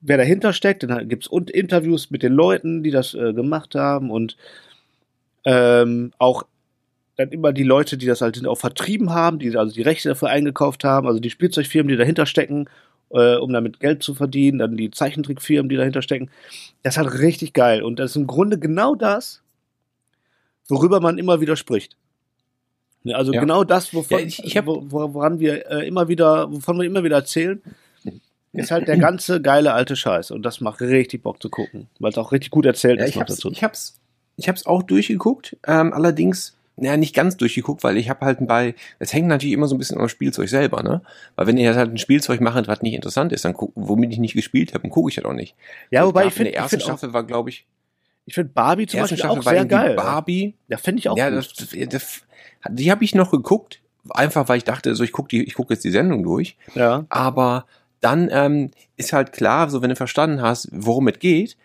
wer 0.00 0.16
dahinter 0.16 0.52
steckt, 0.52 0.84
dann 0.84 1.08
gibt 1.08 1.26
es 1.26 1.50
Interviews 1.50 2.10
mit 2.10 2.22
den 2.22 2.32
Leuten, 2.32 2.84
die 2.84 2.92
das 2.92 3.14
äh, 3.14 3.32
gemacht 3.32 3.74
haben 3.74 4.12
und 4.12 4.36
ähm, 5.44 6.12
auch 6.18 6.44
dann 7.18 7.30
immer 7.32 7.52
die 7.52 7.64
Leute, 7.64 7.98
die 7.98 8.06
das 8.06 8.20
halt 8.20 8.46
auch 8.46 8.54
vertrieben 8.58 9.10
haben, 9.10 9.38
die 9.40 9.54
also 9.56 9.74
die 9.74 9.82
Rechte 9.82 10.08
dafür 10.08 10.28
eingekauft 10.30 10.84
haben, 10.84 11.06
also 11.08 11.18
die 11.18 11.30
Spielzeugfirmen, 11.30 11.88
die 11.88 11.96
dahinter 11.96 12.26
stecken, 12.26 12.66
äh, 13.10 13.34
um 13.36 13.52
damit 13.52 13.80
Geld 13.80 14.04
zu 14.04 14.14
verdienen, 14.14 14.58
dann 14.60 14.76
die 14.76 14.90
Zeichentrickfirmen, 14.92 15.68
die 15.68 15.74
dahinter 15.76 16.00
stecken. 16.00 16.30
Das 16.84 16.94
ist 16.94 16.98
halt 16.98 17.18
richtig 17.18 17.52
geil 17.54 17.82
und 17.82 17.98
das 17.98 18.12
ist 18.12 18.16
im 18.16 18.28
Grunde 18.28 18.56
genau 18.58 18.94
das, 18.94 19.42
worüber 20.68 21.00
man 21.00 21.18
immer 21.18 21.40
wieder 21.40 21.56
spricht. 21.56 21.96
Also 23.12 23.32
Ja. 23.32 23.40
genau 23.40 23.64
das, 23.64 23.92
wovon, 23.92 24.20
Ja, 24.20 24.24
ich- 24.24 24.44
ich 24.44 24.56
hab- 24.56 24.66
woran 24.66 25.40
wir 25.40 25.68
äh, 25.70 25.88
immer 25.88 26.06
wieder, 26.08 26.52
wovon 26.52 26.78
wir 26.78 26.84
immer 26.84 27.02
wieder 27.02 27.16
erzählen, 27.16 27.60
ist 28.52 28.70
halt 28.70 28.86
der 28.86 28.96
ganze 28.98 29.40
geile 29.42 29.72
alte 29.72 29.96
Scheiß 29.96 30.30
und 30.30 30.42
das 30.42 30.60
macht 30.60 30.80
richtig 30.80 31.22
Bock 31.24 31.42
zu 31.42 31.50
gucken, 31.50 31.88
weil 31.98 32.10
es 32.12 32.18
auch 32.18 32.30
richtig 32.30 32.50
gut 32.52 32.64
erzählt 32.66 32.98
Ja, 33.00 33.04
ist 33.04 33.10
ich 33.10 33.14
noch 33.16 33.22
hab's, 33.22 33.36
dazu. 33.36 33.50
ich 33.50 33.64
hab's, 33.64 33.98
ich 34.36 34.48
hab's 34.48 34.66
auch 34.66 34.82
durchgeguckt, 34.84 35.56
ähm, 35.66 35.92
allerdings, 35.92 36.54
ja, 36.80 36.96
nicht 36.96 37.14
ganz 37.14 37.36
durchgeguckt, 37.36 37.82
weil 37.84 37.96
ich 37.96 38.08
habe 38.08 38.24
halt 38.24 38.38
bei, 38.46 38.74
es 38.98 39.12
hängt 39.12 39.28
natürlich 39.28 39.52
immer 39.54 39.66
so 39.66 39.74
ein 39.74 39.78
bisschen 39.78 39.98
am 40.00 40.08
Spielzeug 40.08 40.48
selber, 40.48 40.82
ne? 40.82 41.02
Weil 41.36 41.46
wenn 41.46 41.56
ich 41.56 41.64
jetzt 41.64 41.76
halt 41.76 41.90
ein 41.92 41.98
Spielzeug 41.98 42.40
mache, 42.40 42.66
was 42.66 42.82
nicht 42.82 42.94
interessant 42.94 43.32
ist, 43.32 43.44
dann 43.44 43.54
guck, 43.54 43.72
womit 43.74 44.12
ich 44.12 44.18
nicht 44.18 44.34
gespielt 44.34 44.74
habe, 44.74 44.82
dann 44.82 44.90
gucke 44.90 45.10
ich 45.10 45.16
ja 45.16 45.22
doch 45.22 45.32
nicht. 45.32 45.54
Ja, 45.90 46.02
So, 46.02 46.08
wobei 46.08 46.26
ich 46.26 46.34
finde, 46.34 46.50
in 46.50 46.54
der 46.54 46.66
ich 46.66 46.72
ersten 46.72 46.82
auch, 46.82 46.98
Staffel 46.98 47.12
war, 47.12 47.24
glaube 47.24 47.50
ich, 47.50 47.66
ich 48.26 48.34
finde 48.34 48.52
Barbie 48.52 48.86
zum 48.86 49.00
Beispiel 49.00 49.18
Staffel 49.18 49.40
auch 49.40 49.44
war 49.44 49.52
sehr 49.54 49.64
geil. 49.64 49.96
Barbie. 49.96 50.54
Ja, 50.68 50.76
finde 50.76 51.00
ich 51.00 51.08
auch 51.08 51.16
ja, 51.16 51.30
gut. 51.30 51.38
das, 51.38 51.88
das, 51.88 52.20
die 52.68 52.90
habe 52.90 53.02
ich 53.02 53.14
noch 53.14 53.30
geguckt, 53.30 53.80
einfach 54.10 54.48
weil 54.48 54.58
ich 54.58 54.64
dachte, 54.64 54.94
so 54.94 55.02
ich 55.02 55.12
gucke 55.12 55.28
die, 55.28 55.44
ich 55.44 55.54
gucke 55.54 55.72
jetzt 55.72 55.84
die 55.84 55.90
Sendung 55.90 56.22
durch. 56.22 56.56
ja, 56.74 57.06
Aber 57.08 57.64
dann 58.00 58.28
ähm, 58.30 58.70
ist 58.96 59.12
halt 59.12 59.32
klar, 59.32 59.70
so 59.70 59.82
wenn 59.82 59.90
du 59.90 59.96
verstanden 59.96 60.42
hast, 60.42 60.68
worum 60.72 61.08
es 61.08 61.18
geht, 61.18 61.56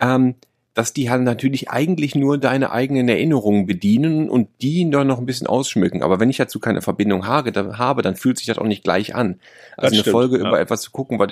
ähm, 0.00 0.34
dass 0.74 0.92
die 0.92 1.08
halt 1.08 1.22
natürlich 1.22 1.70
eigentlich 1.70 2.16
nur 2.16 2.36
deine 2.36 2.72
eigenen 2.72 3.08
Erinnerungen 3.08 3.66
bedienen 3.66 4.28
und 4.28 4.48
die 4.60 4.90
dann 4.90 5.06
noch 5.06 5.18
ein 5.18 5.26
bisschen 5.26 5.46
ausschmücken. 5.46 6.02
Aber 6.02 6.18
wenn 6.18 6.30
ich 6.30 6.36
dazu 6.36 6.58
keine 6.58 6.82
Verbindung 6.82 7.26
habe, 7.28 7.52
dann, 7.52 8.16
fühlt 8.16 8.38
sich 8.38 8.48
das 8.48 8.58
auch 8.58 8.66
nicht 8.66 8.82
gleich 8.82 9.14
an. 9.14 9.38
Also 9.76 9.82
Das 9.82 9.92
eine 9.92 10.00
stimmt, 10.00 10.12
Folge 10.12 10.38
ja. 10.38 10.48
über 10.48 10.60
etwas 10.60 10.82
zu 10.82 10.90
gucken, 10.90 11.20
was, 11.20 11.30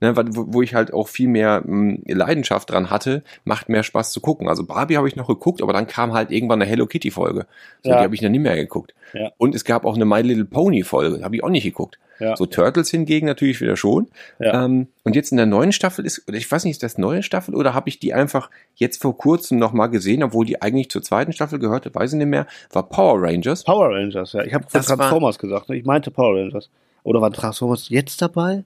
ne, 0.00 0.14
wo 0.16 0.52
wo 0.52 0.62
ich 0.62 0.74
halt 0.74 0.92
auch 0.92 1.08
viel 1.08 1.28
mehr 1.28 1.62
mh, 1.64 2.00
Leidenschaft 2.06 2.70
dran 2.70 2.90
hatte, 2.90 3.22
macht 3.44 3.70
mehr 3.70 3.82
Spaß 3.82 4.12
zu 4.12 4.20
gucken. 4.20 4.46
Also 4.48 4.64
Barbie 4.64 4.98
habe 4.98 5.08
ich 5.08 5.16
noch 5.16 5.28
geguckt, 5.28 5.62
aber 5.62 5.72
dann 5.72 5.86
kam 5.86 6.12
halt 6.12 6.30
irgendwann 6.30 6.60
eine 6.60 6.70
Hello 6.70 6.86
Kitty 6.86 7.10
Folge. 7.10 7.46
So, 7.82 7.90
Ja. 7.90 7.98
Die 7.98 8.04
habe 8.04 8.14
ich 8.14 8.20
dann 8.20 8.32
nicht 8.32 8.42
mehr 8.42 8.56
geguckt. 8.56 8.94
Ja. 9.14 9.32
Und 9.38 9.54
es 9.54 9.64
gab 9.64 9.86
auch 9.86 9.94
eine 9.94 10.04
My 10.04 10.20
Little 10.20 10.44
Pony 10.44 10.82
Folge, 10.82 11.24
habe 11.24 11.34
ich 11.36 11.42
auch 11.42 11.48
nicht 11.48 11.64
geguckt. 11.64 11.98
Ja. 12.22 12.36
So 12.36 12.46
Turtles 12.46 12.90
hingegen 12.90 13.26
natürlich 13.26 13.60
wieder 13.60 13.76
schon. 13.76 14.08
Ja. 14.38 14.64
Ähm, 14.64 14.88
und 15.02 15.16
jetzt 15.16 15.32
in 15.32 15.36
der 15.36 15.46
neuen 15.46 15.72
Staffel 15.72 16.06
ist, 16.06 16.26
oder 16.28 16.36
ich 16.38 16.50
weiß 16.50 16.64
nicht, 16.64 16.72
ist 16.72 16.82
das 16.82 16.96
neue 16.98 17.22
Staffel 17.22 17.54
oder 17.54 17.74
habe 17.74 17.88
ich 17.88 17.98
die 17.98 18.14
einfach 18.14 18.48
jetzt 18.76 19.02
vor 19.02 19.16
kurzem 19.18 19.58
noch 19.58 19.72
mal 19.72 19.88
gesehen, 19.88 20.22
obwohl 20.22 20.46
die 20.46 20.62
eigentlich 20.62 20.88
zur 20.90 21.02
zweiten 21.02 21.32
Staffel 21.32 21.58
gehörte, 21.58 21.92
weiß 21.94 22.12
ich 22.12 22.18
nicht 22.18 22.28
mehr, 22.28 22.46
war 22.70 22.88
Power 22.88 23.20
Rangers. 23.20 23.64
Power 23.64 23.90
Rangers, 23.90 24.32
ja. 24.34 24.42
Ich 24.44 24.54
habe 24.54 24.64
Das 24.72 24.88
war- 24.88 24.96
Transformers 24.96 25.38
gesagt. 25.38 25.68
Ne? 25.68 25.76
Ich 25.76 25.84
meinte 25.84 26.10
Power 26.10 26.36
Rangers. 26.38 26.70
Oder 27.02 27.20
waren 27.20 27.32
Transformers 27.32 27.88
jetzt 27.88 28.22
dabei? 28.22 28.64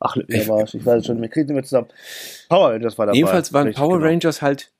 Ach, 0.00 0.16
wer 0.26 0.42
Ich- 0.42 0.48
war 0.48 0.62
es? 0.62 0.74
Ich 0.74 0.84
weiß 0.84 1.00
es 1.00 1.06
schon. 1.06 1.20
Wir 1.20 1.28
kriegen 1.28 1.46
sie 1.48 1.54
mit 1.54 1.66
zusammen. 1.66 1.88
Power 2.48 2.70
Rangers 2.72 2.96
war 2.98 3.06
dabei. 3.06 3.16
Jedenfalls 3.16 3.52
waren 3.52 3.66
Richtig, 3.68 3.80
Power 3.82 3.98
genau. 3.98 4.08
Rangers 4.10 4.42
halt, 4.42 4.70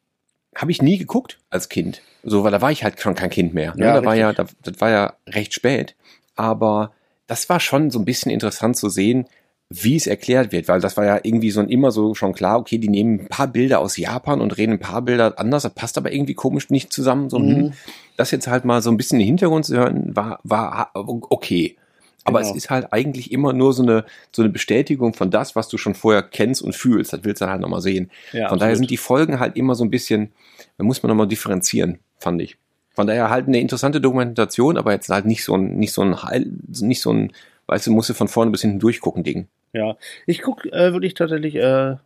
habe 0.57 0.71
ich 0.71 0.83
nie 0.83 0.99
geguckt 0.99 1.39
als 1.51 1.69
Kind. 1.69 2.03
So, 2.25 2.43
weil 2.45 2.51
da 2.53 2.61
war 2.61 2.71
ich 2.73 2.83
halt 2.85 3.01
schon 3.01 3.15
kein 3.15 3.31
Kind 3.31 3.53
mehr. 3.55 3.75
Ne? 3.77 3.85
Ja, 3.85 3.95
da 4.01 4.05
war 4.05 4.15
ja, 4.15 4.33
da, 4.33 4.47
das 4.63 4.81
war 4.81 4.91
ja 4.91 5.13
recht 5.29 5.53
spät. 5.55 5.95
Aber 6.35 6.93
das 7.33 7.49
war 7.49 7.61
schon 7.61 7.91
so 7.91 7.99
ein 7.99 8.05
bisschen 8.05 8.31
interessant 8.31 8.77
zu 8.77 8.91
sehen, 8.91 9.25
wie 9.71 9.97
es 9.97 10.07
erklärt 10.07 10.53
wird, 10.53 10.69
weil 10.69 10.83
das 10.83 10.99
war 10.99 11.07
ja 11.07 11.19
irgendwie 11.23 11.51
so 11.51 11.61
ein 11.61 11.71
immer 11.71 11.91
so 11.91 12.15
schon 12.15 12.35
klar, 12.35 12.59
okay, 12.59 12.77
die 12.77 12.91
nehmen 12.91 13.21
ein 13.21 13.29
paar 13.29 13.47
Bilder 13.47 13.79
aus 13.79 13.97
Japan 13.97 14.43
und 14.43 14.59
reden 14.59 14.73
ein 14.73 14.79
paar 14.79 15.01
Bilder 15.01 15.39
anders, 15.39 15.63
das 15.63 15.73
passt 15.73 15.97
aber 15.97 16.13
irgendwie 16.13 16.35
komisch 16.35 16.69
nicht 16.69 16.93
zusammen. 16.93 17.31
So, 17.31 17.39
Mhm. 17.39 17.57
hm, 17.57 17.73
das 18.19 18.33
jetzt 18.33 18.49
halt 18.49 18.67
mal 18.67 18.83
so 18.83 18.91
ein 18.91 18.99
bisschen 18.99 19.19
in 19.19 19.21
den 19.25 19.29
Hintergrund 19.29 19.65
zu 19.65 19.75
hören, 19.75 20.15
war, 20.15 20.41
war 20.43 20.91
okay. 20.95 21.77
Aber 22.25 22.41
Genau. 22.41 22.51
es 22.51 22.57
ist 22.57 22.69
halt 22.69 22.93
eigentlich 22.93 23.33
immer 23.33 23.55
nur 23.55 23.73
so 23.73 23.83
eine, 23.83 24.05
so 24.31 24.43
eine 24.43 24.51
Bestätigung 24.51 25.15
von 25.15 25.31
das, 25.31 25.57
was 25.57 25.69
du 25.69 25.79
schon 25.79 25.95
vorher 25.95 26.23
kennst 26.23 26.61
und 26.61 26.77
fühlst. 26.77 27.15
Das 27.15 27.25
willst 27.25 27.41
du 27.41 27.47
dann 27.47 27.53
halt 27.53 27.63
nochmal 27.63 27.81
sehen. 27.81 28.11
Ja, 28.33 28.51
von 28.51 28.59
daher 28.59 28.73
absolut. 28.73 28.77
sind 28.77 28.91
die 28.91 28.97
Folgen 28.99 29.41
halt 29.41 29.57
immer 29.57 29.75
so 29.75 29.85
ein 29.85 29.91
bisschen, 29.91 30.33
da 30.77 30.85
muss 30.85 31.03
man 31.03 31.09
nochmal 31.09 31.29
differenzieren, 31.29 31.99
fand 32.19 32.43
ich. 32.43 32.59
Von 32.95 33.07
daher 33.07 33.31
halt 33.31 33.49
eine 33.49 33.61
interessante 33.61 34.01
Dokumentation, 34.01 34.77
aber 34.77 34.93
jetzt 34.93 35.09
halt 35.09 35.25
nicht 35.25 35.45
so 35.45 35.55
ein, 35.55 35.77
nicht 35.79 35.93
so 35.93 36.03
ein 36.03 36.23
Heil, 36.23 36.47
nicht 36.69 37.01
so 37.01 37.13
ein, 37.13 37.33
weißt 37.67 37.87
du, 37.87 37.93
musst 37.93 38.11
du 38.11 38.15
von 38.15 38.29
vorne 38.29 38.51
bis 38.51 38.61
hinten 38.63 38.81
durchgucken, 38.81 39.25
Ding. 39.25 39.49
Ja, 39.73 39.97
ich 40.27 40.43
gucke 40.43 40.71
äh, 40.73 40.93
wirklich 40.93 41.15
tatsächlich, 41.15 41.55
äh, 41.55 41.97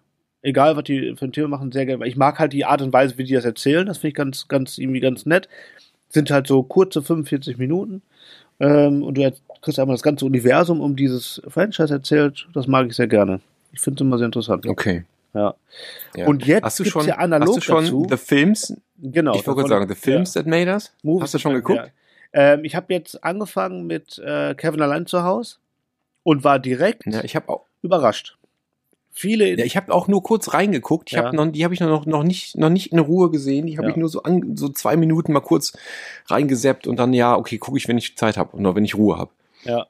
egal 0.42 0.77
was 0.77 0.85
die 0.85 1.14
für 1.16 1.25
ein 1.25 1.33
Thema 1.33 1.49
machen, 1.49 1.72
sehr 1.72 1.87
gerne. 1.87 2.07
Ich 2.07 2.16
mag 2.16 2.38
halt 2.38 2.53
die 2.53 2.64
Art 2.64 2.83
und 2.83 2.92
Weise, 2.92 3.18
wie 3.18 3.25
die 3.25 3.35
das 3.35 3.44
erzählen. 3.44 3.87
Das 3.87 3.99
finde 3.99 4.09
ich 4.09 4.14
ganz, 4.14 4.49
ganz, 4.49 4.79
irgendwie 4.79 5.01
ganz 5.01 5.27
nett. 5.27 5.49
Sind 6.09 6.31
halt 6.31 6.46
so 6.46 6.62
kurze 6.62 7.03
45 7.03 7.59
Minuten. 7.59 8.03
Ähm, 8.61 9.03
und 9.03 9.18
du 9.18 9.33
kriegst 9.61 9.79
einmal 9.81 9.94
das 9.94 10.03
ganze 10.03 10.25
Universum 10.25 10.81
um 10.81 10.94
dieses 10.94 11.42
Franchise 11.49 11.92
erzählt. 11.92 12.46
Das 12.55 12.68
mag 12.68 12.87
ich 12.87 12.94
sehr 12.94 13.09
gerne. 13.09 13.40
Ich 13.72 13.81
finde 13.81 13.99
es 13.99 14.07
immer 14.07 14.18
sehr 14.18 14.27
interessant. 14.27 14.66
Okay. 14.66 15.05
Ja. 15.35 15.55
Ja. 16.16 16.27
Und 16.27 16.46
jetzt 16.46 16.64
hast 16.64 16.81
du 16.81 16.85
schon, 16.85 17.07
ja 17.07 17.16
analog 17.16 17.49
hast 17.49 17.57
du 17.57 17.61
schon 17.61 17.85
dazu. 17.85 18.07
The 18.09 18.16
Films, 18.16 18.75
Genau. 18.98 19.35
ich 19.35 19.46
wollte 19.46 19.61
gerade 19.61 19.68
sagen, 19.68 19.88
The 19.88 19.94
Films 19.94 20.32
that 20.32 20.46
made 20.46 20.70
us? 20.70 20.92
Movies 21.02 21.24
hast 21.24 21.35
du 21.35 21.38
schon 21.38 21.52
ja. 21.52 21.59
geguckt? 21.59 21.92
Ähm, 22.32 22.64
ich 22.64 22.74
habe 22.74 22.92
jetzt 22.92 23.22
angefangen 23.24 23.87
mit 23.87 24.18
äh, 24.18 24.54
Kevin 24.54 24.82
allein 24.82 25.06
zu 25.06 25.22
Hause 25.22 25.56
und 26.22 26.44
war 26.44 26.59
direkt 26.59 27.06
Ja, 27.06 27.22
ich 27.24 27.37
auch, 27.37 27.64
überrascht. 27.82 28.37
Viele 29.11 29.56
ja, 29.56 29.64
ich 29.64 29.76
habe 29.76 29.94
auch 29.94 30.09
nur 30.09 30.22
kurz 30.22 30.52
reingeguckt. 30.52 31.11
Ich 31.11 31.16
Ja. 31.16 31.24
hab 31.24 31.32
noch, 31.32 31.46
die 31.46 31.64
habe 31.64 31.72
ich 31.72 31.80
noch, 31.80 32.04
noch 32.04 32.22
nicht, 32.22 32.59
noch 32.59 32.68
nicht 32.68 32.92
in 32.92 32.98
Ruhe 32.98 33.30
gesehen. 33.30 33.66
Die 33.66 33.78
habe 33.78 33.87
Ja. 33.87 33.92
ich 33.92 33.96
nur 33.96 34.11
so 34.11 34.22
an, 34.22 34.56
so 34.56 34.68
zwei 34.68 34.96
Minuten 34.96 35.32
mal 35.32 35.40
kurz 35.40 35.76
reingeseppt 36.26 36.87
und 36.87 36.98
dann 36.98 37.14
ja, 37.14 37.35
okay, 37.37 37.56
gucke 37.56 37.78
ich, 37.78 37.88
wenn 37.88 37.96
ich 37.96 38.16
Zeit 38.16 38.37
habe 38.37 38.54
oder 38.56 38.74
wenn 38.74 38.85
ich 38.85 38.94
Ruhe 38.96 39.16
habe. 39.16 39.30
Ja. 39.64 39.87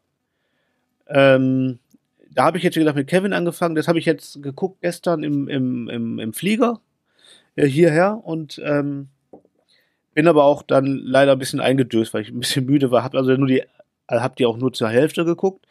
Ähm, 1.09 1.81
da 2.31 2.45
habe 2.45 2.59
ich 2.59 2.65
jetzt 2.65 2.77
wie 2.77 2.81
gesagt 2.81 2.97
mit 2.97 3.09
Kevin 3.09 3.33
angefangen. 3.33 3.75
Das 3.75 3.89
habe 3.89 3.99
ich 3.99 4.05
jetzt 4.05 4.43
geguckt 4.43 4.81
gestern 4.83 5.25
im, 5.25 5.49
im, 5.49 5.89
im, 5.89 6.19
im 6.19 6.33
Flieger 6.33 6.81
hierher 7.65 8.21
und 8.23 8.61
ähm, 8.65 9.09
bin 10.15 10.29
aber 10.29 10.45
auch 10.45 10.63
dann 10.63 10.99
leider 11.05 11.33
ein 11.33 11.39
bisschen 11.39 11.61
eingedöst, 11.61 12.15
weil 12.15 12.23
ich 12.23 12.31
ein 12.31 12.41
bisschen 12.41 12.67
müde 12.67 12.91
war. 12.91 13.05
Hab 13.05 13.15
also 13.15 13.33
nur 13.37 13.49
die, 13.49 13.63
also 14.07 14.23
hab 14.23 14.37
die 14.37 14.47
auch 14.47 14.57
nur 14.57 14.73
zur 14.73 14.89
Hälfte 14.89 15.25
geguckt. 15.25 15.67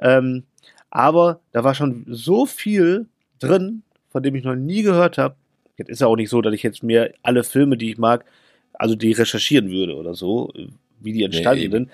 Ähm, 0.00 0.44
aber 0.90 1.40
da 1.52 1.64
war 1.64 1.74
schon 1.74 2.06
so 2.08 2.46
viel 2.46 3.06
drin, 3.40 3.82
von 4.10 4.22
dem 4.22 4.34
ich 4.34 4.44
noch 4.44 4.54
nie 4.54 4.82
gehört 4.82 5.18
habe. 5.18 5.36
Jetzt 5.76 5.90
ist 5.90 6.00
ja 6.00 6.06
auch 6.06 6.16
nicht 6.16 6.30
so, 6.30 6.40
dass 6.40 6.54
ich 6.54 6.62
jetzt 6.62 6.82
mir 6.82 7.12
alle 7.22 7.44
Filme, 7.44 7.76
die 7.76 7.90
ich 7.90 7.98
mag, 7.98 8.24
also 8.72 8.94
die 8.94 9.12
recherchieren 9.12 9.70
würde 9.70 9.96
oder 9.96 10.14
so, 10.14 10.52
wie 11.00 11.12
die 11.12 11.24
entstanden 11.24 11.62
eben. 11.62 11.72
sind. 11.72 11.90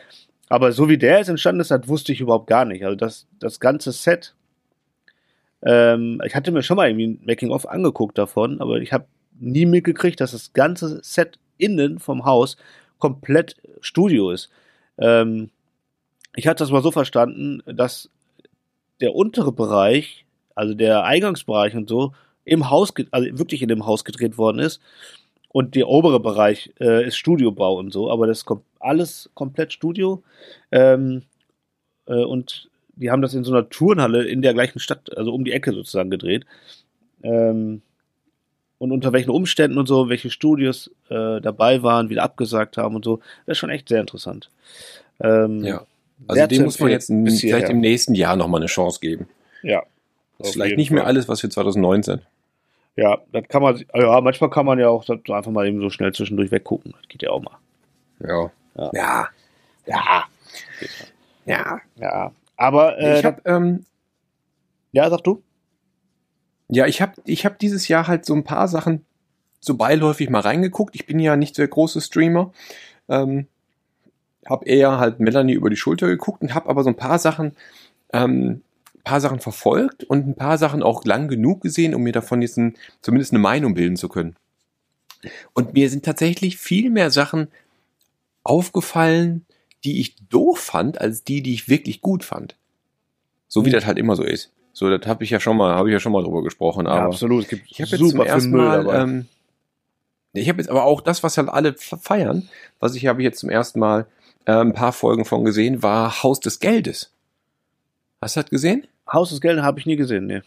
Aber 0.48 0.72
so 0.72 0.88
wie 0.88 0.98
der 0.98 1.18
jetzt 1.18 1.28
entstanden 1.28 1.60
ist, 1.60 1.70
das 1.70 1.88
wusste 1.88 2.12
ich 2.12 2.20
überhaupt 2.20 2.46
gar 2.46 2.64
nicht. 2.64 2.84
Also 2.84 2.96
das, 2.96 3.26
das 3.40 3.60
ganze 3.60 3.92
Set, 3.92 4.34
ähm, 5.62 6.20
ich 6.24 6.34
hatte 6.34 6.52
mir 6.52 6.62
schon 6.62 6.76
mal 6.76 6.88
irgendwie 6.88 7.06
ein 7.06 7.20
Making-of 7.24 7.66
angeguckt 7.68 8.18
davon, 8.18 8.60
aber 8.60 8.78
ich 8.78 8.92
habe 8.92 9.06
nie 9.38 9.66
mitgekriegt, 9.66 10.20
dass 10.20 10.32
das 10.32 10.52
ganze 10.52 11.02
Set 11.02 11.38
innen 11.58 11.98
vom 11.98 12.24
Haus 12.24 12.56
komplett 12.98 13.56
Studio 13.80 14.30
ist. 14.30 14.50
Ähm, 14.98 15.50
ich 16.36 16.46
hatte 16.46 16.64
das 16.64 16.70
mal 16.70 16.82
so 16.82 16.90
verstanden, 16.90 17.62
dass 17.66 18.10
der 19.00 19.14
untere 19.14 19.52
Bereich, 19.52 20.24
also 20.54 20.74
der 20.74 21.04
Eingangsbereich 21.04 21.74
und 21.74 21.88
so, 21.88 22.12
im 22.44 22.70
Haus, 22.70 22.92
also 23.10 23.38
wirklich 23.38 23.62
in 23.62 23.68
dem 23.68 23.86
Haus 23.86 24.04
gedreht 24.04 24.38
worden 24.38 24.58
ist. 24.58 24.80
Und 25.48 25.76
der 25.76 25.88
obere 25.88 26.18
Bereich 26.18 26.72
äh, 26.80 27.06
ist 27.06 27.16
Studiobau 27.16 27.78
und 27.78 27.92
so, 27.92 28.10
aber 28.10 28.26
das 28.26 28.38
ist 28.38 28.44
kom 28.44 28.62
alles 28.80 29.30
komplett 29.34 29.72
Studio. 29.72 30.22
Ähm, 30.72 31.22
äh, 32.06 32.24
und 32.24 32.68
die 32.96 33.10
haben 33.10 33.22
das 33.22 33.34
in 33.34 33.44
so 33.44 33.52
einer 33.52 33.68
Turnhalle 33.68 34.24
in 34.24 34.42
der 34.42 34.52
gleichen 34.52 34.78
Stadt, 34.78 35.16
also 35.16 35.32
um 35.32 35.44
die 35.44 35.52
Ecke 35.52 35.72
sozusagen 35.72 36.10
gedreht. 36.10 36.44
Ähm, 37.22 37.82
und 38.78 38.92
unter 38.92 39.12
welchen 39.12 39.30
Umständen 39.30 39.78
und 39.78 39.86
so, 39.86 40.08
welche 40.08 40.30
Studios 40.30 40.90
äh, 41.08 41.40
dabei 41.40 41.82
waren, 41.82 42.08
wieder 42.10 42.22
abgesagt 42.22 42.76
haben 42.76 42.96
und 42.96 43.04
so. 43.04 43.18
Das 43.46 43.52
ist 43.54 43.58
schon 43.58 43.70
echt 43.70 43.88
sehr 43.88 44.00
interessant. 44.00 44.50
Ähm, 45.20 45.64
Ja. 45.64 45.86
Also 46.28 46.46
dem 46.46 46.62
muss 46.64 46.78
man 46.78 46.90
jetzt 46.90 47.06
vielleicht 47.08 47.40
hierher. 47.40 47.70
im 47.70 47.80
nächsten 47.80 48.14
Jahr 48.14 48.36
nochmal 48.36 48.60
eine 48.60 48.66
Chance 48.66 49.00
geben. 49.00 49.28
Ja. 49.62 49.82
Das 50.38 50.48
ist 50.48 50.54
vielleicht 50.54 50.76
nicht 50.76 50.90
mehr 50.90 51.02
Fall. 51.02 51.08
alles, 51.08 51.28
was 51.28 51.40
für 51.40 51.48
2019. 51.48 52.20
Ja, 52.96 53.18
das 53.32 53.48
kann 53.48 53.62
man, 53.62 53.84
ja, 53.94 54.20
manchmal 54.20 54.50
kann 54.50 54.64
man 54.64 54.78
ja 54.78 54.88
auch 54.88 55.06
einfach 55.08 55.50
mal 55.50 55.66
eben 55.66 55.80
so 55.80 55.90
schnell 55.90 56.12
zwischendurch 56.12 56.50
weggucken. 56.52 56.92
Das 56.92 57.08
geht 57.08 57.22
ja 57.22 57.30
auch 57.30 57.42
mal. 57.42 57.58
Ja. 58.20 58.50
Ja. 58.76 58.90
Ja. 58.92 59.28
Ja. 59.86 60.24
Ja. 61.46 61.80
Ja. 61.96 62.32
Aber, 62.56 62.98
äh, 62.98 63.18
ich 63.18 63.24
habe 63.24 63.42
ähm, 63.44 63.84
ja, 64.92 65.10
sag 65.10 65.24
du? 65.24 65.42
Ja, 66.68 66.86
ich 66.86 67.02
habe 67.02 67.14
ich 67.24 67.44
hab 67.44 67.58
dieses 67.58 67.88
Jahr 67.88 68.06
halt 68.06 68.24
so 68.24 68.34
ein 68.34 68.44
paar 68.44 68.68
Sachen 68.68 69.04
so 69.60 69.74
beiläufig 69.76 70.30
mal 70.30 70.40
reingeguckt. 70.40 70.94
Ich 70.94 71.06
bin 71.06 71.18
ja 71.18 71.36
nicht 71.36 71.56
der 71.58 71.68
große 71.68 72.00
Streamer. 72.00 72.52
Ähm, 73.08 73.46
habe 74.46 74.66
eher 74.66 74.98
halt 74.98 75.20
Melanie 75.20 75.54
über 75.54 75.70
die 75.70 75.76
Schulter 75.76 76.06
geguckt 76.06 76.42
und 76.42 76.54
habe 76.54 76.68
aber 76.68 76.82
so 76.82 76.90
ein 76.90 76.96
paar 76.96 77.18
Sachen 77.18 77.52
ähm, 78.12 78.62
paar 79.04 79.20
Sachen 79.20 79.38
verfolgt 79.38 80.04
und 80.04 80.26
ein 80.26 80.34
paar 80.34 80.58
Sachen 80.58 80.82
auch 80.82 81.04
lang 81.04 81.28
genug 81.28 81.60
gesehen, 81.60 81.94
um 81.94 82.02
mir 82.02 82.12
davon 82.12 82.42
jetzt 82.42 82.56
ein, 82.56 82.74
zumindest 83.02 83.32
eine 83.32 83.38
Meinung 83.38 83.74
bilden 83.74 83.96
zu 83.96 84.08
können. 84.08 84.34
Und 85.52 85.74
mir 85.74 85.90
sind 85.90 86.04
tatsächlich 86.04 86.56
viel 86.56 86.90
mehr 86.90 87.10
Sachen 87.10 87.48
aufgefallen, 88.42 89.44
die 89.84 90.00
ich 90.00 90.16
doof 90.28 90.58
fand, 90.58 91.00
als 91.00 91.22
die, 91.24 91.42
die 91.42 91.54
ich 91.54 91.68
wirklich 91.68 92.00
gut 92.00 92.24
fand. 92.24 92.56
So 93.48 93.64
wie 93.64 93.68
Mhm. 93.68 93.74
das 93.74 93.86
halt 93.86 93.98
immer 93.98 94.16
so 94.16 94.22
ist. 94.22 94.50
So, 94.76 94.90
das 94.94 95.06
habe 95.08 95.24
ich 95.24 95.30
ja 95.30 95.40
schon 95.40 95.56
mal, 95.56 95.74
habe 95.74 95.88
ich 95.88 95.92
ja 95.94 96.00
schon 96.00 96.12
mal 96.12 96.22
drüber 96.22 96.42
gesprochen. 96.42 96.86
Aber 96.86 97.00
ja, 97.00 97.06
absolut. 97.06 97.44
Es 97.44 97.48
gibt 97.48 97.70
ich 97.70 97.80
habe 97.80 97.90
jetzt 97.90 98.10
zum 98.10 98.20
ersten 98.20 98.50
Mal, 98.50 98.86
ähm, 98.92 99.26
ich 100.32 100.48
habe 100.48 100.58
jetzt 100.60 100.68
aber 100.68 100.84
auch 100.84 101.00
das, 101.00 101.22
was 101.22 101.38
halt 101.38 101.48
alle 101.48 101.74
fe- 101.74 101.96
feiern, 101.96 102.48
was 102.80 102.94
ich 102.96 103.06
habe 103.06 103.22
jetzt 103.22 103.38
zum 103.38 103.48
ersten 103.50 103.78
Mal 103.78 104.06
äh, 104.46 104.52
ein 104.52 104.72
paar 104.74 104.92
Folgen 104.92 105.24
von 105.24 105.44
gesehen, 105.44 105.82
war 105.82 106.22
Haus 106.24 106.40
des 106.40 106.58
Geldes. 106.58 107.12
Hast 108.20 108.36
du 108.36 108.40
das 108.42 108.50
gesehen? 108.50 108.86
Haus 109.10 109.30
des 109.30 109.40
Geldes 109.40 109.62
habe 109.64 109.78
ich 109.78 109.86
nie 109.86 109.96
gesehen, 109.96 110.26
nee. 110.26 110.42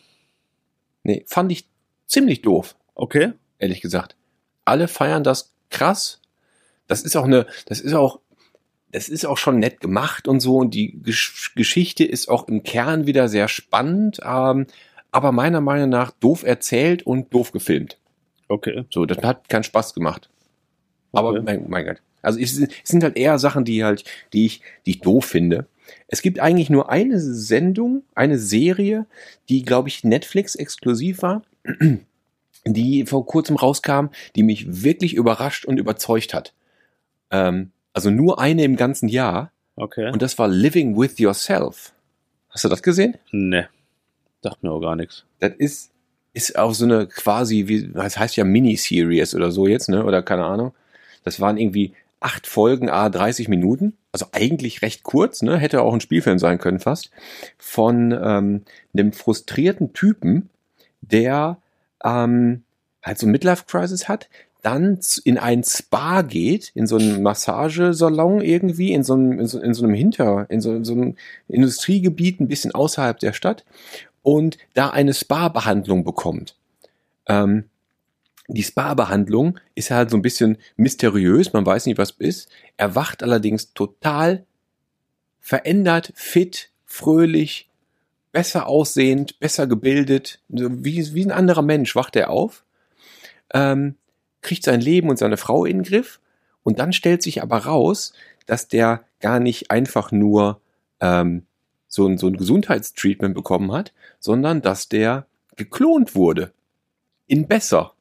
Nee, 1.04 1.24
fand 1.26 1.52
ich 1.52 1.66
ziemlich 2.06 2.42
doof, 2.42 2.76
Okay. 2.96 3.32
ehrlich 3.60 3.80
gesagt. 3.82 4.16
Alle 4.66 4.88
feiern 4.90 5.24
das 5.24 5.54
krass. 5.70 6.20
Das 6.88 7.02
ist 7.04 7.16
auch 7.16 7.24
eine, 7.24 7.46
das 7.66 7.80
ist 7.80 7.94
auch, 7.94 8.20
das 8.92 9.10
ist 9.10 9.26
auch 9.26 9.38
schon 9.38 9.60
nett 9.60 9.80
gemacht 9.82 10.28
und 10.28 10.40
so 10.40 10.58
und 10.58 10.74
die 10.74 11.00
Gesch 11.04 11.54
Geschichte 11.56 12.04
ist 12.06 12.30
auch 12.30 12.48
im 12.48 12.64
Kern 12.64 13.06
wieder 13.06 13.28
sehr 13.28 13.48
spannend, 13.48 14.20
ähm, 14.24 14.68
aber 15.12 15.32
meiner 15.32 15.62
Meinung 15.62 15.90
nach 15.90 16.12
doof 16.12 16.44
erzählt 16.44 17.04
und 17.04 17.34
doof 17.34 17.52
gefilmt. 17.52 17.98
Okay. 18.50 18.86
So, 18.90 19.06
das 19.06 19.18
hat 19.24 19.50
keinen 19.50 19.64
Spaß 19.64 19.94
gemacht. 19.94 20.30
Aber 21.12 21.30
Okay. 21.32 21.42
mein, 21.44 21.66
mein 21.70 21.86
Gott. 21.86 22.02
Also 22.22 22.40
es, 22.40 22.58
es 22.58 22.70
sind 22.84 23.04
halt 23.04 23.18
eher 23.18 23.40
Sachen, 23.40 23.66
die 23.66 23.84
halt, 23.84 24.04
die 24.34 24.46
ich, 24.46 24.62
die 24.86 24.92
ich 24.92 25.02
doof 25.02 25.26
finde. 25.26 25.68
Es 26.08 26.22
gibt 26.22 26.40
eigentlich 26.40 26.70
nur 26.70 26.90
eine 26.90 27.20
Sendung, 27.20 28.04
eine 28.16 28.38
Serie, 28.38 29.06
die, 29.50 29.64
glaube 29.64 29.90
ich, 29.90 30.04
Netflix 30.04 30.56
exklusiv 30.56 31.22
war. 31.22 31.44
die 32.66 33.06
vor 33.06 33.26
kurzem 33.26 33.56
rauskam, 33.56 34.08
die 34.36 34.44
mich 34.44 34.84
wirklich 34.84 35.14
überrascht 35.14 35.66
und 35.66 35.78
überzeugt 35.78 36.34
hat. 36.34 36.54
Ähm, 37.32 37.72
also 37.98 38.12
nur 38.12 38.40
eine 38.40 38.64
im 38.64 38.76
ganzen 38.76 39.10
Jahr. 39.10 39.52
Okay. 39.76 40.12
Und 40.12 40.22
das 40.22 40.38
war 40.38 40.48
Living 40.48 40.96
with 41.00 41.18
Yourself. 41.18 41.94
Hast 42.50 42.64
du 42.64 42.70
das 42.70 42.84
gesehen? 42.84 43.16
ne. 43.32 43.70
Sagt 44.44 44.62
mir 44.62 44.72
auch 44.72 44.82
gar 44.82 44.96
nichts. 44.96 45.26
Das 45.40 45.54
ist, 45.58 45.90
ist 46.32 46.60
auch 46.60 46.76
so 46.76 46.86
eine 46.86 47.08
quasi, 47.08 47.68
wie, 47.68 47.88
das 47.88 48.20
heißt 48.20 48.36
ja 48.36 48.44
Miniseries 48.44 49.34
oder 49.34 49.50
so 49.50 49.66
jetzt, 49.66 49.90
ne? 49.90 50.06
Oder 50.06 50.22
keine 50.22 50.46
Ahnung. 50.46 50.76
Das 51.24 51.40
waren 51.40 51.58
irgendwie 51.58 51.94
acht 52.20 52.46
Folgen, 52.46 52.88
a 52.88 53.10
30 53.10 53.48
Minuten. 53.48 53.98
Also 54.12 54.28
eigentlich 54.32 54.84
recht 54.84 55.02
kurz, 55.02 55.42
ne? 55.42 55.58
Hätte 55.58 55.82
auch 55.82 55.94
ein 55.96 56.00
Spielfilm 56.00 56.38
sein 56.38 56.60
können 56.60 56.80
fast. 56.80 57.10
Von 57.58 58.12
ähm, 58.12 58.62
einem 58.94 59.12
frustrierten 59.12 59.94
Typen, 59.94 60.52
der 61.02 61.58
ähm, 62.04 62.62
halt 63.02 63.18
so 63.18 63.26
Midlife-Crisis 63.26 64.08
hat, 64.08 64.30
dann 64.68 65.00
in 65.24 65.38
ein 65.38 65.64
Spa 65.64 66.24
geht, 66.24 66.72
in 66.76 66.88
so 66.88 66.98
einen 66.98 67.24
Massagesalon 67.24 68.42
irgendwie, 68.42 68.92
in 68.92 69.02
so 69.02 69.14
einem, 69.14 69.40
in 69.40 69.48
so, 69.48 69.62
in 69.62 69.74
so 69.74 69.86
einem 69.86 69.94
Hinter, 69.94 70.46
in 70.50 70.60
so, 70.60 70.76
in 70.76 70.84
so 70.84 70.92
einem 70.92 71.16
Industriegebiet 71.48 72.42
ein 72.42 72.50
bisschen 72.50 72.76
außerhalb 72.76 73.18
der 73.18 73.32
Stadt 73.32 73.64
und 74.24 74.58
da 74.74 74.90
eine 74.90 75.14
Spa-Behandlung 75.14 76.04
bekommt. 76.04 76.58
Ähm, 77.28 77.64
die 78.50 78.64
Spa-Behandlung 78.64 79.58
ist 79.74 79.90
halt 79.90 80.10
so 80.10 80.18
ein 80.18 80.22
bisschen 80.22 80.58
mysteriös, 80.76 81.54
man 81.54 81.66
weiß 81.66 81.86
nicht, 81.86 81.98
was 81.98 82.12
ist. 82.12 82.50
Er 82.76 82.94
wacht 82.94 83.24
allerdings 83.24 83.74
total 83.74 84.46
verändert, 85.40 86.12
fit, 86.14 86.72
fröhlich, 86.86 87.70
besser 88.34 88.68
aussehend, 88.68 89.40
besser 89.40 89.66
gebildet, 89.66 90.42
wie, 90.50 91.14
wie 91.14 91.26
ein 91.26 91.32
anderer 91.32 91.62
Mensch 91.62 91.96
wacht 91.96 92.18
er 92.18 92.32
auf, 92.32 92.66
ähm, 93.54 93.96
kriegt 94.48 94.64
sein 94.64 94.82
Leben 94.82 95.10
und 95.10 95.20
seine 95.20 95.38
Frau 95.38 95.66
in 95.66 95.80
den 95.80 95.84
Griff 95.84 96.20
und 96.64 96.80
dann 96.80 96.94
stellt 96.94 97.22
sich 97.22 97.42
aber 97.42 97.58
raus, 97.58 98.14
dass 98.46 98.68
der 98.68 99.04
gar 99.20 99.40
nicht 99.40 99.72
einfach 99.72 100.12
nur 100.12 100.62
ähm, 101.00 101.44
so, 101.88 102.08
ein, 102.08 102.18
so 102.18 102.28
ein 102.28 102.38
Gesundheitstreatment 102.38 103.36
bekommen 103.36 103.72
hat, 103.72 103.94
sondern 104.20 104.62
dass 104.62 104.90
der 104.90 105.28
geklont 105.56 106.16
wurde. 106.16 106.54
In 107.28 107.48
besser. 107.48 107.94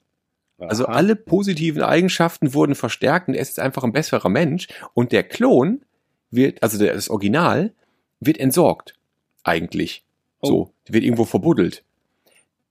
Also 0.59 0.87
Aha. 0.87 0.95
alle 0.95 1.17
positiven 1.17 1.83
Eigenschaften 1.83 2.55
wurden 2.55 2.75
verstärkt 2.75 3.29
und 3.29 3.35
er 3.35 3.43
ist 3.43 3.59
einfach 3.59 3.85
ein 3.85 3.93
besserer 3.93 4.29
Mensch 4.29 4.69
und 4.95 5.13
der 5.13 5.25
Klon 5.25 5.83
wird, 6.31 6.63
also 6.63 6.79
das 6.79 7.11
Original, 7.11 7.75
wird 8.21 8.39
entsorgt. 8.39 8.95
Eigentlich. 9.43 10.05
Oh. 10.41 10.49
So, 10.49 10.73
wird 10.87 11.05
irgendwo 11.05 11.25
verbuddelt. 11.25 11.85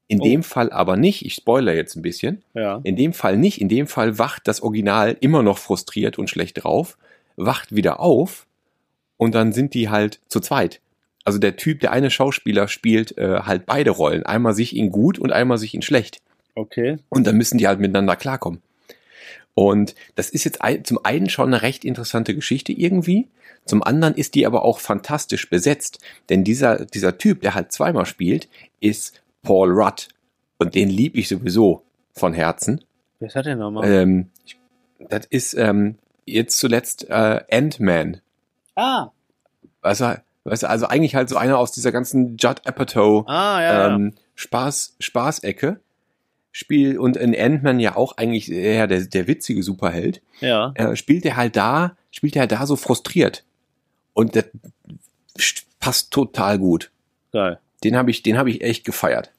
In 0.08 0.22
Oh. 0.22 0.24
dem 0.24 0.44
Fall 0.44 0.72
aber 0.72 0.98
nicht, 0.98 1.26
ich 1.26 1.34
spoiler 1.34 1.74
jetzt 1.74 1.96
ein 1.96 2.02
bisschen, 2.04 2.44
Ja. 2.54 2.80
in 2.84 2.96
dem 2.96 3.12
Fall 3.14 3.38
nicht, 3.38 3.60
in 3.60 3.70
dem 3.70 3.88
Fall 3.88 4.20
wacht 4.20 4.48
das 4.48 4.62
Original 4.62 5.18
immer 5.20 5.42
noch 5.42 5.58
frustriert 5.58 6.20
und 6.20 6.30
schlecht 6.30 6.64
drauf, 6.64 6.98
wacht 7.38 7.76
wieder 7.76 8.00
auf 8.00 8.46
und 9.18 9.34
dann 9.34 9.52
sind 9.52 9.74
die 9.74 9.90
halt 9.90 10.20
zu 10.28 10.40
zweit. 10.40 10.80
Also 11.24 11.40
der 11.40 11.56
Typ, 11.56 11.80
der 11.80 11.92
eine 11.92 12.12
Schauspieler 12.12 12.68
spielt 12.68 13.18
äh, 13.18 13.40
halt 13.42 13.66
beide 13.66 13.90
Rollen, 13.90 14.24
einmal 14.28 14.54
sich 14.54 14.76
in 14.76 14.92
gut 14.92 15.18
und 15.18 15.32
einmal 15.32 15.58
sich 15.58 15.74
in 15.74 15.82
schlecht. 15.82 16.22
Okay. 16.54 16.98
Und 17.10 17.26
dann 17.26 17.36
müssen 17.36 17.58
die 17.58 17.68
halt 17.68 17.80
miteinander 17.80 18.16
klarkommen. 18.16 18.62
Und 19.56 19.96
das 20.16 20.30
ist 20.30 20.44
jetzt 20.44 20.60
zum 20.84 21.00
einen 21.04 21.30
schon 21.30 21.48
eine 21.54 21.62
recht 21.64 21.84
interessante 21.86 22.36
Geschichte 22.36 22.74
irgendwie. 22.74 23.28
Zum 23.66 23.82
anderen 23.82 24.14
ist 24.14 24.36
die 24.36 24.46
aber 24.46 24.64
auch 24.64 24.80
fantastisch 24.80 25.50
besetzt. 25.50 26.00
Denn 26.30 26.44
dieser, 26.44 26.86
dieser 26.86 27.18
Typ, 27.18 27.42
der 27.42 27.56
halt 27.56 27.72
zweimal 27.72 28.06
spielt, 28.06 28.48
ist 28.80 29.22
Paul 29.46 29.72
Rudd. 29.72 30.10
Und 30.58 30.76
den 30.76 30.90
lieb 30.90 31.16
ich 31.16 31.30
sowieso 31.30 31.84
von 32.14 32.34
Herzen. 32.34 32.84
Wer 33.20 33.34
hat 33.34 33.46
der 33.46 33.56
nochmal? 33.56 33.90
Ähm, 33.90 34.30
das 35.10 35.26
ist 35.28 35.54
ähm, 35.54 35.96
jetzt 36.26 36.58
zuletzt 36.60 37.10
äh, 37.10 37.42
Ant-Man. 37.50 38.22
ah. 38.76 39.08
Weißt 39.82 40.02
du, 40.02 40.24
weißt 40.46 40.64
du, 40.64 40.70
also 40.70 40.88
eigentlich 40.88 41.14
halt 41.16 41.30
so 41.30 41.38
einer 41.38 41.60
aus 41.60 41.72
dieser 41.72 41.92
ganzen 41.92 42.38
Judd 42.38 42.66
Apatow 42.66 43.24
Ah, 43.28 43.62
ja. 43.62 43.74
ja. 43.90 43.96
ähm, 43.96 44.14
Spaß, 44.36 44.96
Spaßecke. 45.00 45.80
Spiel 46.52 46.98
und 46.98 47.18
in 47.18 47.36
Ant-Man 47.38 47.80
ja 47.82 47.96
auch 47.98 48.16
eigentlich 48.18 48.50
eher 48.52 48.88
der, 48.88 49.02
der 49.02 49.28
witzige 49.28 49.62
Superheld. 49.62 50.22
ja. 50.40 50.72
Äh, 50.76 50.96
spielt 50.96 51.26
er 51.26 51.36
halt 51.36 51.56
da, 51.58 51.98
spielt 52.12 52.36
er 52.38 52.48
da 52.48 52.66
so 52.66 52.78
frustriert. 52.78 53.44
Und 54.14 54.36
das 54.38 54.46
passt 55.80 56.12
total 56.12 56.58
gut. 56.58 56.92
Geil. 57.34 57.60
Den 57.84 57.96
habe 57.98 58.10
ich, 58.10 58.24
den 58.24 58.38
habe 58.38 58.50
ich 58.50 58.62
echt 58.62 58.86
gefeiert. 58.86 59.32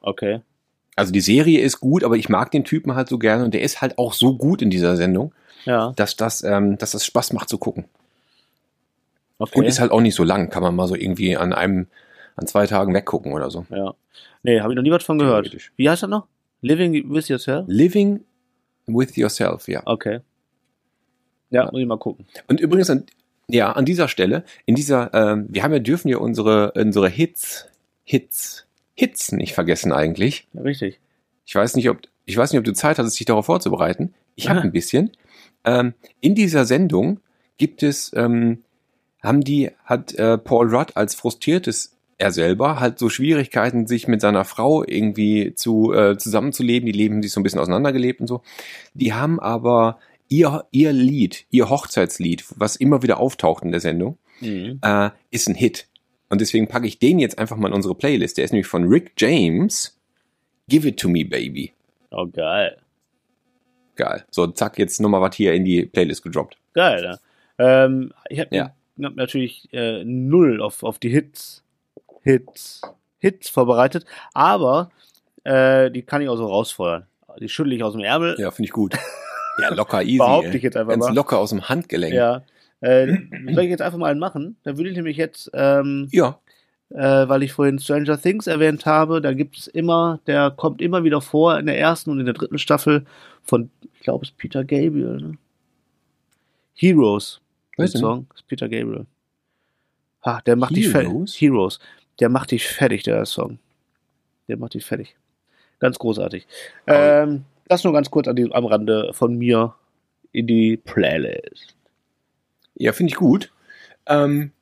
Okay. 0.00 0.40
Also 0.96 1.12
die 1.12 1.20
Serie 1.20 1.60
ist 1.60 1.80
gut, 1.80 2.04
aber 2.04 2.16
ich 2.16 2.28
mag 2.28 2.50
den 2.50 2.64
Typen 2.64 2.94
halt 2.94 3.08
so 3.08 3.18
gerne 3.18 3.44
und 3.44 3.54
der 3.54 3.62
ist 3.62 3.80
halt 3.80 3.96
auch 3.98 4.12
so 4.12 4.36
gut 4.36 4.60
in 4.62 4.70
dieser 4.70 4.96
Sendung, 4.96 5.32
Ja. 5.64 5.92
dass 5.96 6.16
das, 6.16 6.42
ähm, 6.42 6.76
dass 6.78 6.90
das 6.92 7.04
Spaß 7.06 7.32
macht 7.32 7.48
zu 7.48 7.58
gucken. 7.58 7.84
Okay. 9.38 9.58
Und 9.58 9.64
ist 9.64 9.80
halt 9.80 9.90
auch 9.90 10.00
nicht 10.02 10.14
so 10.14 10.24
lang, 10.24 10.50
kann 10.50 10.62
man 10.62 10.74
mal 10.76 10.86
so 10.88 10.94
irgendwie 10.94 11.36
an 11.36 11.52
einem, 11.52 11.86
an 12.36 12.46
zwei 12.46 12.66
Tagen 12.66 12.92
weggucken 12.94 13.32
oder 13.32 13.50
so. 13.50 13.64
ja. 13.70 13.94
Nee, 14.42 14.60
habe 14.60 14.72
ich 14.72 14.76
noch 14.76 14.82
nie 14.82 14.90
was 14.90 15.04
von 15.04 15.18
gehört. 15.18 15.54
Wie 15.76 15.88
heißt 15.88 16.02
das 16.02 16.08
noch? 16.10 16.26
Living 16.62 17.12
with 17.12 17.28
yourself? 17.28 17.66
Living 17.68 18.20
with 18.86 19.14
yourself, 19.16 19.68
ja. 19.68 19.82
Okay. 19.84 20.20
Ja, 21.50 21.64
Ja. 21.64 21.70
muss 21.70 21.80
ich 21.80 21.86
mal 21.86 21.98
gucken. 21.98 22.26
Und 22.48 22.58
übrigens, 22.60 22.88
an, 22.88 23.04
ja, 23.48 23.72
an 23.72 23.84
dieser 23.84 24.08
Stelle, 24.08 24.44
in 24.64 24.74
dieser, 24.76 25.12
ähm, 25.12 25.46
wir 25.50 25.62
haben 25.62 25.72
ja, 25.72 25.78
dürfen 25.78 26.08
ja 26.08 26.16
unsere, 26.18 26.72
unsere 26.72 27.08
Hits, 27.08 27.66
Hits, 28.04 28.66
Hits 28.94 29.32
nicht 29.32 29.54
vergessen 29.54 29.92
eigentlich. 29.92 30.46
Richtig. 30.54 31.00
Ich 31.46 31.54
weiß 31.54 31.76
nicht, 31.76 31.88
ob, 31.90 32.00
ich 32.26 32.36
weiß 32.36 32.52
nicht, 32.52 32.58
ob 32.58 32.64
du 32.64 32.72
Zeit 32.72 32.98
hattest, 32.98 33.18
dich 33.18 33.26
darauf 33.26 33.46
vorzubereiten. 33.46 34.14
Ich 34.36 34.48
habe 34.48 34.60
ein 34.60 34.72
bisschen. 34.72 35.10
Ähm, 35.64 35.94
in 36.20 36.34
dieser 36.34 36.64
Sendung 36.64 37.20
gibt 37.58 37.82
es, 37.82 38.12
ähm, 38.14 38.62
haben 39.22 39.42
die, 39.42 39.70
hat 39.84 40.14
äh, 40.14 40.38
Paul 40.38 40.74
Rudd 40.74 40.96
als 40.96 41.14
frustriertes 41.14 41.96
er 42.20 42.32
selber 42.32 42.78
halt 42.80 42.98
so 42.98 43.08
Schwierigkeiten, 43.08 43.86
sich 43.86 44.06
mit 44.06 44.20
seiner 44.20 44.44
Frau 44.44 44.84
irgendwie 44.84 45.54
zu 45.54 45.94
äh, 45.94 46.18
zusammenzuleben. 46.18 46.84
Die 46.84 46.92
leben 46.92 47.22
sich 47.22 47.32
so 47.32 47.40
ein 47.40 47.42
bisschen 47.42 47.60
auseinandergelebt 47.60 48.20
und 48.20 48.26
so. 48.26 48.42
Die 48.92 49.14
haben 49.14 49.40
aber 49.40 49.98
ihr 50.28 50.66
ihr 50.70 50.92
Lied, 50.92 51.46
ihr 51.50 51.70
Hochzeitslied, 51.70 52.44
was 52.56 52.76
immer 52.76 53.02
wieder 53.02 53.18
auftaucht 53.18 53.64
in 53.64 53.70
der 53.70 53.80
Sendung, 53.80 54.18
Mhm. 54.40 54.80
äh, 54.82 55.10
ist 55.30 55.48
ein 55.48 55.54
Hit. 55.54 55.88
Und 56.30 56.40
deswegen 56.40 56.68
packe 56.68 56.86
ich 56.86 56.98
den 56.98 57.18
jetzt 57.18 57.38
einfach 57.38 57.56
mal 57.56 57.68
in 57.68 57.74
unsere 57.74 57.94
Playlist. 57.94 58.38
Der 58.38 58.44
ist 58.44 58.52
nämlich 58.52 58.66
von 58.68 58.84
Rick 58.88 59.12
James. 59.18 59.98
Give 60.68 60.88
it 60.88 60.98
to 61.00 61.08
me, 61.08 61.24
baby. 61.24 61.72
Oh, 62.10 62.26
geil. 62.26 62.78
Geil. 63.96 64.24
So, 64.30 64.46
zack, 64.46 64.78
jetzt 64.78 65.00
nochmal 65.00 65.20
was 65.20 65.34
hier 65.36 65.52
in 65.52 65.64
die 65.64 65.84
Playlist 65.86 66.22
gedroppt. 66.22 66.56
Geil, 66.72 67.04
ja. 67.04 67.84
Ähm, 67.84 68.12
ich 68.28 68.40
habe 68.40 68.54
Ja. 68.56 68.74
hab 69.02 69.16
natürlich 69.16 69.68
äh, 69.72 70.04
null 70.04 70.62
auf, 70.62 70.82
auf 70.84 70.98
die 70.98 71.10
Hits, 71.10 71.62
Hits, 72.22 72.80
Hits 73.18 73.48
vorbereitet, 73.50 74.06
aber 74.32 74.90
äh, 75.44 75.90
die 75.90 76.02
kann 76.02 76.22
ich 76.22 76.28
auch 76.28 76.36
so 76.36 76.46
rausfeuern. 76.46 77.06
Die 77.40 77.48
schüttle 77.48 77.74
ich 77.74 77.82
aus 77.82 77.92
dem 77.92 78.02
Ärmel. 78.02 78.36
Ja, 78.38 78.50
finde 78.50 78.66
ich 78.68 78.72
gut. 78.72 78.94
Ja, 79.60 79.74
locker 79.74 80.02
easy. 80.02 80.16
Behaupte 80.16 80.56
ich 80.56 80.62
jetzt 80.62 80.76
einfach 80.76 80.92
Ganz 80.92 81.04
mal. 81.04 81.14
locker 81.14 81.36
aus 81.36 81.50
dem 81.50 81.68
Handgelenk. 81.68 82.14
Ja. 82.14 82.42
Äh, 82.80 83.06
soll 83.52 83.64
ich 83.64 83.70
jetzt 83.70 83.82
einfach 83.82 83.98
mal 83.98 84.10
einen 84.10 84.20
machen? 84.20 84.56
Da 84.62 84.76
würde 84.76 84.90
ich 84.90 84.96
nämlich 84.96 85.16
jetzt, 85.16 85.50
ähm, 85.54 86.08
Ja. 86.12 86.38
äh, 86.90 87.28
weil 87.28 87.42
ich 87.42 87.52
vorhin 87.52 87.78
Stranger 87.78 88.20
Things 88.20 88.46
erwähnt 88.46 88.86
habe, 88.86 89.20
da 89.20 89.32
gibt 89.32 89.58
es 89.58 89.66
immer, 89.66 90.20
der 90.26 90.50
kommt 90.50 90.80
immer 90.80 91.04
wieder 91.04 91.20
vor 91.20 91.58
in 91.58 91.66
der 91.66 91.78
ersten 91.78 92.10
und 92.10 92.20
in 92.20 92.26
der 92.26 92.34
dritten 92.34 92.58
Staffel 92.58 93.04
von, 93.42 93.70
ich 93.94 94.00
glaube, 94.00 94.24
es 94.24 94.30
ist 94.30 94.38
Peter 94.38 94.64
Gabriel, 94.64 95.18
ne? 95.20 95.38
Heroes. 96.74 97.40
Weiß 97.76 97.92
der 97.92 97.98
ich 97.98 98.00
Song 98.00 98.26
ist 98.34 98.46
Peter 98.46 98.68
Gabriel. 98.68 99.06
Ha, 100.24 100.40
der 100.46 100.56
macht 100.56 100.74
dich 100.76 100.88
fertig. 100.88 101.08
Heroes? 101.10 101.34
Heroes. 101.40 101.78
Der 102.20 102.28
macht 102.28 102.50
dich 102.50 102.66
fertig, 102.66 103.02
der 103.04 103.24
Song. 103.26 103.58
Der 104.48 104.56
macht 104.58 104.74
dich 104.74 104.84
fertig. 104.84 105.16
Ganz 105.78 105.98
großartig. 105.98 106.46
Ähm, 106.86 107.44
das 107.68 107.84
nur 107.84 107.92
ganz 107.92 108.10
kurz 108.10 108.28
an 108.28 108.36
die, 108.36 108.50
am 108.52 108.66
Rande 108.66 109.10
von 109.14 109.36
mir 109.36 109.74
in 110.32 110.46
die 110.46 110.76
Playlist. 110.76 111.74
Ja, 112.80 112.92
finde 112.92 113.10
ich 113.10 113.16
gut. 113.16 113.52
Ähm, 114.06 114.52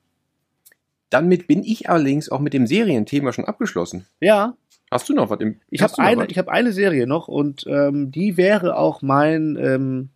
damit 1.10 1.46
bin 1.46 1.62
ich 1.62 1.88
allerdings 1.88 2.28
auch 2.28 2.40
mit 2.40 2.52
dem 2.52 2.66
Serienthema 2.66 3.32
schon 3.32 3.44
abgeschlossen. 3.44 4.06
Ja, 4.20 4.56
Hast 4.90 5.08
du 5.08 5.12
noch 5.14 5.28
was 5.28 5.40
im 5.40 5.60
Ich 5.68 5.82
habe 5.82 5.98
eine, 5.98 6.26
ich 6.26 6.38
habe 6.38 6.50
eine 6.50 6.72
Serie 6.72 7.06
noch 7.06 7.28
und 7.28 7.66
ähm, 7.66 8.10
die 8.10 8.38
wäre 8.38 8.76
auch 8.76 9.02
mein 9.02 10.08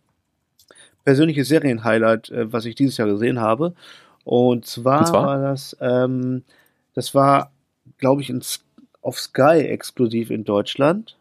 persönliches 1.03 1.47
Serienhighlight, 1.47 2.29
äh, 2.29 2.51
was 2.51 2.65
ich 2.65 2.75
dieses 2.75 2.97
Jahr 2.97 3.07
gesehen 3.07 3.39
habe. 3.39 3.75
Und 4.23 4.65
zwar, 4.65 4.99
Und 4.99 5.07
zwar? 5.07 5.25
war 5.25 5.41
das, 5.41 5.77
ähm, 5.79 6.43
das 6.93 7.13
war, 7.13 7.51
glaube 7.97 8.21
ich, 8.21 8.29
in, 8.29 8.41
auf 9.01 9.19
Sky 9.19 9.59
exklusiv 9.67 10.31
in 10.31 10.43
Deutschland. 10.43 11.17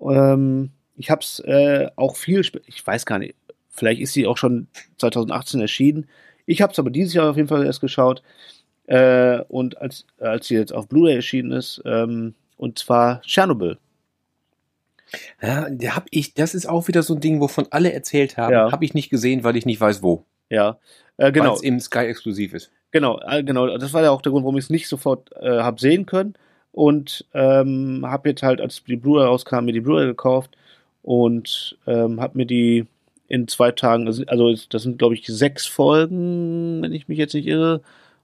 Ähm, 0.00 0.70
ich 0.96 1.10
habe 1.10 1.20
es 1.20 1.40
äh, 1.40 1.90
auch 1.96 2.16
viel, 2.16 2.42
ich 2.66 2.86
weiß 2.86 3.06
gar 3.06 3.18
nicht, 3.18 3.34
vielleicht 3.78 4.00
ist 4.00 4.12
sie 4.12 4.26
auch 4.26 4.36
schon 4.36 4.68
2018 4.98 5.60
erschienen. 5.60 6.06
Ich 6.46 6.62
habe 6.62 6.72
es 6.72 6.78
aber 6.78 6.90
dieses 6.90 7.14
Jahr 7.14 7.30
auf 7.30 7.36
jeden 7.36 7.48
Fall 7.48 7.64
erst 7.64 7.80
geschaut. 7.80 8.22
Äh, 8.86 9.40
und 9.48 9.80
als, 9.80 10.06
als 10.18 10.46
sie 10.46 10.54
jetzt 10.54 10.72
auf 10.72 10.88
Blu-ray 10.88 11.14
erschienen 11.14 11.52
ist, 11.52 11.82
ähm, 11.84 12.34
und 12.56 12.78
zwar 12.78 13.20
Tschernobyl. 13.22 13.78
Ja, 15.42 15.68
der 15.70 15.96
hab 15.96 16.06
ich, 16.10 16.34
das 16.34 16.54
ist 16.54 16.66
auch 16.66 16.88
wieder 16.88 17.02
so 17.02 17.14
ein 17.14 17.20
Ding, 17.20 17.40
wovon 17.40 17.66
alle 17.70 17.92
erzählt 17.92 18.36
haben. 18.36 18.52
Ja. 18.52 18.72
Habe 18.72 18.84
ich 18.84 18.94
nicht 18.94 19.10
gesehen, 19.10 19.44
weil 19.44 19.56
ich 19.56 19.66
nicht 19.66 19.80
weiß, 19.80 20.02
wo. 20.02 20.24
Ja, 20.50 20.78
äh, 21.16 21.32
genau. 21.32 21.50
Weil 21.50 21.56
es 21.56 21.62
im 21.62 21.80
Sky 21.80 22.00
exklusiv 22.00 22.54
ist. 22.54 22.70
Genau, 22.90 23.20
äh, 23.20 23.42
genau. 23.44 23.76
Das 23.78 23.92
war 23.92 24.02
ja 24.02 24.10
auch 24.10 24.22
der 24.22 24.32
Grund, 24.32 24.44
warum 24.44 24.56
ich 24.56 24.64
es 24.64 24.70
nicht 24.70 24.88
sofort 24.88 25.30
äh, 25.40 25.60
habe 25.60 25.80
sehen 25.80 26.06
können. 26.06 26.34
Und 26.72 27.26
ähm, 27.34 28.04
habe 28.06 28.30
jetzt 28.30 28.42
halt, 28.42 28.60
als 28.60 28.82
die 28.84 28.96
Blu-ray 28.96 29.26
rauskam, 29.26 29.64
mir 29.64 29.72
die 29.72 29.80
Blu-ray 29.80 30.06
gekauft 30.06 30.56
und 31.02 31.76
ähm, 31.86 32.20
habe 32.20 32.38
mir 32.38 32.46
die 32.46 32.86
in 33.28 33.46
zwei 33.46 33.70
Tagen, 33.72 34.06
also 34.06 34.24
also 34.26 34.54
das 34.70 34.82
sind 34.82 34.98
glaube 34.98 35.14
ich 35.14 35.26
sechs 35.26 35.66
Folgen, 35.66 36.82
wenn 36.82 36.92
ich 36.92 37.08
mich 37.08 37.18
jetzt 37.18 37.34
nicht 37.34 37.46
irre, 37.46 37.82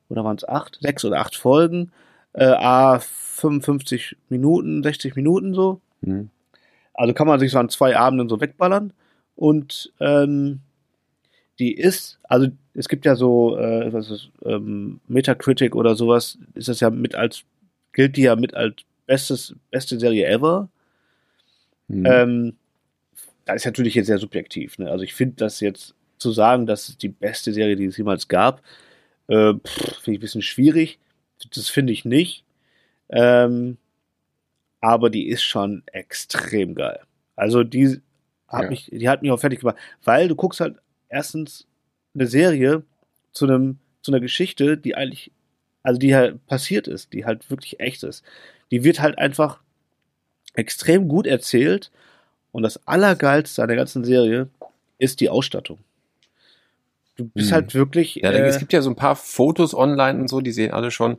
oder 0.08 0.24
waren 0.24 0.36
es 0.36 0.48
acht? 0.48 0.78
Sechs 0.80 1.04
oder 1.04 1.20
acht 1.20 1.36
Folgen, 1.36 1.92
äh, 2.32 2.44
a 2.44 2.98
55 2.98 4.16
Minuten, 4.28 4.82
60 4.82 5.16
Minuten 5.16 5.54
so. 5.54 5.80
Hm. 6.02 6.30
Also 6.92 7.12
kann 7.14 7.26
man 7.26 7.40
sich 7.40 7.50
so 7.50 7.58
an 7.58 7.68
zwei 7.68 7.96
Abenden 7.96 8.28
so 8.28 8.40
wegballern. 8.40 8.92
Und 9.36 9.92
ähm, 10.00 10.60
die 11.58 11.74
ist, 11.74 12.20
also 12.24 12.48
es 12.74 12.88
gibt 12.88 13.04
ja 13.04 13.16
so, 13.16 13.56
äh, 13.58 13.92
was 13.92 14.10
ist, 14.10 14.30
ähm, 14.44 15.00
Metacritic 15.08 15.74
oder 15.74 15.96
sowas, 15.96 16.38
ist 16.54 16.68
das 16.68 16.80
ja 16.80 16.90
mit 16.90 17.14
als, 17.14 17.42
gilt 17.92 18.16
die 18.16 18.22
ja 18.22 18.36
mit 18.36 18.54
als 18.54 18.76
bestes, 19.06 19.54
beste 19.70 19.98
Serie 19.98 20.26
ever. 20.26 20.68
Hm. 21.88 22.06
Ähm, 22.06 22.56
das 23.44 23.56
ist 23.56 23.64
natürlich 23.66 23.94
jetzt 23.94 24.06
sehr 24.06 24.18
subjektiv. 24.18 24.78
Ne? 24.78 24.90
Also 24.90 25.04
ich 25.04 25.14
finde 25.14 25.36
das 25.36 25.60
jetzt 25.60 25.94
zu 26.18 26.32
sagen, 26.32 26.66
das 26.66 26.88
ist 26.88 27.02
die 27.02 27.08
beste 27.08 27.52
Serie, 27.52 27.76
die 27.76 27.86
es 27.86 27.96
jemals 27.96 28.28
gab, 28.28 28.62
äh, 29.28 29.52
finde 29.52 29.60
ich 30.06 30.08
ein 30.08 30.20
bisschen 30.20 30.42
schwierig. 30.42 30.98
Das 31.54 31.68
finde 31.68 31.92
ich 31.92 32.04
nicht. 32.04 32.44
Ähm, 33.10 33.76
aber 34.80 35.10
die 35.10 35.28
ist 35.28 35.42
schon 35.42 35.82
extrem 35.92 36.74
geil. 36.74 37.00
Also 37.36 37.64
die 37.64 38.00
hat 38.48 38.64
Ja. 38.64 38.68
mich, 38.70 38.90
die 38.92 39.08
hat 39.08 39.22
mich 39.22 39.30
auch 39.30 39.40
fertig 39.40 39.60
gemacht, 39.60 39.76
weil 40.04 40.28
du 40.28 40.36
guckst 40.36 40.60
halt 40.60 40.76
erstens 41.08 41.66
eine 42.14 42.26
Serie 42.26 42.82
zu 43.32 43.46
einem 43.46 43.78
zu 44.02 44.12
einer 44.12 44.20
Geschichte, 44.20 44.76
die 44.76 44.94
eigentlich, 44.94 45.32
also 45.82 45.98
die 45.98 46.14
halt 46.14 46.46
passiert 46.46 46.86
ist, 46.88 47.14
die 47.14 47.24
halt 47.24 47.48
wirklich 47.50 47.80
echt 47.80 48.02
ist. 48.02 48.22
Die 48.70 48.84
wird 48.84 49.00
halt 49.00 49.16
einfach 49.18 49.60
extrem 50.52 51.08
gut 51.08 51.26
erzählt 51.26 51.90
und 52.54 52.62
das 52.62 52.80
Allergeilste 52.86 53.60
an 53.62 53.68
der 53.68 53.76
ganzen 53.76 54.04
Serie 54.04 54.48
ist 54.98 55.20
die 55.20 55.28
Ausstattung. 55.28 55.78
Du 57.16 57.24
bist 57.26 57.48
Hm. 57.50 57.54
halt 57.54 57.74
wirklich. 57.74 58.14
Ja, 58.16 58.30
äh, 58.30 58.46
es 58.46 58.58
gibt 58.60 58.72
ja 58.72 58.80
so 58.80 58.90
ein 58.90 58.96
paar 58.96 59.16
Fotos 59.16 59.74
online 59.74 60.20
und 60.20 60.28
so, 60.28 60.40
die 60.40 60.52
sehen 60.52 60.70
alle 60.72 60.90
schon, 60.92 61.16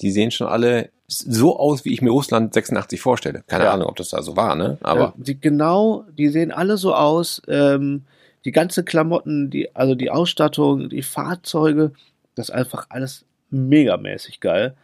die 0.00 0.10
sehen 0.10 0.32
schon 0.32 0.48
alle 0.48 0.90
so 1.06 1.56
aus, 1.58 1.84
wie 1.84 1.92
ich 1.92 2.02
mir 2.02 2.10
Russland 2.10 2.52
86 2.52 3.00
vorstelle. 3.00 3.42
Keine 3.46 3.64
Ja. 3.64 3.72
Ahnung, 3.72 3.88
ob 3.88 3.96
das 3.96 4.08
da 4.10 4.22
so 4.22 4.36
war, 4.36 4.56
ne? 4.56 4.76
Aber 4.82 5.14
äh, 5.18 5.22
die, 5.22 5.40
genau, 5.40 6.04
die 6.18 6.28
sehen 6.28 6.50
alle 6.50 6.76
so 6.76 6.94
aus. 6.94 7.40
Ähm, 7.48 8.02
die 8.44 8.52
ganze 8.52 8.82
Klamotten, 8.84 9.50
die, 9.50 9.74
also 9.76 9.94
die 9.94 10.10
Ausstattung, 10.10 10.88
die 10.88 11.02
Fahrzeuge, 11.02 11.92
das 12.34 12.48
ist 12.48 12.54
einfach 12.54 12.86
alles 12.88 13.24
megamäßig 13.50 14.40
geil. 14.40 14.74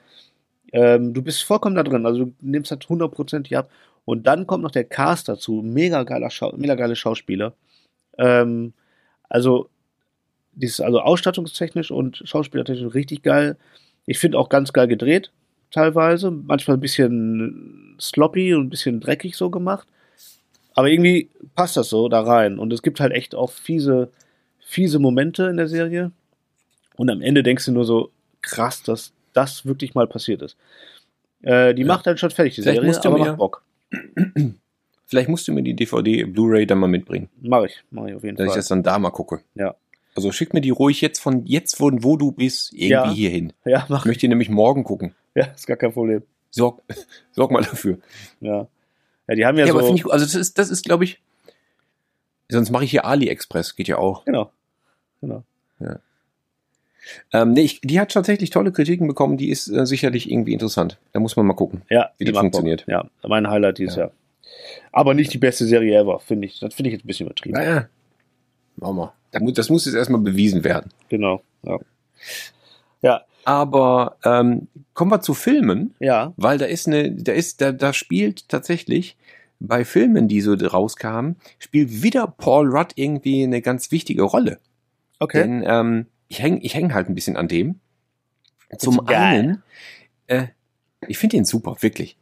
Ähm, 0.72 1.12
du 1.14 1.22
bist 1.22 1.42
vollkommen 1.42 1.74
da 1.76 1.82
drin, 1.82 2.06
also 2.06 2.26
du 2.26 2.32
nimmst 2.40 2.70
das 2.70 2.80
hundertprozentig 2.88 3.56
ab. 3.56 3.68
Und 4.06 4.26
dann 4.26 4.46
kommt 4.46 4.62
noch 4.62 4.70
der 4.70 4.84
Cast 4.84 5.28
dazu, 5.28 5.60
mega 5.62 6.02
geiler 6.04 6.30
Schau 6.30 6.54
mega 6.56 6.74
geile 6.76 6.96
Schauspieler. 6.96 7.52
Ähm, 8.16 8.72
also, 9.28 9.68
dieses, 10.52 10.80
also 10.80 11.00
ausstattungstechnisch 11.00 11.90
und 11.90 12.22
schauspielertechnisch 12.24 12.94
richtig 12.94 13.22
geil. 13.22 13.56
Ich 14.06 14.18
finde 14.18 14.38
auch 14.38 14.48
ganz 14.48 14.72
geil 14.72 14.86
gedreht, 14.88 15.32
teilweise. 15.72 16.30
Manchmal 16.30 16.76
ein 16.78 16.80
bisschen 16.80 17.96
sloppy 18.00 18.54
und 18.54 18.66
ein 18.66 18.70
bisschen 18.70 19.00
dreckig 19.00 19.36
so 19.36 19.50
gemacht. 19.50 19.86
Aber 20.74 20.88
irgendwie 20.88 21.28
passt 21.54 21.76
das 21.76 21.88
so 21.90 22.08
da 22.08 22.20
rein. 22.20 22.58
Und 22.58 22.72
es 22.72 22.82
gibt 22.82 23.00
halt 23.00 23.12
echt 23.12 23.34
auch 23.34 23.50
fiese, 23.50 24.10
fiese 24.60 24.98
Momente 25.00 25.46
in 25.46 25.56
der 25.56 25.68
Serie. 25.68 26.12
Und 26.96 27.10
am 27.10 27.20
Ende 27.22 27.42
denkst 27.42 27.64
du 27.66 27.72
nur 27.72 27.84
so, 27.84 28.10
krass, 28.40 28.82
dass 28.84 29.12
das 29.32 29.66
wirklich 29.66 29.94
mal 29.94 30.06
passiert 30.06 30.42
ist. 30.42 30.56
Äh, 31.42 31.74
die 31.74 31.82
Ja. 31.82 31.88
macht 31.88 32.06
dann 32.06 32.16
schon 32.18 32.30
fertig, 32.30 32.54
die 32.54 32.62
Vielleicht 32.62 32.80
Serie, 32.82 33.00
aber 33.04 33.18
mir- 33.18 33.28
macht 33.30 33.38
Bock. 33.38 33.62
vielleicht 35.06 35.28
musst 35.28 35.46
du 35.48 35.52
mir 35.52 35.62
die 35.62 35.74
DVD, 35.74 36.24
Blu-ray 36.24 36.66
dann 36.66 36.78
mal 36.78 36.86
mitbringen, 36.88 37.28
Mach 37.40 37.64
ich, 37.64 37.82
mach 37.90 38.06
ich 38.06 38.14
auf 38.14 38.24
jeden 38.24 38.36
dass 38.36 38.44
ich 38.46 38.50
Fall. 38.50 38.58
das 38.58 38.68
dann 38.68 38.82
da 38.82 38.98
mal 38.98 39.10
gucke. 39.10 39.40
Ja. 39.54 39.74
Also 40.14 40.32
schick 40.32 40.54
mir 40.54 40.60
die 40.62 40.70
ruhig 40.70 41.00
jetzt 41.02 41.18
von 41.20 41.44
jetzt, 41.44 41.78
wo, 41.80 41.90
wo 41.92 42.16
du 42.16 42.32
bist, 42.32 42.72
irgendwie 42.72 42.88
Ja. 42.90 43.10
hier 43.10 43.30
hin. 43.30 43.52
Ja, 43.64 43.82
Ich 43.84 43.88
mach 43.90 44.04
möchte 44.06 44.20
die 44.20 44.28
nämlich 44.28 44.48
morgen 44.48 44.82
gucken. 44.84 45.14
Ja, 45.34 45.44
ist 45.46 45.66
gar 45.66 45.76
kein 45.76 45.92
Problem. 45.92 46.22
Sorg, 46.50 46.82
sorg 47.32 47.50
mal 47.50 47.62
dafür. 47.62 47.98
Ja. 48.40 48.66
Ja, 49.28 49.34
die 49.34 49.44
haben 49.44 49.58
ja, 49.58 49.66
Ja, 49.66 49.72
so. 49.72 49.78
aber 49.78 49.86
finde 49.86 49.98
ich, 49.98 50.04
gut. 50.04 50.12
also 50.12 50.24
das 50.24 50.34
ist, 50.34 50.56
das 50.58 50.70
ist, 50.70 50.84
glaube 50.84 51.04
ich, 51.04 51.20
sonst 52.48 52.70
mache 52.70 52.84
ich 52.84 52.90
hier 52.90 53.04
AliExpress, 53.04 53.76
geht 53.76 53.88
ja 53.88 53.98
auch. 53.98 54.24
genau. 54.24 54.50
Genau. 55.20 55.44
Ähm, 57.32 57.52
nee, 57.52 57.62
ich, 57.62 57.80
die 57.82 58.00
hat 58.00 58.12
tatsächlich 58.12 58.50
tolle 58.50 58.72
Kritiken 58.72 59.06
bekommen, 59.06 59.36
die 59.36 59.50
ist 59.50 59.68
äh, 59.68 59.86
sicherlich 59.86 60.30
irgendwie 60.30 60.52
interessant. 60.52 60.98
Da 61.12 61.20
muss 61.20 61.36
man 61.36 61.46
mal 61.46 61.54
gucken. 61.54 61.82
Ja, 61.88 62.10
Wie 62.18 62.24
die 62.24 62.32
das 62.32 62.40
funktioniert. 62.40 62.86
Bock. 62.86 62.92
Ja, 62.92 63.28
mein 63.28 63.48
Highlight 63.48 63.78
dieses 63.78 63.96
Ja. 63.96 64.02
Jahr. 64.04 64.12
Aber 64.92 65.14
nicht 65.14 65.32
die 65.32 65.38
beste 65.38 65.66
Serie 65.66 65.98
ever, 66.00 66.18
finde 66.20 66.46
ich. 66.46 66.58
Das 66.60 66.74
finde 66.74 66.88
ich 66.88 66.94
jetzt 66.94 67.04
ein 67.04 67.06
bisschen 67.08 67.26
übertrieben. 67.26 67.56
Naja, 67.56 67.88
machen 68.76 68.96
wir. 68.96 69.12
Das 69.32 69.42
muss, 69.42 69.52
das 69.54 69.68
muss 69.70 69.84
jetzt 69.86 69.94
erstmal 69.94 70.20
bewiesen 70.20 70.64
werden. 70.64 70.90
Genau. 71.08 71.42
Ja. 71.62 71.78
Ja. 73.02 73.22
Aber 73.44 74.16
ähm, 74.24 74.66
kommen 74.94 75.10
wir 75.12 75.20
zu 75.20 75.34
Filmen, 75.34 75.94
Ja. 76.00 76.32
weil 76.36 76.58
da 76.58 76.64
ist 76.66 76.88
eine, 76.88 77.12
da 77.12 77.32
ist, 77.32 77.60
da, 77.60 77.70
da 77.70 77.92
spielt 77.92 78.48
tatsächlich 78.48 79.16
bei 79.60 79.84
Filmen, 79.84 80.26
die 80.28 80.40
so 80.40 80.54
rauskamen, 80.54 81.36
spielt 81.58 82.02
wieder 82.02 82.26
Paul 82.26 82.68
Rudd 82.68 82.92
irgendwie 82.96 83.44
eine 83.44 83.62
ganz 83.62 83.90
wichtige 83.92 84.22
Rolle. 84.22 84.58
Okay. 85.20 85.42
Denn 85.42 85.64
ähm, 85.66 86.06
ich 86.28 86.40
hänge 86.42 86.60
ich 86.62 86.74
häng 86.74 86.94
halt 86.94 87.08
ein 87.08 87.14
bisschen 87.14 87.36
an 87.36 87.48
dem. 87.48 87.80
Zum 88.78 89.06
einen, 89.06 89.62
äh, 90.26 90.48
ich 91.06 91.18
finde 91.18 91.36
ihn 91.36 91.44
super, 91.44 91.76
wirklich. 91.80 92.16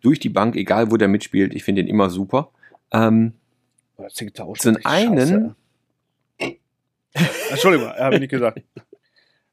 Durch 0.00 0.20
die 0.20 0.28
Bank, 0.28 0.54
egal 0.54 0.90
wo 0.92 0.96
der 0.96 1.08
mitspielt, 1.08 1.54
ich 1.54 1.64
finde 1.64 1.82
ihn 1.82 1.88
immer 1.88 2.08
super. 2.08 2.50
Ähm, 2.92 3.32
Oh, 3.98 4.54
Zum 4.54 4.78
einen-. 4.84 5.56
Entschuldigung, 7.50 7.88
habe 7.88 8.14
ich 8.14 8.20
nicht 8.20 8.30
gesagt. 8.30 8.62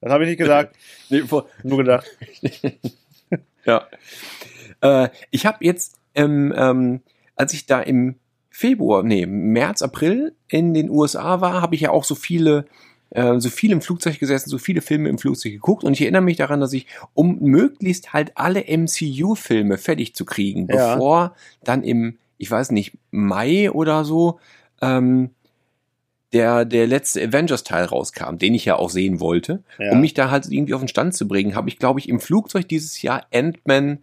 Das 0.02 0.12
habe 0.12 0.24
ich 0.24 0.30
nicht 0.30 0.38
gesagt. 0.38 0.76
nee, 1.10 1.22
vor, 1.22 1.48
Nur 1.64 1.80
gedacht. 1.80 2.06
ja. 3.66 3.88
Äh, 4.82 5.10
ich 5.32 5.48
habe 5.48 5.66
jetzt, 5.66 6.00
ähm, 6.14 6.54
ähm, 6.56 7.02
als 7.36 7.54
ich 7.54 7.66
da 7.66 7.82
im 7.82 8.20
Februar, 8.52 9.02
nee, 9.02 9.26
März, 9.26 9.82
April 9.82 10.36
in 10.48 10.76
den 10.76 10.92
USA 10.92 11.42
war, 11.42 11.64
habe 11.64 11.74
ich 11.74 11.82
ja 11.82 11.90
auch 11.90 12.04
so 12.04 12.14
viele, 12.14 12.66
äh, 13.16 13.40
so 13.40 13.50
viel 13.50 13.72
im 13.72 13.82
Flugzeug 13.82 14.20
gesessen, 14.20 14.50
so 14.50 14.58
viele 14.58 14.82
Filme 14.82 15.10
im 15.10 15.18
Flugzeug 15.18 15.54
geguckt 15.54 15.84
und 15.84 15.94
ich 15.94 16.02
erinnere 16.02 16.22
mich 16.22 16.38
daran, 16.38 16.60
dass 16.60 16.74
ich, 16.74 16.88
um 17.14 17.40
möglichst 17.40 18.14
halt 18.14 18.34
alle 18.36 18.66
MCU-Filme 18.68 19.78
fertig 19.78 20.14
zu 20.16 20.26
kriegen, 20.26 20.68
Ja. 20.70 20.96
bevor 20.96 21.36
dann 21.64 21.84
im, 21.84 22.18
ich 22.38 22.50
weiß 22.52 22.72
nicht, 22.72 22.94
Mai 23.12 23.72
oder 23.72 24.04
so, 24.06 24.40
ähm, 24.82 25.32
der, 26.34 26.66
der 26.66 26.86
letzte 26.88 27.24
Avengers-Teil 27.24 27.86
rauskam, 27.86 28.38
den 28.38 28.54
ich 28.54 28.66
ja 28.66 28.76
auch 28.76 28.90
sehen 28.90 29.20
wollte. 29.22 29.64
Ja. 29.80 29.92
Um 29.92 30.02
mich 30.02 30.14
da 30.14 30.30
halt 30.32 30.48
irgendwie 30.52 30.74
auf 30.74 30.82
den 30.82 30.90
Stand 30.90 31.14
zu 31.16 31.28
bringen, 31.28 31.56
habe 31.56 31.70
ich, 31.70 31.80
glaube 31.80 32.00
ich, 32.02 32.10
im 32.10 32.20
Flugzeug 32.20 32.68
dieses 32.68 33.02
Jahr 33.02 33.26
Ant-Man 33.34 34.00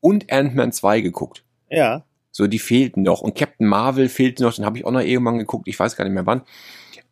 und 0.00 0.32
Ant-Man 0.32 0.72
2 0.72 1.00
geguckt. 1.00 1.42
ja. 1.68 2.04
So, 2.34 2.46
die 2.46 2.58
fehlten 2.60 3.02
noch. 3.02 3.20
Und 3.20 3.36
Captain 3.36 3.66
Marvel 3.66 4.08
fehlte 4.08 4.42
noch, 4.42 4.54
den 4.54 4.64
habe 4.64 4.78
ich 4.78 4.86
auch 4.86 4.90
noch 4.90 5.02
irgendwann 5.02 5.36
geguckt, 5.36 5.68
ich 5.68 5.78
weiß 5.78 5.96
gar 5.96 6.04
nicht 6.06 6.14
mehr 6.14 6.24
wann. 6.24 6.40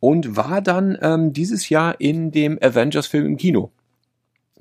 Und 0.01 0.35
war 0.35 0.61
dann 0.61 0.97
ähm, 1.01 1.31
dieses 1.31 1.69
Jahr 1.69 2.01
in 2.01 2.31
dem 2.31 2.57
Avengers-Film 2.61 3.25
im 3.25 3.37
Kino. 3.37 3.71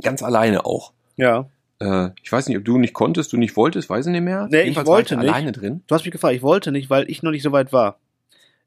Ganz 0.03 0.23
alleine 0.23 0.65
auch. 0.67 0.93
Ja. 1.17 1.49
Äh, 1.81 2.11
ich 2.23 2.31
weiß 2.31 2.47
nicht, 2.49 2.59
ob 2.59 2.65
du 2.65 2.79
nicht 2.79 2.93
konntest, 2.95 3.33
du 3.33 3.39
nicht 3.39 3.57
wolltest, 3.57 3.89
weiß 3.91 4.07
ich 4.07 4.13
nicht 4.13 4.21
mehr. 4.23 4.47
Nee, 4.51 4.63
ich 4.63 4.77
wollte 4.77 4.89
war 4.91 5.01
ich 5.01 5.11
nicht. 5.11 5.19
alleine 5.19 5.53
drin. 5.53 5.83
Du 5.89 5.95
hast 5.95 6.05
mich 6.05 6.13
gefragt, 6.13 6.37
ich 6.37 6.43
wollte 6.43 6.71
nicht, 6.73 6.91
weil 6.91 7.11
ich 7.11 7.23
noch 7.23 7.31
nicht 7.33 7.43
so 7.43 7.51
weit 7.53 7.73
war. 7.73 7.99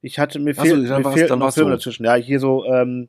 Ich 0.02 0.20
hatte 0.20 0.40
mir 0.40 0.54
Ach 0.58 0.66
so, 0.66 0.76
mir 0.76 0.90
war's- 1.06 1.14
fehlt 1.14 1.30
dann 1.30 1.40
noch 1.40 1.54
Filme 1.54 1.70
so. 1.72 1.76
dazwischen. 1.78 2.04
Ja, 2.06 2.16
hier 2.16 2.40
so 2.40 2.66
ähm, 2.66 3.08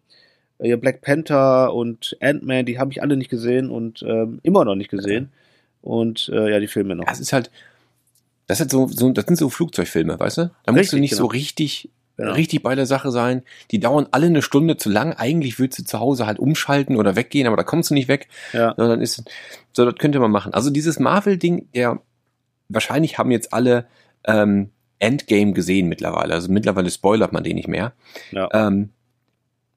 hier 0.61 0.77
Black 0.77 1.01
Panther 1.01 1.73
und 1.75 2.17
Ant-Man, 2.21 2.67
die 2.67 2.79
habe 2.79 2.93
ich 2.93 3.03
alle 3.03 3.17
nicht 3.17 3.31
gesehen 3.31 3.71
und 3.71 4.03
ähm, 4.07 4.39
immer 4.43 4.65
noch 4.65 4.75
nicht 4.77 4.91
gesehen. 4.91 5.31
Und 5.83 6.31
äh, 6.33 6.51
ja, 6.53 6.61
die 6.61 6.69
Filme 6.69 6.95
noch. 6.97 7.07
Das 7.07 7.19
ist 7.19 7.33
halt, 7.33 7.51
das 8.47 8.61
ist 8.61 8.71
so, 8.71 8.87
so, 8.89 9.11
das 9.11 9.25
sind 9.25 9.37
so 9.37 9.49
Flugzeugfilme, 9.51 10.19
weißt 10.21 10.39
du? 10.39 10.51
Da 10.65 10.73
musst 10.73 10.81
Richtig, 10.83 10.91
du 10.91 11.01
nicht 11.01 11.11
genau. 11.13 11.23
so 11.23 11.27
richtig, 11.29 11.91
Genau. 12.17 12.33
richtig 12.33 12.63
bei 12.63 12.75
der 12.75 12.87
Sache 12.87 13.11
sein. 13.11 13.43
Die 13.73 13.81
dauern 13.81 14.07
alle 14.13 14.27
eine 14.27 14.43
Stunde 14.43 14.77
zu 14.77 14.89
lang. 14.89 15.15
Eigentlich 15.15 15.59
würdest 15.59 15.81
du 15.81 15.85
zu 15.85 15.99
Hause 15.99 16.27
halt 16.27 16.39
umschalten 16.39 16.97
oder 16.97 17.17
weggehen, 17.17 17.47
aber 17.47 17.57
da 17.57 17.65
kommst 17.65 17.91
du 17.91 17.95
nicht 17.95 18.09
weg. 18.09 18.29
Ja. 18.53 18.75
Ja, 18.79 18.89
dann 18.89 19.01
ist, 19.01 19.25
so, 19.73 19.85
das 19.85 19.97
könnte 19.97 20.21
man 20.21 20.31
machen. 20.31 20.55
Also 20.55 20.71
dieses 20.71 21.01
Marvel-Ding, 21.01 21.69
der, 21.75 22.01
wahrscheinlich 22.69 23.19
haben 23.19 23.31
jetzt 23.33 23.53
alle, 23.53 23.87
ähm, 24.25 24.71
Endgame 24.99 25.53
gesehen 25.53 25.89
mittlerweile. 25.89 26.35
Also 26.35 26.51
mittlerweile 26.51 26.91
spoilert 26.91 27.33
man 27.33 27.45
den 27.45 27.57
nicht 27.57 27.69
mehr. 27.69 27.93
Ja. 28.31 28.49
Ähm, 28.53 28.91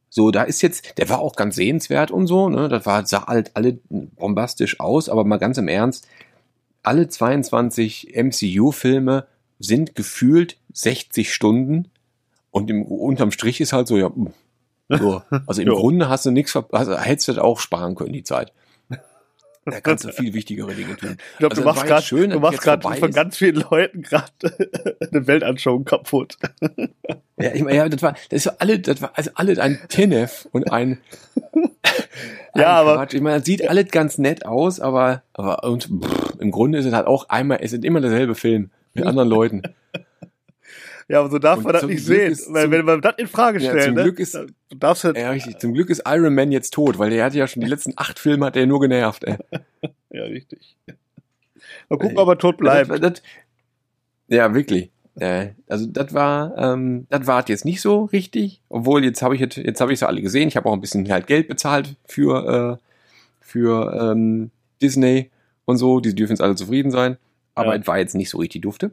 so, 0.10 0.32
da 0.32 0.44
ist 0.44 0.62
jetzt, 0.62 0.98
der 0.98 1.10
war 1.10 1.20
auch 1.20 1.36
ganz 1.36 1.56
sehenswert 1.56 2.12
und 2.12 2.28
so, 2.28 2.50
ne? 2.50 2.70
Das 2.70 2.86
war, 2.86 3.06
sah 3.06 3.28
halt 3.28 3.52
alle 3.56 3.78
bombastisch 3.90 4.80
aus, 4.80 5.10
aber 5.10 5.26
mal 5.26 5.38
ganz 5.38 5.58
im 5.58 5.68
Ernst, 5.68 6.08
alle 6.82 7.08
22 7.10 8.16
MCU-Filme 8.16 9.28
sind 9.60 9.96
gefühlt 9.96 10.58
60 10.74 11.34
Stunden 11.34 11.90
und 12.52 12.70
im, 12.70 12.84
unterm 12.84 13.32
Strich 13.32 13.62
ist 13.62 13.74
halt 13.74 13.88
so, 13.88 13.98
ja, 13.98 14.10
so. 14.90 15.22
also 15.46 15.62
im. 15.62 15.70
Grunde 15.70 16.10
hast 16.10 16.26
du 16.26 16.32
nichts, 16.32 16.56
also 16.72 16.98
hättest 16.98 17.28
du 17.28 17.34
das 17.34 17.44
auch 17.44 17.60
sparen 17.60 17.96
können, 17.96 18.14
die 18.14 18.24
Zeit. 18.24 18.52
Da 19.70 19.82
kannst 19.82 20.06
du 20.06 20.10
viel 20.14 20.34
wichtigere 20.34 20.74
Dinge 20.74 20.96
tun. 20.96 21.18
Ich 21.34 21.38
glaube, 21.40 21.52
Also, 21.54 21.62
du 21.62 21.68
machst 21.68 21.82
war 21.82 21.88
gerade 21.88 22.02
schön, 22.06 22.30
du 22.30 22.36
dass 22.36 22.42
machst 22.42 22.54
jetzt 22.54 22.64
gerade 22.64 22.82
vorbei 22.84 22.98
von 23.00 23.12
ganz 23.12 23.36
vielen 23.38 23.56
Leuten 23.70 24.02
gerade 24.02 24.32
eine 25.12 25.28
Weltanschauung 25.28 25.84
kaputt. 25.84 26.38
Ja, 27.38 27.54
ich, 27.54 27.62
ja, 27.64 27.90
das 27.90 28.02
war, 28.02 28.14
das 28.30 28.38
ist 28.38 28.44
so 28.46 28.52
alle, 28.60 28.80
das 28.80 29.02
war 29.02 29.12
also 29.16 29.30
alle 29.36 29.62
ein 29.62 29.78
Tinef 29.90 30.48
und 30.54 30.72
ein, 30.72 31.00
ein 31.44 31.70
Ja, 32.56 32.68
aber- 32.80 32.96
Quatsch. 32.96 33.14
Ich 33.14 33.22
meine, 33.22 33.40
das 33.40 33.46
sieht 33.46 33.68
alles 33.70 33.92
ganz 33.92 34.18
nett 34.18 34.46
aus, 34.46 34.80
aber, 34.80 35.24
aber 35.34 35.64
und 35.66 35.84
pff, 35.84 36.36
im 36.40 36.52
Grunde 36.52 36.78
ist 36.80 36.86
es 36.86 36.94
halt 36.94 37.06
auch 37.08 37.28
einmal, 37.28 37.60
es 37.62 37.74
ist 37.74 37.84
immer 37.84 38.00
derselbe 38.00 38.36
Film 38.36 38.72
mit 38.94 39.06
anderen 39.06 39.28
Leuten. 39.28 39.64
Ja, 41.10 41.20
aber 41.22 41.30
so 41.30 41.40
darf 41.40 41.58
Und 41.60 41.64
man 41.64 41.74
das 41.74 41.84
nicht 41.84 42.06
Glück 42.06 42.36
sehen. 42.36 42.54
Weil 42.54 42.70
wenn 42.72 42.84
man 42.86 43.02
das 43.02 43.16
in 43.18 43.28
Frage 43.28 43.60
Ja, 43.60 43.70
stellt, 43.72 43.84
zum 43.86 43.94
ne, 43.96 44.04
Glück 44.04 44.20
ist- 44.20 44.38
darfst 44.78 45.04
halt, 45.06 45.18
Ja, 45.18 45.30
richtig. 45.32 45.58
Zum 45.60 45.74
Glück 45.74 45.90
ist 45.90 46.04
Iron 46.06 46.36
Man 46.36 46.52
jetzt 46.52 46.74
tot, 46.74 47.00
weil 47.00 47.10
der 47.12 47.24
hat 47.26 47.34
ja 47.34 47.48
schon 47.48 47.62
die 47.62 47.68
letzten 47.70 47.94
acht 47.96 48.20
Filme 48.20 48.46
hat 48.46 48.58
er 48.58 48.66
nur 48.66 48.82
genervt. 48.82 49.24
Ey. 49.24 49.38
ja, 50.12 50.24
richtig. 50.24 50.76
Mal 51.90 51.98
gucken, 51.98 52.18
ob 52.18 52.28
er 52.28 52.38
tot 52.38 52.58
bleibt. 52.58 52.90
Das, 52.92 53.00
das, 53.00 53.22
ja, 54.28 54.54
wirklich. 54.54 54.90
Äh, 55.16 55.50
also 55.68 55.86
das 55.88 56.14
war, 56.14 56.56
ähm, 56.58 57.08
das 57.10 57.26
war 57.26 57.44
jetzt 57.48 57.66
nicht 57.66 57.82
so 57.82 58.04
richtig, 58.06 58.62
obwohl 58.70 59.04
jetzt 59.04 59.22
habe 59.22 59.34
ich 59.34 59.42
jetzt, 59.42 59.58
jetzt 59.58 59.82
habe 59.82 59.92
ich 59.94 60.00
sie 60.00 60.08
alle 60.08 60.22
gesehen. 60.22 60.48
Ich 60.48 60.58
habe 60.58 60.68
auch 60.70 60.74
ein 60.74 60.82
bisschen 60.82 61.10
halt 61.10 61.26
Geld 61.28 61.48
bezahlt 61.48 61.96
für 62.06 62.78
äh, 62.80 62.84
für 63.40 64.12
ähm, 64.12 64.52
Disney 64.82 65.32
und 65.66 65.78
so. 65.78 66.02
Die 66.02 66.14
dürfen 66.14 66.34
jetzt 66.34 66.42
alle 66.42 66.56
zufrieden 66.56 66.92
sein, 66.92 67.18
aber 67.56 67.74
Ja. 67.74 67.82
es 67.82 67.88
war 67.88 67.98
jetzt 67.98 68.14
nicht 68.14 68.30
so 68.30 68.38
richtig 68.38 68.62
dufte. 68.62 68.92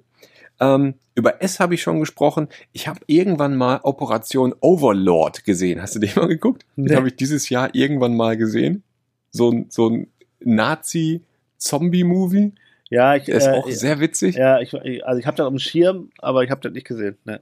Ähm, 0.60 0.94
über 1.14 1.42
S 1.42 1.60
habe 1.60 1.74
ich 1.74 1.82
schon 1.82 2.00
gesprochen. 2.00 2.48
Ich 2.72 2.88
habe 2.88 3.00
irgendwann 3.06 3.56
mal 3.56 3.80
Operation 3.82 4.54
Overlord 4.60 5.44
gesehen. 5.44 5.80
Hast 5.82 5.94
du 5.94 5.98
den 6.00 6.10
mal 6.16 6.28
geguckt? 6.28 6.64
Nee. 6.76 6.88
Den 6.88 6.96
habe 6.96 7.08
ich 7.08 7.16
dieses 7.16 7.48
Jahr 7.48 7.74
irgendwann 7.74 8.16
mal 8.16 8.36
gesehen. 8.36 8.82
So 9.30 9.50
ein 9.50 9.66
so 9.68 9.88
ein 9.90 10.06
Nazi-Zombie-Movie. 10.40 12.52
Ja, 12.90 13.16
ich, 13.16 13.24
Der 13.24 13.36
ist 13.36 13.46
äh, 13.46 13.50
auch 13.52 13.68
sehr 13.68 14.00
witzig. 14.00 14.36
ja, 14.36 14.60
ich, 14.60 14.74
also 14.74 15.18
ich 15.18 15.26
habe 15.26 15.36
das 15.36 15.46
auf 15.46 15.52
dem 15.52 15.58
Schirm, 15.58 16.10
aber 16.18 16.44
ich 16.44 16.50
habe 16.50 16.60
das 16.60 16.72
nicht 16.72 16.86
gesehen. 16.86 17.16
Ne. 17.24 17.40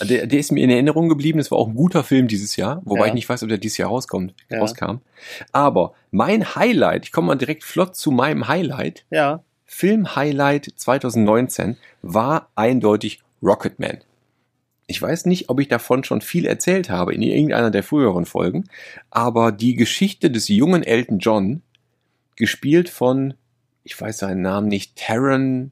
Der, 0.00 0.26
der 0.26 0.38
ist 0.38 0.52
mir 0.52 0.62
in 0.62 0.70
Erinnerung 0.70 1.08
geblieben. 1.08 1.38
Das 1.38 1.50
war 1.50 1.58
auch 1.58 1.68
ein 1.68 1.74
guter 1.74 2.04
Film 2.04 2.28
dieses 2.28 2.56
Jahr, 2.56 2.82
wobei 2.84 3.00
Ja. 3.02 3.06
ich 3.08 3.14
nicht 3.14 3.28
weiß, 3.28 3.42
ob 3.42 3.48
der 3.48 3.58
dieses 3.58 3.78
Jahr 3.78 3.88
rauskommt, 3.88 4.34
Ja. 4.50 4.58
rauskam. 4.60 4.98
Aber 5.52 5.94
mein 6.10 6.54
Highlight, 6.54 7.06
ich 7.06 7.12
komme 7.12 7.28
mal 7.28 7.34
direkt 7.36 7.64
flott 7.64 7.96
zu 7.96 8.10
meinem 8.10 8.46
Highlight. 8.48 9.04
Ja, 9.10 9.42
Film-Highlight 9.68 10.72
2019 10.76 11.76
war 12.02 12.50
eindeutig 12.56 13.20
Rocketman. 13.42 13.98
Ich 14.86 15.00
weiß 15.00 15.26
nicht, 15.26 15.50
ob 15.50 15.60
ich 15.60 15.68
davon 15.68 16.02
schon 16.02 16.22
viel 16.22 16.46
erzählt 16.46 16.88
habe 16.88 17.14
in 17.14 17.20
irgendeiner 17.20 17.70
der 17.70 17.82
früheren 17.82 18.24
Folgen, 18.24 18.64
aber 19.10 19.52
die 19.52 19.74
Geschichte 19.74 20.30
des 20.30 20.48
jungen 20.48 20.82
Elton 20.82 21.18
John, 21.18 21.62
gespielt 22.34 22.88
von, 22.88 23.34
ich 23.84 24.00
weiß 24.00 24.18
seinen 24.18 24.40
Namen 24.40 24.68
nicht, 24.68 24.96
Taron 24.96 25.70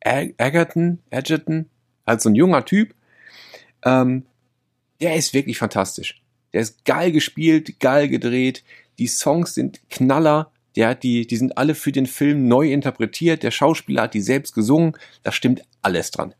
Egerton, 0.00 0.98
Egerton, 1.10 1.70
also 2.04 2.28
ein 2.28 2.34
junger 2.34 2.66
Typ, 2.66 2.94
ähm, 3.84 4.26
der 5.00 5.16
ist 5.16 5.32
wirklich 5.32 5.56
fantastisch. 5.56 6.22
Der 6.52 6.60
ist 6.60 6.84
geil 6.84 7.10
gespielt, 7.10 7.80
geil 7.80 8.08
gedreht, 8.08 8.64
die 8.98 9.06
Songs 9.06 9.54
sind 9.54 9.80
Knaller, 9.88 10.52
der 10.76 10.88
hat 10.88 11.02
die, 11.02 11.26
die 11.26 11.36
sind 11.36 11.56
alle 11.56 11.74
für 11.74 11.92
den 11.92 12.06
Film 12.06 12.48
neu 12.48 12.72
interpretiert, 12.72 13.42
der 13.42 13.50
Schauspieler 13.50 14.02
hat 14.02 14.14
die 14.14 14.20
selbst 14.20 14.54
gesungen, 14.54 14.96
da 15.22 15.32
stimmt 15.32 15.62
alles 15.82 16.10
dran. 16.10 16.34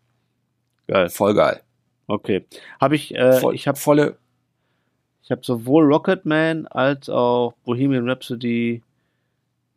geil. 0.87 1.09
Voll 1.09 1.35
geil. 1.35 1.61
Okay. 2.07 2.45
Habe 2.81 2.97
ich, 2.97 3.15
äh, 3.15 3.41
Voll, 3.41 3.55
ich 3.55 3.67
habe 3.67 3.79
volle, 3.79 4.19
ich 5.23 5.31
hab 5.31 5.45
sowohl 5.45 5.85
Rocketman 5.85 6.67
als 6.67 7.09
auch 7.09 7.55
Bohemian 7.65 8.09
Rhapsody 8.09 8.83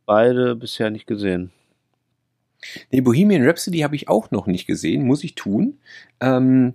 beide 0.06 0.56
bisher 0.56 0.90
nicht 0.90 1.08
gesehen. 1.08 1.52
nee, 2.92 3.02
Bohemian 3.02 3.46
Rhapsody 3.46 3.80
habe 3.80 3.96
ich 3.96 4.10
auch 4.10 4.32
noch 4.32 4.48
nicht 4.48 4.68
gesehen, 4.68 5.06
muss 5.06 5.24
ich 5.24 5.36
tun. 5.36 5.78
Ähm, 6.20 6.74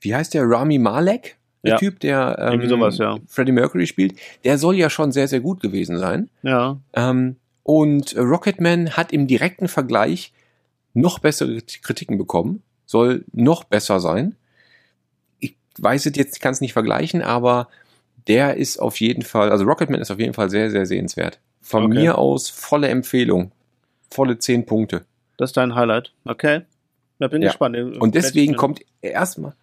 wie 0.00 0.14
heißt 0.14 0.34
der? 0.34 0.44
Rami 0.48 0.78
Malek? 0.78 1.36
Der 1.66 1.74
Ja. 1.74 1.78
Typ, 1.78 2.00
der 2.00 2.36
ähm, 2.38 2.68
sowas, 2.68 2.98
ja. 2.98 3.16
Freddie 3.26 3.52
Mercury 3.52 3.86
spielt, 3.86 4.14
der 4.44 4.58
soll 4.58 4.76
ja 4.76 4.88
schon 4.90 5.12
sehr, 5.12 5.28
sehr 5.28 5.40
gut 5.40 5.60
gewesen 5.60 5.98
sein. 5.98 6.28
Ja, 6.42 6.78
Ähm, 6.94 7.36
und 7.62 8.16
Rocketman 8.16 8.90
hat 8.96 9.12
im 9.12 9.26
direkten 9.26 9.68
Vergleich 9.68 10.32
noch 10.94 11.18
bessere 11.18 11.60
Kritiken 11.82 12.16
bekommen, 12.18 12.62
soll 12.86 13.24
noch 13.32 13.64
besser 13.64 13.98
sein. 14.00 14.36
Ich 15.40 15.56
weiß 15.78 16.06
es 16.06 16.16
jetzt, 16.16 16.40
kann 16.40 16.52
es 16.52 16.60
nicht 16.60 16.72
vergleichen, 16.72 17.22
aber 17.22 17.68
der 18.28 18.56
ist 18.56 18.78
auf 18.78 18.98
jeden 19.00 19.22
Fall, 19.22 19.50
also 19.50 19.64
Rocketman 19.64 20.00
ist 20.00 20.10
auf 20.10 20.18
jeden 20.18 20.34
Fall 20.34 20.48
sehr, 20.50 20.70
sehr 20.70 20.86
sehenswert. 20.86 21.38
Von 21.60 21.86
Okay. 21.86 21.94
mir 21.94 22.18
aus 22.18 22.48
volle 22.48 22.88
Empfehlung. 22.88 23.50
Volle 24.10 24.38
zehn 24.38 24.64
Punkte. 24.66 25.04
das 25.36 25.50
ist 25.50 25.56
dein 25.56 25.74
Highlight. 25.74 26.12
Okay. 26.24 26.62
Da 27.18 27.28
bin 27.28 27.42
ich 27.42 27.46
Ja. 27.46 27.50
gespannt. 27.50 27.76
Und 28.00 28.14
deswegen 28.14 28.54
kommt 28.56 28.80
erstmal, 29.02 29.54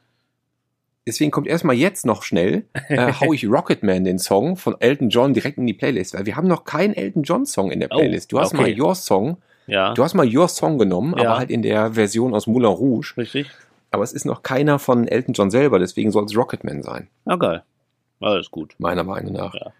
deswegen 1.07 1.31
kommt 1.31 1.47
erstmal 1.47 1.75
jetzt 1.75 2.05
noch 2.05 2.23
schnell, 2.23 2.65
äh, 2.89 3.11
hau 3.19 3.33
ich 3.33 3.47
Rocketman, 3.47 4.03
den 4.03 4.19
Song 4.19 4.55
von 4.57 4.75
Elton 4.79 5.09
John, 5.09 5.33
direkt 5.33 5.57
in 5.57 5.67
die 5.67 5.73
Playlist, 5.73 6.13
weil 6.13 6.25
wir 6.25 6.35
haben 6.35 6.47
noch 6.47 6.63
keinen 6.65 6.93
Elton 6.93 7.23
John 7.23 7.45
Song 7.45 7.71
in 7.71 7.79
der 7.79 7.89
Oh, 7.91 7.97
Playlist. 7.97 8.31
Du 8.31 8.39
hast 8.39 8.53
okay. 8.53 8.61
mal 8.75 8.81
Your 8.81 8.95
Song, 8.95 9.37
Ja, 9.67 9.93
du 9.93 10.03
hast 10.03 10.13
mal 10.13 10.27
Your 10.27 10.47
Song 10.47 10.77
genommen, 10.77 11.13
Ja. 11.17 11.29
aber 11.29 11.39
halt 11.39 11.49
in 11.51 11.61
der 11.61 11.93
Version 11.93 12.33
aus 12.33 12.47
Moulin 12.47 12.69
Rouge. 12.71 13.13
richtig. 13.17 13.49
Aber 13.91 14.03
es 14.03 14.11
ist 14.13 14.25
noch 14.25 14.41
keiner 14.41 14.79
von 14.79 15.07
Elton 15.07 15.33
John 15.33 15.51
selber, 15.51 15.77
deswegen 15.79 16.09
soll 16.11 16.25
es 16.25 16.35
Rocketman 16.35 16.81
sein, 16.81 17.09
Ja, 17.25 17.35
geil. 17.35 17.63
Alles 18.19 18.49
gut. 18.49 18.75
meiner 18.79 19.03
Meinung 19.03 19.33
nach. 19.33 19.53
Ja. 19.53 19.71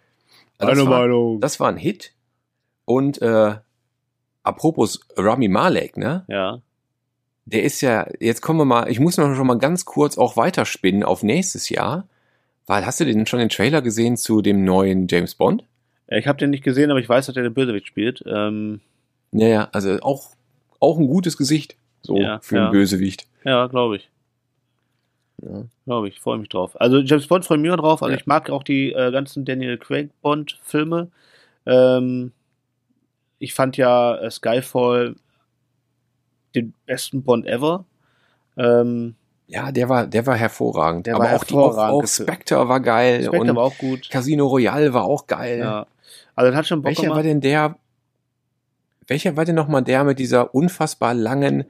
Also 0.60 0.82
das, 0.84 0.90
war, 0.92 1.00
Meinung. 1.02 1.40
das 1.42 1.60
war 1.60 1.70
ein 1.70 1.78
Hit. 1.78 2.14
Und 2.86 3.22
äh, 3.22 3.56
apropos 4.44 5.00
Rami 5.18 5.48
Malek, 5.48 5.98
ne? 5.98 6.26
ja. 6.28 6.60
Der 7.46 7.64
ist 7.64 7.82
ja, 7.82 8.08
jetzt 8.20 8.42
kommen 8.42 8.60
wir 8.60 8.66
mal, 8.66 8.90
ich 8.90 9.00
muss 9.00 9.18
noch 9.18 9.36
schon 9.36 9.48
mal 9.48 9.58
ganz 9.58 9.84
kurz 9.86 10.18
auch 10.18 10.38
weiterspinnen 10.38 11.04
auf 11.04 11.24
nächstes 11.24 11.70
Jahr. 11.70 12.08
Weil 12.66 12.86
hast 12.86 13.00
du 13.02 13.06
denn 13.06 13.26
schon 13.26 13.40
den 13.40 13.50
Trailer 13.50 13.82
gesehen 13.82 14.16
zu 14.16 14.42
dem 14.42 14.64
neuen 14.64 15.08
James 15.10 15.36
Bond? 15.36 15.66
Ja, 16.08 16.18
Ich 16.18 16.28
habe 16.28 16.38
den 16.40 16.50
nicht 16.52 16.64
gesehen, 16.64 16.92
aber 16.92 17.00
ich 17.02 17.10
weiß, 17.10 17.26
dass 17.26 17.36
der 17.36 17.44
den 17.44 17.54
Bösewicht 17.54 17.88
spielt. 17.88 18.24
Ähm, 18.26 18.80
Naja, 19.32 19.68
also 19.74 20.00
auch, 20.02 20.30
auch 20.80 20.98
ein 20.98 21.08
gutes 21.08 21.36
Gesicht. 21.36 21.76
So 22.02 22.18
Ja, 22.18 22.40
für 22.40 22.56
ja. 22.56 22.64
einen 22.64 22.72
Bösewicht. 22.72 23.28
ja, 23.44 23.68
glaube 23.68 23.98
ich. 23.98 24.10
Ja. 25.42 25.64
Glaube 25.86 26.08
ich, 26.08 26.22
freue 26.22 26.38
mich 26.38 26.48
drauf. 26.48 26.80
Also 26.80 27.00
James 27.00 27.28
Bond 27.28 27.44
freue 27.44 27.58
ich 27.58 27.62
mich 27.64 27.72
auch 27.72 27.76
drauf. 27.78 28.02
Also 28.02 28.14
Ja. 28.14 28.20
ich 28.20 28.26
mag 28.28 28.50
auch 28.50 28.64
die 28.64 28.94
äh, 28.94 29.12
ganzen 29.12 29.44
Daniel 29.44 29.78
Craig 29.78 30.10
Bond 30.22 30.58
Filme. 30.64 31.10
Ähm, 31.66 32.32
ich 33.40 33.54
fand 33.54 33.76
ja 33.76 34.16
äh, 34.20 34.32
Skyfall 34.32 35.16
den 36.56 36.74
besten 36.86 37.24
Bond 37.24 37.46
ever. 37.48 37.86
Ähm, 38.58 39.16
Ja, 39.48 39.72
der 39.72 39.90
war, 39.90 40.08
der 40.08 40.26
war 40.26 40.36
hervorragend. 40.36 41.08
Der 41.08 41.16
Aber 41.16 41.26
war 41.26 41.36
auch, 41.36 41.44
die, 41.44 41.54
auch, 41.56 41.60
auch 41.60 41.78
hervorragend. 41.78 42.10
Spectre 42.10 42.68
war 42.70 42.80
geil 42.80 43.24
Spectre 43.24 43.40
und 43.42 43.56
war 43.56 43.64
auch 43.64 43.78
gut. 43.78 44.10
Casino 44.10 44.48
Royale 44.48 44.94
war 44.94 45.04
auch 45.04 45.28
geil. 45.28 45.60
Ja. 45.60 45.88
Also 46.36 46.50
das 46.52 46.58
hat 46.58 46.68
schon 46.68 46.82
Bock 46.82 46.88
Welcher 46.90 47.04
war 47.04 47.10
gemacht. 47.22 47.26
denn 47.26 47.42
der? 47.42 47.76
Welcher 49.08 49.36
war 49.36 49.46
denn 49.46 49.56
nochmal 49.56 49.84
der 49.84 50.04
mit 50.04 50.18
dieser 50.20 50.56
unfassbar 50.56 51.14
langen 51.14 51.66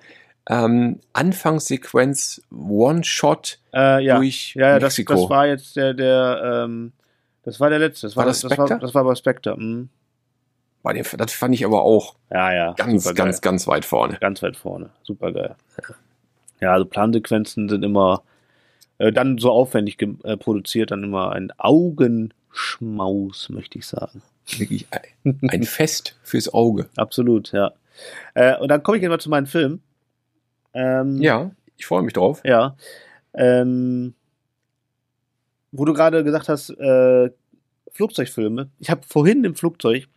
ähm, 0.49 0.99
Anfangssequenz 1.13 2.41
One-Shot 2.51 3.59
Äh, 3.73 4.03
ja, 4.05 4.17
durch 4.17 4.53
ja, 4.55 4.69
ja 4.71 4.79
das, 4.79 4.97
Mexiko? 4.97 5.13
das 5.13 5.29
war 5.29 5.47
jetzt 5.47 5.75
der, 5.75 5.93
der, 5.93 6.63
ähm, 6.65 6.91
das 7.43 7.59
war 7.59 7.69
der 7.69 7.79
letzte. 7.79 8.07
Das 8.07 8.15
War 8.15 8.25
war, 8.25 8.29
das 8.29 8.41
das, 8.41 8.51
war, 8.57 8.67
Spectre? 8.67 8.79
das 8.85 8.93
war 8.93 9.03
bei 9.03 9.15
Spectre. 9.15 9.57
Mhm. 9.57 9.89
War 10.83 10.93
der, 10.93 11.03
das 11.03 11.31
fand 11.33 11.55
ich 11.55 11.65
aber 11.65 11.81
auch 11.83 12.15
Ja, 12.29 12.53
ja. 12.53 12.73
ganz, 12.73 13.03
supergeil. 13.05 13.25
ganz, 13.25 13.41
ganz 13.41 13.67
weit 13.67 13.85
vorne. 13.85 14.17
Ganz 14.19 14.43
weit 14.43 14.57
vorne. 14.57 14.89
Super 15.03 15.31
geil. 15.31 15.55
Ja, 16.59 16.73
also 16.73 16.85
Plansequenzen 16.85 17.67
sind 17.69 17.83
immer 17.83 18.23
äh, 18.97 19.11
dann 19.11 19.37
so 19.37 19.51
aufwendig 19.51 20.01
äh, 20.01 20.37
produziert, 20.37 20.91
dann 20.91 21.03
immer 21.03 21.31
ein 21.31 21.51
Augenschmaus, 21.57 23.49
möchte 23.49 23.77
ich 23.79 23.87
sagen. 23.87 24.21
Wirklich 24.57 24.85
ein, 24.91 25.39
ein 25.49 25.63
Fest 25.63 26.17
fürs 26.23 26.53
Auge. 26.53 26.89
Absolut, 26.97 27.51
ja. 27.53 27.71
Äh, 28.33 28.57
und 28.57 28.67
dann 28.69 28.83
komme 28.83 28.97
ich 28.97 29.01
jetzt 29.03 29.09
mal 29.09 29.19
zu 29.19 29.29
meinen 29.29 29.47
Filmen. 29.47 29.81
Ähm, 30.73 31.21
Ja, 31.21 31.51
ich 31.77 31.85
freue 31.85 32.01
mich 32.03 32.13
drauf. 32.13 32.41
Ja. 32.43 32.75
Ähm, 33.33 34.13
wo 35.71 35.85
du 35.85 35.93
gerade 35.93 36.23
gesagt 36.23 36.49
hast, 36.49 36.69
äh, 36.71 37.29
Flugzeugfilme. 37.91 38.69
Ich 38.79 38.89
habe 38.89 39.01
vorhin 39.07 39.43
im 39.43 39.55
Flugzeug, 39.55 40.07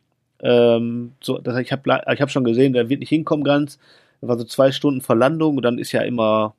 ähm, 0.46 1.12
so, 1.20 1.38
das, 1.38 1.58
ich 1.58 1.72
habe 1.72 2.00
ich 2.12 2.20
hab 2.20 2.30
schon 2.30 2.44
gesehen, 2.44 2.72
der 2.72 2.88
wird 2.88 3.00
nicht 3.00 3.08
hinkommen 3.08 3.44
ganz. 3.44 3.78
Das 4.20 4.28
war 4.28 4.38
so 4.38 4.44
zwei 4.44 4.70
Stunden 4.70 5.00
Verlandung 5.00 5.56
und 5.56 5.62
dann 5.62 5.78
ist 5.78 5.92
ja 5.92 6.02
immer 6.02 6.54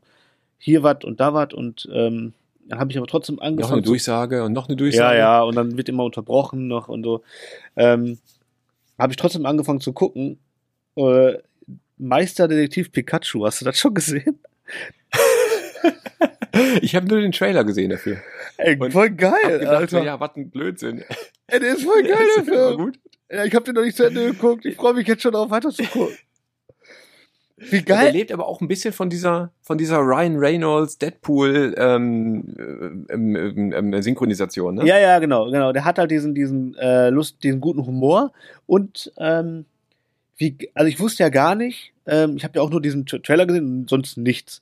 hier 0.58 0.84
was 0.84 1.04
und 1.04 1.20
da 1.20 1.34
was 1.34 1.54
und 1.54 1.88
ähm, 1.92 2.34
dann 2.68 2.80
habe 2.80 2.92
ich 2.92 2.98
aber 2.98 3.08
trotzdem 3.08 3.36
Noch 3.36 3.44
eine 3.44 3.52
angefangen. 3.54 3.84
Durchsage 3.84 4.44
und 4.44 4.52
noch 4.52 4.68
eine 4.68 4.74
ja, 4.74 4.78
Durchsage. 4.78 5.18
ja, 5.18 5.42
und 5.42 5.56
dann 5.56 5.78
wird 5.78 5.88
immer 5.88 6.04
unterbrochen 6.04 6.68
noch 6.68 6.90
und 6.90 7.04
so. 7.04 7.24
Ähm, 7.78 8.18
habe 9.00 9.14
ich 9.14 9.18
trotzdem 9.18 9.46
angefangen 9.46 9.80
zu 9.80 9.94
gucken. 9.94 10.40
Äh, 10.96 11.36
Meisterdetektiv 11.98 12.92
Pikachu. 12.92 13.46
Hast 13.46 13.62
du 13.62 13.66
das 13.66 13.80
schon 13.80 13.94
gesehen? 13.94 14.40
Ich 16.82 16.96
habe 16.96 17.08
nur 17.08 17.22
den 17.22 17.32
Trailer 17.32 17.64
gesehen 17.64 17.92
dafür. 17.92 18.18
Ey, 18.58 18.78
voll 18.92 19.12
geil, 19.12 19.60
gedacht, 19.60 19.76
Alter. 19.76 20.04
ja, 20.04 20.20
was 20.20 20.36
ein 20.36 20.50
Blödsinn. 20.50 21.04
Ey, 21.48 21.60
der 21.60 21.74
ist 21.74 21.84
voll 21.84 22.02
geil, 22.04 22.26
der 22.38 22.44
Film. 22.44 22.78
gut. 22.78 23.00
Ja, 23.32 23.44
ich 23.44 23.54
habe 23.54 23.66
den 23.66 23.76
noch 23.76 23.84
nicht 23.84 23.98
zu 23.98 24.04
Ende 24.06 24.26
geguckt. 24.32 24.66
Ich 24.66 24.76
freue 24.76 24.94
mich 24.94 25.08
jetzt 25.08 25.22
schon 25.24 25.34
darauf, 25.34 25.50
weiter 25.50 25.70
zu 25.70 25.84
gucken. 25.84 26.16
Wie 27.58 27.78
Ja, 27.78 27.82
der 27.82 27.96
geil. 27.96 28.12
lebt 28.14 28.32
aber 28.32 28.48
auch 28.48 28.62
ein 28.62 28.68
bisschen 28.68 28.94
von 28.94 29.10
dieser, 29.10 29.52
von 29.64 29.80
dieser 29.80 29.98
Ryan 29.98 30.36
Reynolds 30.38 31.00
Deadpool 31.00 31.74
ähm, 31.78 32.44
ähm, 33.10 33.36
ähm, 33.36 33.74
ähm, 33.74 34.02
Synchronisation, 34.02 34.76
ne? 34.76 34.86
Ja, 34.86 35.00
ja, 35.00 35.18
genau, 35.18 35.46
genau. 35.50 35.74
Der 35.74 35.84
hat 35.84 35.98
halt 35.98 36.12
diesen, 36.12 36.36
diesen 36.36 36.76
äh, 36.76 37.10
Lust, 37.10 37.44
diesen 37.44 37.60
guten 37.60 37.84
Humor 37.86 38.32
und 38.68 39.12
ähm, 39.18 39.66
wie, 40.38 40.56
also 40.76 40.88
ich 40.88 41.00
wusste 41.00 41.24
ja 41.24 41.30
gar 41.30 41.56
nicht, 41.56 41.94
ähm, 42.06 42.38
ich 42.38 42.44
habe 42.44 42.60
ja 42.60 42.62
auch 42.62 42.70
nur 42.70 42.80
diesen 42.80 43.06
Tra- 43.06 43.24
Trailer 43.24 43.48
gesehen 43.48 43.66
und 43.82 43.90
sonst 43.90 44.18
nichts. 44.18 44.62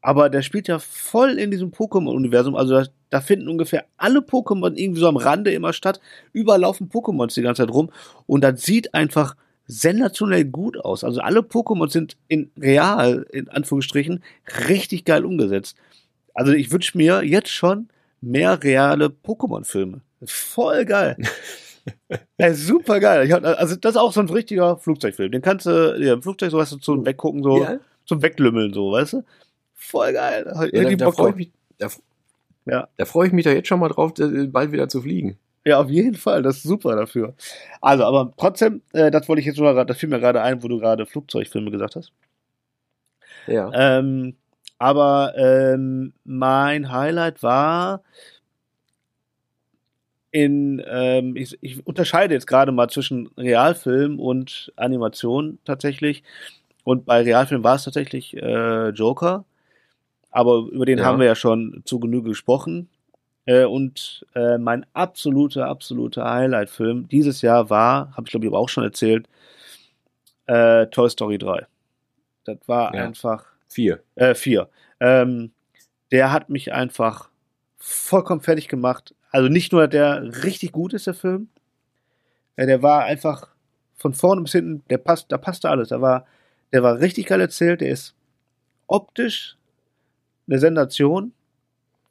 Aber 0.00 0.30
der 0.30 0.42
spielt 0.42 0.68
ja 0.68 0.78
voll 0.78 1.38
in 1.38 1.50
diesem 1.50 1.70
Pokémon-Universum. 1.72 2.54
Also 2.54 2.74
da, 2.74 2.86
da 3.10 3.20
finden 3.20 3.48
ungefähr 3.48 3.84
alle 3.96 4.20
Pokémon 4.20 4.74
irgendwie 4.76 5.00
so 5.00 5.08
am 5.08 5.16
Rande 5.16 5.52
immer 5.52 5.72
statt. 5.72 6.00
Überall 6.32 6.60
laufen 6.60 6.88
Pokémons 6.88 7.34
die 7.34 7.42
ganze 7.42 7.62
Zeit 7.62 7.74
rum. 7.74 7.90
Und 8.26 8.42
das 8.42 8.62
sieht 8.62 8.94
einfach 8.94 9.34
sensationell 9.66 10.44
gut 10.44 10.78
aus. 10.78 11.04
Also 11.04 11.20
alle 11.20 11.40
Pokémon 11.40 11.90
sind 11.90 12.16
in 12.28 12.50
real, 12.58 13.26
in 13.32 13.48
Anführungsstrichen, 13.48 14.22
richtig 14.68 15.04
geil 15.04 15.24
umgesetzt. 15.24 15.76
Also 16.32 16.52
ich 16.52 16.70
wünsche 16.70 16.96
mir 16.96 17.22
jetzt 17.24 17.50
schon 17.50 17.88
mehr 18.20 18.62
reale 18.62 19.06
Pokémon-Filme. 19.06 20.00
Voll 20.24 20.84
geil. 20.84 21.16
ja, 22.38 22.54
super 22.54 23.00
geil. 23.00 23.26
Ich 23.26 23.32
hab, 23.32 23.44
also 23.44 23.76
das 23.76 23.92
ist 23.92 23.96
auch 23.96 24.12
so 24.12 24.20
ein 24.20 24.28
richtiger 24.28 24.76
Flugzeugfilm. 24.76 25.32
Den 25.32 25.42
kannst 25.42 25.66
du, 25.66 25.96
ja, 26.00 26.14
im 26.14 26.22
Flugzeug 26.22 26.50
so 26.50 26.58
weißt 26.58 26.72
du, 26.72 26.76
zum 26.76 27.04
Weggucken, 27.04 27.42
so, 27.42 27.62
Ja, 27.62 27.78
zum 28.06 28.22
Weglümmeln, 28.22 28.72
so, 28.72 28.92
weißt 28.92 29.12
du? 29.14 29.24
Voll 29.78 30.12
geil. 30.12 30.44
Da 30.44 30.64
ja 30.66 30.96
da, 30.96 31.10
freue 31.12 31.30
ich 31.30 31.36
mich, 31.36 31.52
da, 31.78 31.88
Ja. 32.66 32.88
da 32.96 33.04
freue 33.06 33.28
ich 33.28 33.32
mich 33.32 33.44
da 33.44 33.52
jetzt 33.52 33.68
schon 33.68 33.80
mal 33.80 33.88
drauf, 33.88 34.12
äh, 34.18 34.46
bald 34.48 34.72
wieder 34.72 34.88
zu 34.88 35.00
fliegen. 35.00 35.38
Ja, 35.64 35.80
auf 35.80 35.88
jeden 35.88 36.16
Fall. 36.16 36.42
Das 36.42 36.56
ist 36.58 36.64
super 36.64 36.96
dafür. 36.96 37.34
Also, 37.80 38.04
aber 38.04 38.32
trotzdem, 38.36 38.82
äh, 38.92 39.10
das 39.10 39.28
wollte 39.28 39.40
ich 39.40 39.46
jetzt 39.46 39.58
nur 39.58 39.72
gerade, 39.72 39.86
das 39.86 39.98
fiel 39.98 40.08
mir 40.08 40.20
gerade 40.20 40.42
ein, 40.42 40.62
wo 40.62 40.68
du 40.68 40.78
gerade 40.78 41.06
Flugzeugfilme 41.06 41.70
gesagt 41.70 41.96
hast. 41.96 42.12
Ja. 43.46 43.70
Ähm, 43.72 44.36
aber 44.78 45.34
ähm, 45.36 46.12
mein 46.24 46.90
Highlight 46.92 47.42
war 47.42 48.02
in, 50.30 50.82
ähm, 50.86 51.36
ich, 51.36 51.56
ich 51.62 51.86
unterscheide 51.86 52.34
jetzt 52.34 52.46
gerade 52.46 52.72
mal 52.72 52.88
zwischen 52.88 53.28
Realfilm 53.36 54.20
und 54.20 54.72
Animation 54.76 55.58
tatsächlich. 55.64 56.22
Und 56.84 57.06
bei 57.06 57.22
Realfilm 57.22 57.64
war 57.64 57.76
es 57.76 57.84
tatsächlich 57.84 58.36
äh, 58.36 58.88
Joker. 58.90 59.44
Aber 60.38 60.68
über 60.70 60.86
den 60.86 60.98
Ja. 60.98 61.04
haben 61.04 61.18
wir 61.18 61.26
ja 61.26 61.34
schon 61.34 61.82
zu 61.84 61.98
Genüge 61.98 62.28
gesprochen. 62.28 62.88
Äh, 63.44 63.64
und 63.64 64.24
äh, 64.36 64.56
mein 64.56 64.86
absoluter, 64.92 65.66
absoluter 65.66 66.30
Highlight-Film 66.30 67.08
dieses 67.08 67.42
Jahr 67.42 67.70
war, 67.70 68.12
habe 68.16 68.22
ich 68.26 68.30
glaube 68.30 68.46
ich 68.46 68.50
aber 68.52 68.60
auch 68.60 68.68
schon 68.68 68.84
erzählt, 68.84 69.26
äh, 70.46 70.86
Toy 70.86 71.10
Story 71.10 71.38
3. 71.38 71.66
Das 72.44 72.58
war 72.66 72.94
Ja. 72.94 73.02
einfach 73.04 73.46
Vier. 73.68 74.00
äh, 74.14 74.34
vier. 74.36 74.68
Ähm, 75.00 75.50
der 76.12 76.30
hat 76.30 76.50
mich 76.50 76.72
einfach 76.72 77.30
vollkommen 77.78 78.40
fertig 78.40 78.68
gemacht. 78.68 79.14
Also 79.32 79.48
nicht 79.48 79.72
nur, 79.72 79.88
der 79.88 80.22
richtig 80.44 80.70
gut 80.70 80.92
ist, 80.94 81.08
der 81.08 81.14
Film. 81.14 81.48
Ja, 82.56 82.66
der 82.66 82.80
war 82.82 83.04
einfach 83.04 83.48
von 83.96 84.14
vorne 84.14 84.40
bis 84.42 84.52
hinten, 84.52 84.84
der 84.88 84.98
passt, 84.98 85.32
da 85.32 85.36
passte 85.38 85.68
alles. 85.68 85.88
Der 85.88 86.00
war, 86.00 86.26
der 86.72 86.84
war 86.84 87.00
richtig 87.00 87.26
geil 87.26 87.40
erzählt. 87.40 87.80
Der 87.80 87.90
ist 87.90 88.14
optisch 88.86 89.56
eine 90.48 90.58
Sensation. 90.58 91.32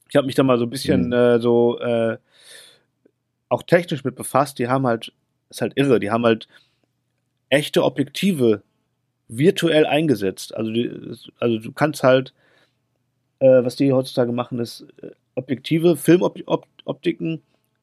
Ich 0.09 0.15
habe 0.15 0.25
mich 0.27 0.35
da 0.35 0.43
mal 0.43 0.57
so 0.57 0.65
ein 0.65 0.69
bisschen 0.69 1.07
Mhm. 1.07 1.13
äh, 1.13 1.39
so 1.39 1.79
äh, 1.79 2.17
auch 3.49 3.63
technisch 3.63 4.03
mit 4.03 4.15
befasst. 4.15 4.59
Die 4.59 4.67
haben 4.67 4.85
halt, 4.87 5.11
ist 5.49 5.61
halt 5.61 5.73
irre. 5.75 5.99
Die 5.99 6.11
haben 6.11 6.25
halt 6.25 6.47
echte 7.49 7.83
Objektive 7.83 8.61
virtuell 9.27 9.85
eingesetzt. 9.85 10.55
Also, 10.55 10.71
die, 10.71 10.89
also 11.39 11.57
du 11.59 11.71
kannst 11.71 12.03
halt, 12.03 12.33
äh, 13.39 13.63
was 13.63 13.75
die 13.75 13.91
heutzutage 13.91 14.31
machen, 14.31 14.59
ist 14.59 14.85
äh, 15.01 15.11
Objektive, 15.35 15.97
Filmoptiken, 15.97 17.41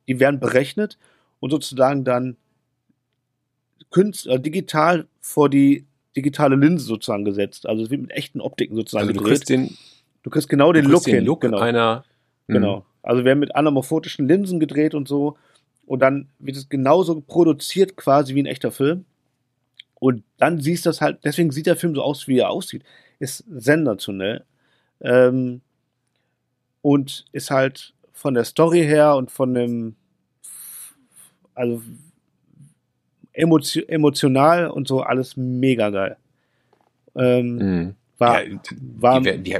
die 0.08 0.18
werden 0.20 0.40
berechnet 0.40 0.98
und 1.40 1.50
sozusagen 1.50 2.04
dann 2.04 2.36
künst, 3.90 4.26
äh, 4.26 4.40
digital 4.40 5.06
vor 5.20 5.48
die 5.48 5.84
digitale 6.16 6.56
Linse 6.56 6.84
sozusagen 6.84 7.24
gesetzt. 7.24 7.66
Also 7.66 7.84
es 7.84 7.90
wird 7.90 8.02
mit 8.02 8.10
echten 8.12 8.40
Optiken 8.40 8.76
sozusagen 8.76 9.02
Also 9.08 9.12
du 9.12 9.18
gedreht. 9.20 9.38
kriegst 9.38 9.48
den, 9.50 9.76
du 10.24 10.30
kriegst 10.30 10.48
genau 10.48 10.72
den 10.72 10.86
Look 10.86 11.04
den 11.04 11.14
hin. 11.16 11.24
Look 11.24 11.42
genau. 11.42 11.58
einer. 11.58 12.04
Mhm. 12.48 12.54
Genau. 12.54 12.86
Also 13.02 13.24
werden 13.24 13.38
mit 13.38 13.54
anamorphotischen 13.54 14.26
Linsen 14.26 14.58
gedreht 14.58 14.94
und 14.94 15.06
so. 15.06 15.36
Und 15.86 16.00
dann 16.00 16.28
wird 16.38 16.56
es 16.56 16.68
genauso 16.68 17.20
produziert 17.20 17.96
quasi 17.96 18.34
wie 18.34 18.42
ein 18.42 18.46
echter 18.46 18.72
Film. 18.72 19.04
Und 19.94 20.24
dann 20.38 20.60
siehst 20.60 20.86
du 20.86 20.90
das 20.90 21.00
halt, 21.00 21.20
deswegen 21.24 21.52
sieht 21.52 21.66
der 21.66 21.76
Film 21.76 21.94
so 21.94 22.02
aus, 22.02 22.26
wie 22.26 22.38
er 22.38 22.50
aussieht. 22.50 22.82
Ist 23.18 23.44
sensationell. 23.48 24.44
Ähm, 25.00 25.60
und 26.82 27.26
ist 27.32 27.50
halt 27.50 27.94
von 28.12 28.34
der 28.34 28.44
Story 28.44 28.82
her 28.82 29.16
und 29.16 29.30
von 29.30 29.54
dem, 29.54 29.96
also 31.54 31.82
emotio 33.32 33.82
emotional 33.86 34.68
und 34.68 34.88
so 34.88 35.00
alles 35.02 35.36
mega 35.36 35.90
geil. 35.90 36.16
Ähm, 37.16 37.56
Mhm. 37.56 37.94
war, 38.18 38.42
ja, 38.42 38.58
war, 38.98 39.20
die, 39.20 39.38
die, 39.38 39.42
die, 39.42 39.58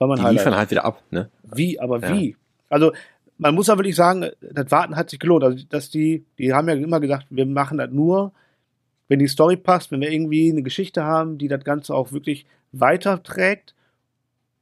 war 0.00 0.08
mein 0.08 0.16
die 0.16 0.22
Highlight. 0.22 0.38
liefern 0.38 0.56
halt 0.56 0.70
wieder 0.70 0.84
ab, 0.84 1.02
ne? 1.10 1.30
Wie, 1.44 1.78
aber 1.78 2.00
Ja. 2.00 2.12
wie? 2.14 2.36
Also, 2.68 2.92
man 3.38 3.54
muss 3.54 3.68
ja 3.68 3.78
wirklich 3.78 3.96
sagen, 3.96 4.30
das 4.40 4.70
Warten 4.70 4.96
hat 4.96 5.10
sich 5.10 5.18
gelohnt. 5.20 5.44
Also, 5.44 5.64
dass 5.68 5.90
die, 5.90 6.24
die 6.38 6.52
haben 6.52 6.68
ja 6.68 6.74
immer 6.74 7.00
gesagt, 7.00 7.26
wir 7.30 7.46
machen 7.46 7.78
das 7.78 7.90
nur, 7.90 8.32
wenn 9.08 9.18
die 9.18 9.28
Story 9.28 9.56
passt, 9.56 9.92
wenn 9.92 10.00
wir 10.00 10.10
irgendwie 10.10 10.50
eine 10.50 10.62
Geschichte 10.62 11.04
haben, 11.04 11.38
die 11.38 11.48
das 11.48 11.64
Ganze 11.64 11.94
auch 11.94 12.12
wirklich 12.12 12.46
weiterträgt, 12.72 13.74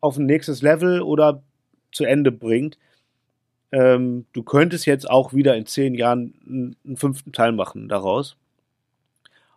auf 0.00 0.16
ein 0.16 0.26
nächstes 0.26 0.62
Level 0.62 1.02
oder 1.02 1.42
zu 1.92 2.04
Ende 2.04 2.32
bringt. 2.32 2.78
Ähm, 3.72 4.26
du 4.32 4.42
könntest 4.42 4.86
jetzt 4.86 5.08
auch 5.10 5.34
wieder 5.34 5.56
in 5.56 5.66
zehn 5.66 5.94
Jahren 5.94 6.34
einen, 6.46 6.76
einen 6.86 6.96
fünften 6.96 7.32
Teil 7.32 7.52
machen 7.52 7.88
daraus. 7.88 8.36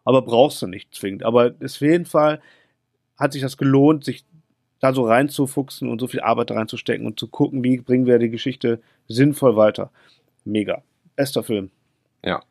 Aber 0.04 0.22
brauchst 0.24 0.62
du 0.62 0.68
nicht 0.68 0.94
zwingend. 0.94 1.24
Aber 1.24 1.54
auf 1.64 1.82
jeden 1.82 2.06
Fall 2.06 2.42
hat 3.18 3.34
sich 3.34 3.42
das 3.42 3.56
gelohnt, 3.58 4.04
sich 4.04 4.26
da 4.82 4.94
so 4.94 5.06
reinzufuchsen 5.06 5.90
und 5.90 6.00
so 6.00 6.08
viel 6.08 6.20
Arbeit 6.22 6.52
reinzustecken 6.52 7.06
und 7.06 7.20
zu 7.20 7.28
gucken, 7.28 7.64
wie 7.64 7.78
bringen 7.78 8.06
wir 8.06 8.20
die 8.20 8.30
Geschichte 8.30 8.82
sinnvoll 9.08 9.56
weiter. 9.56 9.92
Mega. 10.44 10.82
Bester 11.16 11.44
Film. 11.44 11.70
Ja. 12.26 12.42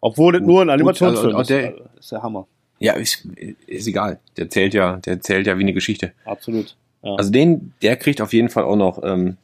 Obwohl 0.00 0.36
es 0.36 0.42
nur 0.42 0.62
ein 0.62 0.70
Animationsfilm 0.70 1.36
also- 1.36 1.40
ist. 1.54 1.60
der- 1.62 1.72
Also, 1.72 1.84
ist 1.98 2.12
der 2.12 2.22
Hammer. 2.22 2.46
Ja, 2.78 2.94
ist, 2.94 3.26
ist 3.66 3.86
egal. 3.88 4.20
Der 4.38 4.48
zählt 4.48 4.72
ja, 4.72 4.96
der 4.96 5.20
zählt 5.20 5.46
ja 5.46 5.58
wie 5.58 5.62
eine 5.62 5.74
Geschichte. 5.74 6.12
Absolut. 6.24 6.76
Ja. 7.02 7.14
Also 7.16 7.30
den, 7.30 7.74
der 7.82 7.96
kriegt 7.96 8.22
auf 8.22 8.32
jeden 8.32 8.48
Fall 8.48 8.64
auch 8.64 8.76
noch, 8.76 9.02
ähm, 9.02 9.36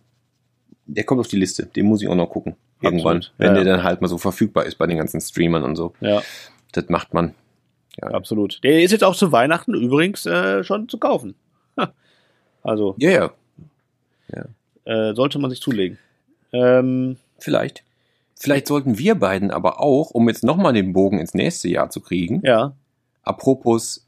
der 0.86 1.04
kommt 1.04 1.20
auf 1.20 1.28
die 1.28 1.36
Liste. 1.36 1.66
Den 1.66 1.86
muss 1.86 2.00
ich 2.00 2.08
auch 2.08 2.14
noch 2.14 2.30
gucken. 2.30 2.56
Irgendwann. 2.80 3.18
Absolut. 3.18 3.34
Wenn 3.38 3.46
Ja, 3.48 3.54
der 3.54 3.64
ja. 3.64 3.76
dann 3.76 3.82
halt 3.84 4.00
mal 4.00 4.08
so 4.08 4.16
verfügbar 4.18 4.64
ist 4.64 4.76
bei 4.78 4.86
den 4.86 4.96
ganzen 4.98 5.20
Streamern 5.20 5.64
und 5.64 5.76
so. 5.76 5.92
ja, 6.00 6.22
Das 6.72 6.88
macht 6.88 7.12
man. 7.12 7.34
Ja, 8.00 8.08
absolut. 8.08 8.62
Der 8.62 8.82
ist 8.82 8.90
jetzt 8.92 9.04
auch 9.04 9.16
zu 9.16 9.32
Weihnachten 9.32 9.74
übrigens 9.74 10.24
äh, 10.26 10.62
schon 10.64 10.88
zu 10.88 10.98
kaufen. 10.98 11.34
Ha. 11.78 11.92
Also 12.66 12.94
ja, 12.98 13.30
ja. 14.32 14.44
äh, 14.84 15.14
sollte 15.14 15.38
man 15.38 15.50
sich 15.50 15.60
zulegen. 15.60 15.98
Ähm, 16.52 17.16
Vielleicht. 17.38 17.82
Vielleicht 18.38 18.66
sollten 18.66 18.98
wir 18.98 19.14
beiden 19.14 19.50
aber 19.50 19.80
auch, 19.80 20.10
um 20.10 20.28
jetzt 20.28 20.44
nochmal 20.44 20.72
den 20.72 20.92
Bogen 20.92 21.18
ins 21.18 21.32
nächste 21.34 21.68
Jahr 21.68 21.90
zu 21.90 22.00
kriegen, 22.00 22.40
ja, 22.44 22.72
apropos 23.22 24.06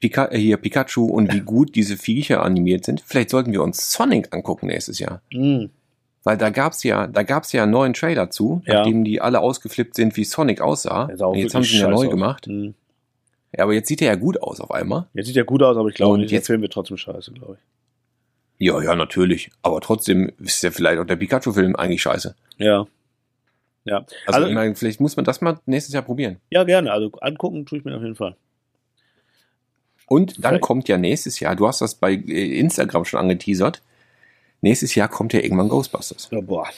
Pika 0.00 0.26
äh, 0.30 0.38
hier 0.38 0.56
Pikachu 0.56 1.06
und 1.06 1.32
wie 1.32 1.40
gut 1.40 1.74
diese 1.74 1.96
Viecher 1.96 2.42
animiert 2.42 2.84
sind, 2.84 3.00
vielleicht 3.00 3.30
sollten 3.30 3.52
wir 3.52 3.62
uns 3.62 3.92
Sonic 3.92 4.32
angucken 4.34 4.66
nächstes 4.68 4.98
Jahr. 4.98 5.20
mh, 5.32 5.68
Weil 6.24 6.38
da 6.38 6.50
gab's 6.50 6.82
ja, 6.84 7.06
da 7.06 7.22
gab's 7.22 7.52
ja 7.52 7.64
einen 7.64 7.72
neuen 7.72 7.94
Trailer 7.94 8.30
zu, 8.30 8.62
Ja. 8.66 8.74
nachdem 8.76 9.04
die 9.04 9.20
alle 9.20 9.40
ausgeflippt 9.40 9.94
sind, 9.96 10.16
wie 10.16 10.24
Sonic 10.24 10.60
aussah. 10.60 11.06
der 11.06 11.16
jetzt 11.34 11.54
haben 11.54 11.64
sie 11.64 11.74
ihn 11.76 11.80
ja 11.82 11.88
neu 11.88 12.06
aus. 12.06 12.10
gemacht. 12.10 12.46
Mh. 12.48 12.72
Ja, 13.56 13.64
aber 13.64 13.74
jetzt 13.74 13.88
sieht 13.88 14.00
er 14.02 14.08
ja 14.08 14.14
gut 14.16 14.40
aus 14.42 14.60
auf 14.60 14.70
einmal. 14.72 15.06
Jetzt 15.14 15.26
sieht 15.26 15.36
er 15.36 15.44
gut 15.44 15.62
aus, 15.62 15.76
aber 15.76 15.88
ich 15.88 15.94
glaube 15.94 16.14
Und 16.14 16.20
nicht, 16.20 16.30
der 16.30 16.38
jetzt- 16.38 16.46
Film 16.46 16.60
wird 16.62 16.72
trotzdem 16.72 16.96
scheiße, 16.96 17.32
glaube 17.32 17.54
ich. 17.54 17.58
Ja, 18.58 18.80
ja, 18.82 18.94
natürlich. 18.94 19.50
Aber 19.62 19.80
trotzdem 19.80 20.30
ist 20.38 20.62
ja 20.62 20.70
vielleicht 20.70 20.98
auch 21.00 21.04
der 21.06 21.16
Pikachu-Film 21.16 21.74
eigentlich 21.76 22.02
scheiße. 22.02 22.34
Ja. 22.58 22.86
Ja. 23.84 23.98
Also, 23.98 24.12
Also- 24.26 24.48
ich 24.48 24.54
meine, 24.54 24.74
vielleicht 24.76 25.00
muss 25.00 25.16
man 25.16 25.24
das 25.24 25.40
mal 25.40 25.58
nächstes 25.66 25.92
Jahr 25.94 26.02
probieren. 26.04 26.38
Ja, 26.50 26.64
gerne. 26.64 26.92
Also 26.92 27.10
angucken 27.20 27.66
tue 27.66 27.78
ich 27.78 27.84
mir 27.84 27.96
auf 27.96 28.02
jeden 28.02 28.14
Fall. 28.16 28.36
Und 30.06 30.36
dann 30.44 30.50
Vielleicht- 30.52 30.62
kommt 30.62 30.88
ja 30.88 30.98
nächstes 30.98 31.40
Jahr, 31.40 31.56
du 31.56 31.66
hast 31.66 31.80
das 31.80 31.94
bei 31.94 32.12
äh, 32.12 32.58
Instagram 32.58 33.04
schon 33.04 33.20
angeteasert, 33.20 33.82
nächstes 34.60 34.94
Jahr 34.94 35.08
kommt 35.08 35.32
ja 35.32 35.40
irgendwann 35.40 35.68
Ghostbusters. 35.68 36.28
Ja, 36.30 36.40
boah, 36.40 36.68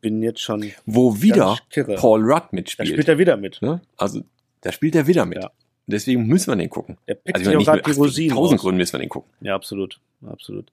bin 0.00 0.22
jetzt 0.22 0.40
schon. 0.40 0.70
Wo 0.86 1.20
wieder. 1.20 1.58
Paul 1.96 2.22
Rudd 2.24 2.44
Da 2.44 2.48
mitspielt. 2.52 2.88
spielt 2.88 3.08
er 3.08 3.18
wieder 3.18 3.36
mit. 3.36 3.60
ne? 3.62 3.80
Also, 3.96 4.22
da 4.62 4.72
spielt 4.72 4.94
er 4.94 5.06
wieder 5.06 5.26
mit. 5.26 5.42
Ja. 5.42 5.50
deswegen 5.86 6.26
müssen 6.26 6.50
wir 6.52 6.56
den 6.56 6.70
gucken. 6.70 6.96
Der 7.08 7.14
pickt 7.16 7.36
Also 7.38 7.50
sich 7.50 7.58
auch 7.58 7.64
gerade 7.64 7.82
die 7.82 7.90
Rosinen 7.90 8.36
tausend 8.36 8.58
raus. 8.58 8.62
Gründen 8.62 8.76
müssen 8.78 8.92
wir 8.94 9.00
den 9.00 9.08
gucken. 9.08 9.30
Ja, 9.40 9.54
absolut. 9.56 9.98
Absolut. 10.26 10.70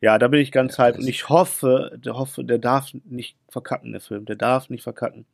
Ja, 0.00 0.18
da 0.18 0.28
bin 0.28 0.40
ich 0.40 0.50
ganz 0.52 0.76
Ja, 0.78 0.84
hyped 0.86 1.00
und 1.00 1.08
ich 1.08 1.28
hoffe, 1.28 1.98
der 2.02 2.14
hoffe, 2.14 2.42
der 2.44 2.58
darf 2.58 2.90
nicht 3.04 3.36
verkacken, 3.48 3.92
der 3.92 4.00
Film. 4.00 4.24
Der 4.24 4.36
darf 4.36 4.70
nicht 4.70 4.82
verkacken. 4.82 5.26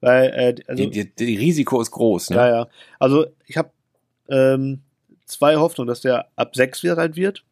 Weil, 0.00 0.26
äh, 0.30 0.54
also, 0.68 0.84
die, 0.84 0.90
die, 0.90 1.14
die 1.14 1.36
Risiko 1.36 1.80
ist 1.80 1.90
groß, 1.90 2.30
ne? 2.30 2.36
ja, 2.36 2.48
ja. 2.48 2.68
Also, 3.00 3.26
ich 3.46 3.56
habe 3.56 3.70
ähm, 4.28 4.80
zwei 5.24 5.56
Hoffnungen, 5.56 5.88
dass 5.88 6.02
der 6.02 6.28
ab 6.36 6.54
sechs 6.54 6.82
wieder 6.82 6.98
alt 6.98 7.16
wird. 7.16 7.42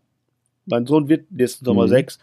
Mein 0.66 0.86
Sohn 0.86 1.08
wird 1.08 1.30
nächsten 1.32 1.64
Sommer 1.64 1.84
Mhm. 1.84 1.88
sechs. 1.90 2.18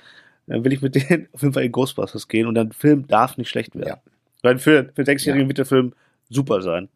Dann 0.47 0.63
will 0.63 0.73
ich 0.73 0.81
mit 0.81 0.95
denen 1.09 1.27
auf 1.33 1.41
jeden 1.41 1.53
Fall 1.53 1.63
in 1.63 1.71
Ghostbusters 1.71 2.27
gehen 2.27 2.47
und 2.47 2.55
der 2.55 2.69
Film 2.71 3.07
darf 3.07 3.37
nicht 3.37 3.49
schlecht 3.49 3.75
werden. 3.75 3.87
Ja. 3.89 4.01
Weil 4.43 4.57
für, 4.59 4.91
für 4.95 5.05
Sechsjährigen 5.05 5.47
wird 5.47 5.57
der 5.57 5.65
Film 5.65 5.93
super 6.29 6.61
sein. 6.61 6.87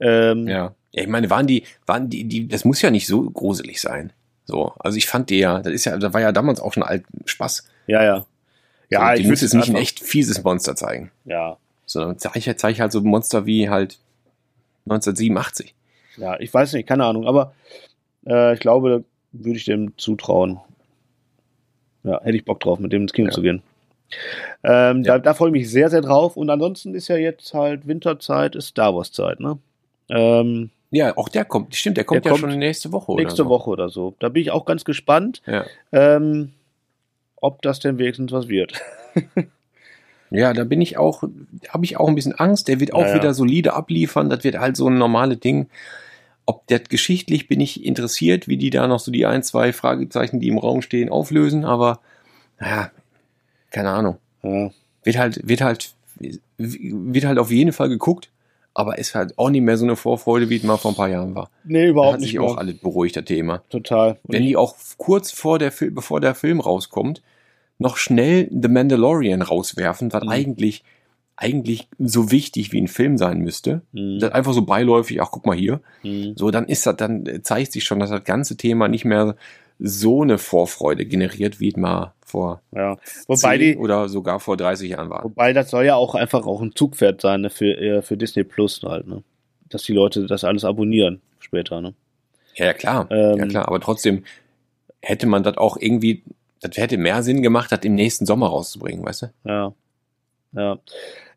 Ähm, 0.00 0.48
Ja. 0.48 0.74
ja. 0.92 1.02
Ich 1.02 1.06
meine, 1.06 1.30
waren 1.30 1.46
die, 1.46 1.64
waren 1.86 2.08
die, 2.10 2.24
die, 2.24 2.48
das 2.48 2.64
muss 2.64 2.82
ja 2.82 2.90
nicht 2.90 3.06
so 3.06 3.30
gruselig 3.30 3.80
sein. 3.80 4.12
So, 4.50 4.72
also 4.80 4.96
ich 4.98 5.06
fand 5.06 5.30
die 5.30 5.38
ja, 5.38 5.60
das 5.60 5.72
ist 5.72 5.84
ja, 5.84 5.96
da 5.96 6.12
war 6.12 6.20
ja 6.20 6.32
damals 6.32 6.60
auch 6.60 6.72
schon 6.72 6.82
alt 6.82 7.04
Spaß. 7.24 7.68
ja, 7.86 8.02
ja. 8.02 8.26
Ja, 8.92 9.14
so, 9.14 9.22
ich 9.22 9.28
muss 9.28 9.40
jetzt 9.40 9.54
nicht 9.54 9.68
ein 9.68 9.76
echt 9.76 10.00
fieses 10.00 10.42
Monster 10.42 10.74
zeigen. 10.74 11.12
Ja, 11.24 11.56
Sondern 11.86 12.18
zeige 12.18 12.40
ich, 12.40 12.56
zeig 12.58 12.80
halt 12.80 12.90
so 12.90 13.00
Monster 13.00 13.46
wie 13.46 13.70
halt 13.70 13.98
1987. 14.86 15.74
Ja, 16.16 16.38
ich 16.40 16.52
weiß 16.52 16.72
nicht, 16.72 16.88
keine 16.88 17.04
Ahnung, 17.04 17.26
aber 17.28 17.54
äh, 18.26 18.54
ich 18.54 18.58
glaube, 18.60 18.90
da 18.90 19.04
würde 19.40 19.56
ich 19.58 19.64
dem 19.64 19.96
zutrauen. 19.96 20.58
Ja, 22.02 22.20
hätte 22.22 22.36
ich 22.36 22.44
Bock 22.44 22.58
drauf, 22.58 22.80
mit 22.80 22.92
dem 22.92 23.02
ins 23.02 23.12
Kino 23.12 23.28
Ja. 23.28 23.32
zu 23.34 23.42
gehen. 23.42 23.62
Ähm, 24.64 25.04
Ja. 25.04 25.12
Da, 25.14 25.18
da 25.20 25.34
freue 25.34 25.50
ich 25.50 25.52
mich 25.52 25.70
sehr, 25.70 25.88
sehr 25.88 26.00
drauf. 26.00 26.36
Und 26.36 26.50
ansonsten 26.50 26.94
ist 26.96 27.06
ja 27.06 27.16
jetzt 27.16 27.54
halt 27.54 27.86
Winterzeit, 27.86 28.56
ist 28.56 28.66
Star 28.68 28.92
Wars 28.96 29.12
Zeit, 29.12 29.38
ne? 29.38 29.58
Ähm, 30.08 30.70
Ja, 30.90 31.16
auch 31.16 31.28
der 31.28 31.44
kommt, 31.44 31.74
stimmt, 31.76 31.96
der 31.96 32.04
kommt 32.04 32.24
Der 32.24 32.30
ja 32.32 32.36
kommt 32.38 32.50
schon 32.50 32.58
nächste 32.58 32.90
Woche 32.92 33.12
nächste 33.14 33.42
oder 33.42 33.48
so. 33.48 33.48
Woche 33.48 33.70
oder 33.70 33.88
so. 33.90 34.14
Da 34.18 34.28
bin 34.28 34.42
ich 34.42 34.50
auch 34.50 34.64
ganz 34.64 34.84
gespannt, 34.84 35.40
Ja. 35.46 35.64
ähm, 35.92 36.52
ob 37.36 37.62
das 37.62 37.78
denn 37.80 37.98
wenigstens 37.98 38.32
was 38.32 38.48
wird. 38.48 38.74
ja, 40.30 40.52
da 40.52 40.64
bin 40.64 40.80
ich 40.80 40.98
auch, 40.98 41.22
habe 41.68 41.84
ich 41.84 41.96
auch 41.96 42.08
ein 42.08 42.14
bisschen 42.14 42.34
Angst. 42.34 42.68
Der 42.68 42.80
wird 42.80 42.92
auch 42.92 43.06
Ja, 43.06 43.14
wieder 43.14 43.34
solide 43.34 43.74
abliefern. 43.74 44.28
Das 44.30 44.42
wird 44.44 44.58
halt 44.58 44.76
so 44.76 44.88
ein 44.88 44.98
normales 44.98 45.40
Ding. 45.40 45.68
Ob 46.44 46.66
der 46.66 46.80
geschichtlich 46.80 47.46
bin 47.46 47.60
ich 47.60 47.84
interessiert, 47.84 48.48
wie 48.48 48.56
die 48.56 48.70
da 48.70 48.88
noch 48.88 48.98
so 48.98 49.12
die 49.12 49.26
ein, 49.26 49.42
zwei 49.44 49.72
Fragezeichen, 49.72 50.40
die 50.40 50.48
im 50.48 50.58
Raum 50.58 50.82
stehen, 50.82 51.08
auflösen. 51.08 51.64
Aber 51.64 52.00
naja, 52.58 52.90
keine 53.70 53.90
Ahnung. 53.90 54.18
Wird 55.04 55.16
halt, 55.18 55.46
wird 55.46 55.60
halt, 55.60 55.94
wird 56.58 57.24
halt 57.24 57.38
auf 57.38 57.50
jeden 57.52 57.72
Fall 57.72 57.88
geguckt. 57.88 58.30
Aber 58.74 58.98
ist 58.98 59.14
halt 59.14 59.36
auch 59.38 59.50
nicht 59.50 59.62
mehr 59.62 59.76
so 59.76 59.84
eine 59.84 59.96
Vorfreude, 59.96 60.48
wie 60.48 60.56
es 60.56 60.62
mal 60.62 60.76
vor 60.76 60.92
ein 60.92 60.96
paar 60.96 61.08
Jahren 61.08 61.34
war. 61.34 61.50
nee, 61.64 61.88
überhaupt 61.88 62.14
hat 62.14 62.20
nicht. 62.20 62.30
sich 62.30 62.38
mehr. 62.38 62.48
auch 62.48 62.56
alles 62.56 62.78
beruhigt, 62.78 63.16
das 63.16 63.24
Thema. 63.24 63.62
Total. 63.68 64.18
Und 64.22 64.32
Wenn 64.34 64.44
die 64.44 64.56
auch 64.56 64.74
kurz 64.96 65.32
vor 65.32 65.58
der 65.58 65.72
Film, 65.72 65.94
bevor 65.94 66.20
der 66.20 66.34
Film 66.34 66.60
rauskommt, 66.60 67.20
noch 67.78 67.96
schnell 67.96 68.48
The 68.50 68.68
Mandalorian 68.68 69.42
rauswerfen, 69.42 70.12
was 70.12 70.22
Mhm. 70.22 70.28
eigentlich, 70.28 70.84
eigentlich 71.36 71.88
so 71.98 72.30
wichtig 72.30 72.70
wie 72.72 72.80
ein 72.80 72.88
Film 72.88 73.16
sein 73.18 73.38
müsste. 73.40 73.82
Mhm. 73.92 74.18
Das 74.20 74.32
einfach 74.32 74.52
so 74.52 74.62
beiläufig, 74.62 75.20
ach 75.22 75.30
guck 75.32 75.46
mal 75.46 75.56
hier. 75.56 75.80
Mhm. 76.02 76.34
So, 76.36 76.50
dann 76.50 76.66
ist 76.66 76.86
das, 76.86 76.96
dann 76.96 77.26
zeigt 77.42 77.72
sich 77.72 77.84
schon, 77.84 77.98
dass 77.98 78.10
das 78.10 78.24
ganze 78.24 78.56
Thema 78.56 78.86
nicht 78.88 79.04
mehr 79.04 79.34
so 79.80 80.22
eine 80.22 80.38
Vorfreude 80.38 81.06
generiert, 81.06 81.58
wie 81.58 81.68
es 81.68 81.76
mal 81.76 82.12
vor 82.24 82.60
Ja. 82.72 82.96
Wobei 83.26 83.58
10 83.58 83.60
die, 83.60 83.76
oder 83.76 84.08
sogar 84.08 84.38
vor 84.38 84.56
30 84.56 84.90
Jahren 84.90 85.10
war. 85.10 85.24
Wobei 85.24 85.52
das 85.52 85.70
soll 85.70 85.84
ja 85.84 85.96
auch 85.96 86.14
einfach 86.14 86.46
auch 86.46 86.60
ein 86.60 86.74
Zugpferd 86.74 87.20
sein 87.20 87.40
ne, 87.42 87.50
für, 87.50 87.76
äh, 87.76 88.02
für 88.02 88.16
Disney 88.16 88.44
Plus 88.44 88.82
halt, 88.82 89.06
ne? 89.06 89.22
Dass 89.68 89.82
die 89.82 89.92
Leute 89.92 90.26
das 90.26 90.44
alles 90.44 90.64
abonnieren 90.64 91.20
später, 91.38 91.80
ne? 91.80 91.94
Ja, 92.54 92.66
ja 92.66 92.72
klar, 92.74 93.08
Ähm, 93.10 93.38
ja 93.38 93.46
klar, 93.46 93.68
aber 93.68 93.80
trotzdem 93.80 94.24
hätte 95.00 95.26
man 95.26 95.42
das 95.42 95.56
auch 95.56 95.76
irgendwie, 95.78 96.22
das 96.60 96.76
hätte 96.76 96.98
mehr 96.98 97.22
Sinn 97.22 97.42
gemacht, 97.42 97.72
das 97.72 97.80
im 97.82 97.94
nächsten 97.94 98.26
Sommer 98.26 98.48
rauszubringen, 98.48 99.04
weißt 99.04 99.22
du? 99.22 99.26
Ja. 99.44 99.72
Ja. 100.52 100.78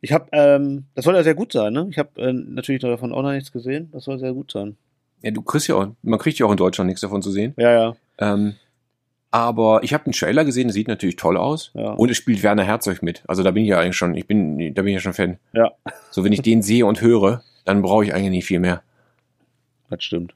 Ich 0.02 0.12
habe, 0.12 0.28
ähm, 0.34 0.86
das 0.96 1.06
soll 1.06 1.16
ja 1.16 1.24
sehr 1.24 1.36
gut 1.36 1.54
sein, 1.54 1.72
ne? 1.72 1.88
Ich 1.89 1.98
habe 1.98 2.22
äh, 2.22 2.34
natürlich 2.34 2.82
davon 2.82 3.14
auch 3.14 3.22
noch 3.22 3.32
nichts 3.32 3.52
gesehen. 3.52 3.89
Das 3.94 4.04
soll 4.04 4.20
sehr 4.20 4.34
gut 4.34 4.52
sein. 4.52 4.76
Ja, 5.22 5.32
du 5.32 5.41
kriegst 5.41 5.70
ja 5.70 5.76
auch, 5.76 5.88
man 6.02 6.20
kriegt 6.20 6.39
ja 6.39 6.46
auch 6.46 6.52
in 6.52 6.58
Deutschland 6.58 6.88
nichts 6.88 7.02
davon 7.02 7.22
zu 7.22 7.32
sehen. 7.32 7.54
Ja, 7.58 7.72
ja. 7.72 7.96
Ähm, 8.24 8.55
aber 9.32 9.82
ich 9.84 9.93
habe 9.93 10.05
einen 10.05 10.13
Trailer 10.13 10.45
gesehen, 10.45 10.67
der 10.67 10.74
sieht 10.74 10.88
natürlich 10.88 11.15
toll 11.15 11.38
aus. 11.38 11.71
Ja. 11.74 11.93
Und 11.93 12.11
es 12.11 12.17
spielt 12.17 12.43
Werner 12.43 12.63
Herzog 12.63 13.01
mit. 13.01 13.24
Also 13.28 13.41
da 13.41 13.49
bin 13.49 13.63
ich 13.63 13.69
ja 13.69 13.80
eigentlich 13.80 13.97
schon, 13.97 14.15
ich 14.15 14.28
bin, 14.28 14.74
da 14.76 14.84
bin 14.84 14.89
ich 14.89 14.95
ja 14.95 14.99
schon 14.99 15.13
Fan. 15.13 15.39
Ja. 15.53 15.71
So, 16.11 16.24
wenn 16.24 16.34
ich 16.34 16.41
den 16.43 16.61
sehe 16.61 16.86
und 16.86 17.01
höre, 17.01 17.43
dann 17.65 17.82
brauche 17.82 18.03
ich 18.05 18.13
eigentlich 18.13 18.30
nicht 18.30 18.45
viel 18.45 18.59
mehr. 18.59 18.84
Das 19.89 20.03
stimmt. 20.03 20.36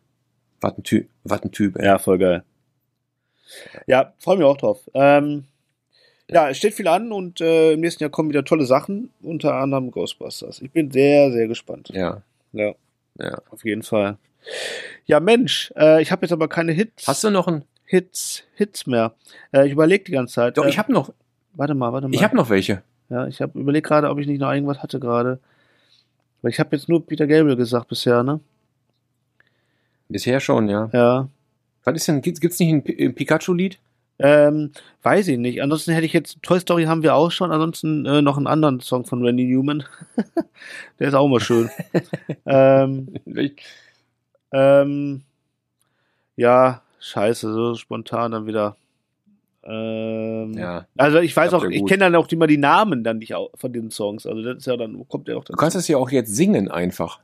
Was 0.61 0.77
ein 0.77 0.83
Typ, 0.83 1.07
was 1.23 1.43
ein 1.43 1.51
Typ, 1.51 1.77
ey. 1.77 1.85
Ja, 1.85 1.99
voll 1.99 2.17
geil. 2.17 2.43
Ja, 3.85 4.13
freue 4.17 4.37
mich 4.37 4.45
auch 4.45 4.57
drauf. 4.57 4.79
Ähm, 4.93 5.45
ja, 6.29 6.49
es 6.49 6.57
steht 6.57 6.73
viel 6.73 6.87
an 6.87 7.11
und 7.11 7.39
äh, 7.39 7.73
im 7.73 7.81
nächsten 7.81 8.03
Jahr 8.03 8.09
kommen 8.09 8.29
wieder 8.29 8.43
tolle 8.43 8.65
Sachen, 8.65 9.11
unter 9.21 9.53
anderem 9.53 9.91
Ghostbusters. 9.91 10.61
Ich 10.61 10.71
bin 10.71 10.91
sehr, 10.91 11.31
sehr 11.31 11.47
gespannt. 11.47 11.89
Ja, 11.93 12.23
Ja, 12.51 12.73
ja. 13.19 13.41
auf 13.51 13.63
jeden 13.63 13.83
Fall. 13.83 14.17
Ja, 15.05 15.19
Mensch, 15.19 15.71
äh, 15.77 16.01
ich 16.01 16.11
habe 16.11 16.23
jetzt 16.25 16.33
aber 16.33 16.47
keine 16.47 16.71
Hits. 16.71 17.07
Hast 17.07 17.23
du 17.23 17.29
noch 17.29 17.47
einen? 17.47 17.63
Hits, 17.87 18.43
Hits 18.55 18.85
mehr. 18.85 19.13
Äh, 19.51 19.65
ich 19.65 19.71
überlege 19.71 20.03
die 20.03 20.11
ganze 20.11 20.35
Zeit. 20.35 20.57
Doch, 20.57 20.65
äh, 20.65 20.69
ich 20.69 20.77
habe 20.77 20.91
noch, 20.91 21.13
Warte 21.53 21.73
mal, 21.73 21.91
warte 21.93 22.07
mal. 22.07 22.13
ich 22.13 22.23
habe 22.23 22.35
noch 22.35 22.49
welche. 22.49 22.83
Ja, 23.09 23.25
ich 23.27 23.41
habe 23.41 23.57
überlegt 23.57 23.87
gerade, 23.87 24.09
ob 24.09 24.19
ich 24.19 24.27
nicht 24.27 24.39
noch 24.39 24.51
irgendwas 24.51 24.83
hatte 24.83 24.99
gerade. 24.99 25.39
Weil 26.41 26.51
ich 26.51 26.59
habe 26.59 26.75
jetzt 26.75 26.89
nur 26.89 27.05
Peter 27.05 27.25
Gabriel 27.25 27.55
gesagt 27.55 27.87
bisher, 27.87 28.21
ne? 28.23 28.41
Bisher 30.09 30.39
schon, 30.39 30.69
ja. 30.69 30.89
Ja. 30.93 31.29
Was 31.83 31.95
ist 31.95 32.07
denn, 32.09 32.21
gibt's, 32.21 32.41
gibt's 32.41 32.59
nicht 32.59 32.69
ein, 32.69 32.83
ein 32.99 33.15
Pikachu-Lied? 33.15 33.79
Ähm, 34.19 34.71
weiß 35.03 35.29
ich 35.29 35.37
nicht. 35.37 35.61
Ansonsten 35.61 35.93
hätte 35.93 36.05
ich 36.05 36.13
jetzt, 36.13 36.41
Toy 36.41 36.59
Story 36.59 36.83
haben 36.83 37.03
wir 37.03 37.15
auch 37.15 37.31
schon, 37.31 37.51
ansonsten 37.51 38.05
äh, 38.05 38.21
noch 38.21 38.35
einen 38.37 38.47
anderen 38.47 38.81
Song 38.81 39.05
von 39.05 39.23
Randy 39.23 39.45
Newman. 39.45 39.83
Der 40.99 41.07
ist 41.07 41.13
auch 41.13 41.27
mal 41.27 41.39
schön. 41.39 41.69
ähm, 42.45 43.13
ähm, 44.51 45.21
ja, 46.35 46.81
scheiße, 46.99 47.53
so 47.53 47.75
spontan 47.75 48.31
dann 48.31 48.45
wieder. 48.47 48.75
Ähm, 49.63 50.53
Ja. 50.57 50.87
Also 50.97 51.19
ich 51.19 51.35
weiß 51.35 51.53
auch, 51.53 51.63
ich 51.65 51.85
kenne 51.85 51.99
dann 52.05 52.15
auch 52.15 52.27
immer 52.29 52.47
die 52.47 52.57
Namen 52.57 53.03
dann 53.03 53.17
nicht 53.19 53.33
von 53.55 53.73
den 53.73 53.91
Songs. 53.91 54.25
Also 54.25 54.41
das 54.41 54.57
ist 54.57 54.67
ja 54.67 54.77
dann, 54.77 55.07
kommt 55.07 55.27
ja 55.27 55.35
auch 55.35 55.43
Du 55.43 55.53
kannst 55.53 55.75
das 55.75 55.87
ja 55.87 55.97
auch 55.97 56.09
jetzt 56.09 56.33
singen 56.35 56.69
einfach. 56.71 57.19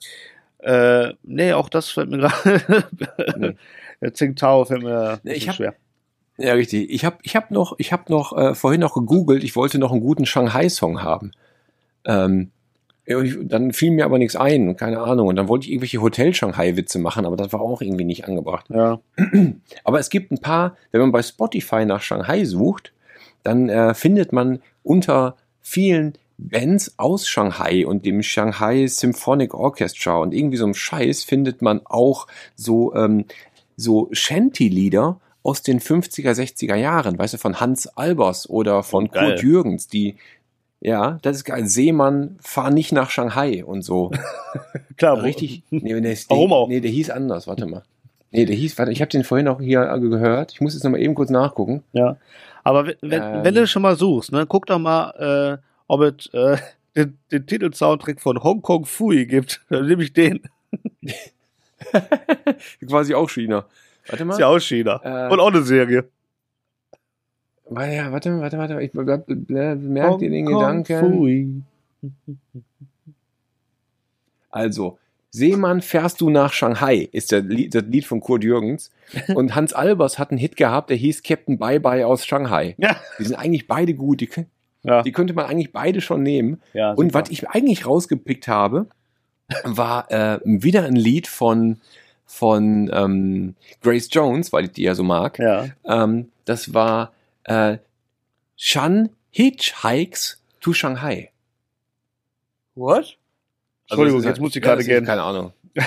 Äh, 0.59 1.13
nee, 1.23 1.53
auch 1.53 1.69
das 1.69 1.89
fällt 1.89 2.09
mir 2.09 2.17
gerade. 2.19 2.85
Nee. 3.37 3.55
Der 4.01 4.13
Tsingtao 4.13 4.65
fällt 4.65 4.83
mir 4.83 5.19
Nee, 5.23 5.33
ich 5.33 5.47
hab- 5.47 5.55
schwer. 5.55 5.75
Ja, 6.37 6.53
richtig. 6.53 6.89
Ich 6.89 7.05
habe 7.05 7.17
ich 7.21 7.35
hab 7.35 7.51
noch, 7.51 7.75
ich 7.77 7.93
hab 7.93 8.09
noch 8.09 8.35
äh, 8.35 8.55
vorhin 8.55 8.81
noch 8.81 8.95
gegoogelt, 8.95 9.43
ich 9.43 9.55
wollte 9.55 9.77
noch 9.77 9.91
einen 9.91 10.01
guten 10.01 10.25
Shanghai-Song 10.25 11.03
haben. 11.03 11.31
Ähm, 12.05 12.49
dann 13.05 13.73
fiel 13.73 13.91
mir 13.91 14.05
aber 14.05 14.17
nichts 14.17 14.35
ein, 14.35 14.77
keine 14.77 15.01
Ahnung. 15.01 15.27
Und 15.27 15.35
dann 15.35 15.49
wollte 15.49 15.65
ich 15.65 15.71
irgendwelche 15.71 16.01
Hotel-Shanghai-Witze 16.01 16.99
machen, 16.99 17.25
aber 17.25 17.35
das 17.35 17.51
war 17.51 17.61
auch 17.61 17.81
irgendwie 17.81 18.05
nicht 18.05 18.27
angebracht. 18.27 18.67
Ja. 18.69 19.01
Aber 19.83 19.99
es 19.99 20.09
gibt 20.09 20.31
ein 20.31 20.39
paar, 20.39 20.77
wenn 20.91 21.01
man 21.01 21.11
bei 21.11 21.21
Spotify 21.21 21.85
nach 21.85 22.01
Shanghai 22.01 22.45
sucht, 22.45 22.93
dann 23.43 23.67
äh, 23.67 23.93
findet 23.93 24.31
man 24.31 24.59
unter 24.83 25.35
vielen 25.59 26.13
Bands 26.37 26.95
aus 26.97 27.27
Shanghai 27.27 27.85
und 27.85 28.05
dem 28.05 28.23
Shanghai 28.23 28.87
Symphonic 28.87 29.53
Orchestra 29.53 30.17
und 30.17 30.33
irgendwie 30.33 30.57
so 30.57 30.65
einem 30.65 30.73
Scheiß 30.73 31.23
findet 31.23 31.61
man 31.61 31.81
auch 31.85 32.27
so, 32.55 32.93
ähm, 32.95 33.25
so 33.75 34.09
Shanty-Lieder 34.11 35.19
aus 35.43 35.61
den 35.61 35.79
50er, 35.79 36.31
60er 36.31 36.75
Jahren, 36.75 37.17
weißt 37.17 37.33
du, 37.33 37.37
von 37.37 37.59
Hans 37.59 37.87
Albers 37.87 38.49
oder 38.49 38.81
von 38.81 39.09
Geil. 39.09 39.31
Kurt 39.31 39.43
Jürgens, 39.43 39.87
die, 39.87 40.15
ja, 40.83 41.17
das 41.21 41.37
ist 41.37 41.43
geil. 41.45 41.65
Seemann, 41.65 42.37
fahr 42.41 42.69
nicht 42.69 42.91
nach 42.91 43.09
Shanghai 43.09 43.63
und 43.63 43.83
so. 43.83 44.11
Klar, 44.97 45.23
Richtig. 45.23 45.63
Nee, 45.69 45.99
nee, 45.99 46.17
Warum 46.27 46.51
auch? 46.51 46.67
Nee, 46.67 46.81
der 46.81 46.91
hieß 46.91 47.09
anders, 47.09 47.47
warte 47.47 47.65
mal. 47.65 47.83
Nee, 48.31 48.45
der 48.45 48.55
hieß, 48.55 48.77
warte, 48.77 48.91
ich 48.91 48.99
habe 48.99 49.09
den 49.09 49.23
vorhin 49.23 49.47
auch 49.47 49.61
hier 49.61 49.85
gehört. 49.99 50.51
Ich 50.51 50.59
muss 50.59 50.73
jetzt 50.73 50.83
noch 50.83 50.91
mal 50.91 50.99
eben 50.99 51.15
kurz 51.15 51.29
nachgucken. 51.29 51.83
Ja. 51.93 52.17
Aber 52.65 52.85
wenn, 52.85 52.95
wenn, 53.01 53.21
Ähm. 53.21 53.43
wenn 53.43 53.55
du 53.55 53.65
schon 53.65 53.81
mal 53.81 53.95
suchst, 53.95 54.33
ne, 54.33 54.45
guck 54.45 54.65
doch 54.65 54.79
mal, 54.79 55.59
äh, 55.61 55.63
ob 55.87 56.01
es 56.01 56.27
äh, 56.33 56.57
den, 56.97 57.17
den 57.31 57.47
Titelsoundtrack 57.47 58.19
von 58.19 58.43
Hong 58.43 58.61
Kong 58.61 58.85
Fui 58.85 59.25
gibt. 59.25 59.61
Dann 59.69 59.87
nehme 59.87 60.03
ich 60.03 60.11
den. 60.11 60.41
Quasi 62.85 63.13
auch 63.13 63.29
China. 63.29 63.65
Warte 64.07 64.25
mal. 64.25 64.33
Ist 64.33 64.39
ja 64.39 64.47
auch 64.47 64.59
China. 64.59 64.99
Äh. 65.03 65.31
Und 65.31 65.39
auch 65.39 65.47
eine 65.47 65.63
Serie. 65.63 66.09
Warte, 67.65 68.11
warte, 68.11 68.39
warte, 68.39 68.57
warte. 68.57 68.81
Ich 68.81 68.91
bleib, 68.91 69.23
bleib, 69.27 69.79
merk 69.79 70.19
dir 70.19 70.29
den 70.29 70.45
Gedanken. 70.45 71.65
Also, 74.49 74.97
Seemann, 75.31 75.81
fährst 75.81 76.21
du 76.21 76.29
nach 76.29 76.53
Shanghai, 76.53 77.09
ist 77.11 77.31
der 77.31 77.41
Lied, 77.41 77.73
das 77.73 77.85
Lied 77.85 78.05
von 78.05 78.19
Kurt 78.19 78.43
Jürgens. 78.43 78.91
Und 79.35 79.55
Hans 79.55 79.73
Albers 79.73 80.19
hat 80.19 80.29
einen 80.29 80.37
Hit 80.37 80.55
gehabt, 80.57 80.89
der 80.91 80.97
hieß 80.97 81.23
Captain 81.23 81.57
Bye 81.57 81.79
Bye 81.79 82.05
aus 82.05 82.25
Shanghai. 82.25 82.75
Ja. 82.77 82.97
Die 83.17 83.23
sind 83.23 83.35
eigentlich 83.35 83.67
beide 83.67 83.93
gut. 83.95 84.21
Die, 84.21 84.29
Ja. 84.83 85.01
die 85.01 85.11
könnte 85.11 85.33
man 85.33 85.45
eigentlich 85.45 85.71
beide 85.71 86.01
schon 86.01 86.21
nehmen. 86.21 86.61
ja 86.73 86.91
Und 86.91 87.13
was 87.13 87.29
ich 87.31 87.49
eigentlich 87.49 87.87
rausgepickt 87.87 88.47
habe, 88.47 88.87
war 89.63 90.11
äh, 90.11 90.39
wieder 90.43 90.83
ein 90.83 90.95
Lied 90.95 91.27
von 91.27 91.77
von 92.25 92.89
ähm, 92.93 93.55
Grace 93.81 94.09
Jones, 94.11 94.51
weil 94.53 94.65
ich 94.65 94.71
die 94.71 94.83
ja 94.83 94.95
so 94.95 95.03
mag. 95.03 95.37
Ja. 95.39 95.67
Ähm, 95.85 96.29
das 96.45 96.73
war 96.73 97.11
äh, 97.45 97.77
Shan 98.55 99.09
Hitchhikes 99.31 100.41
to 100.61 100.73
Shanghai. 100.73 101.31
What? 102.75 103.17
Entschuldigung, 103.89 104.19
Also, 104.19 104.29
jetzt 104.29 104.39
muss 104.39 104.51
ich 104.55 104.63
ja, 104.63 104.69
gerade 104.69 104.83
gehen. 104.83 105.05
Keine 105.05 105.21
Ahnung. 105.23 105.53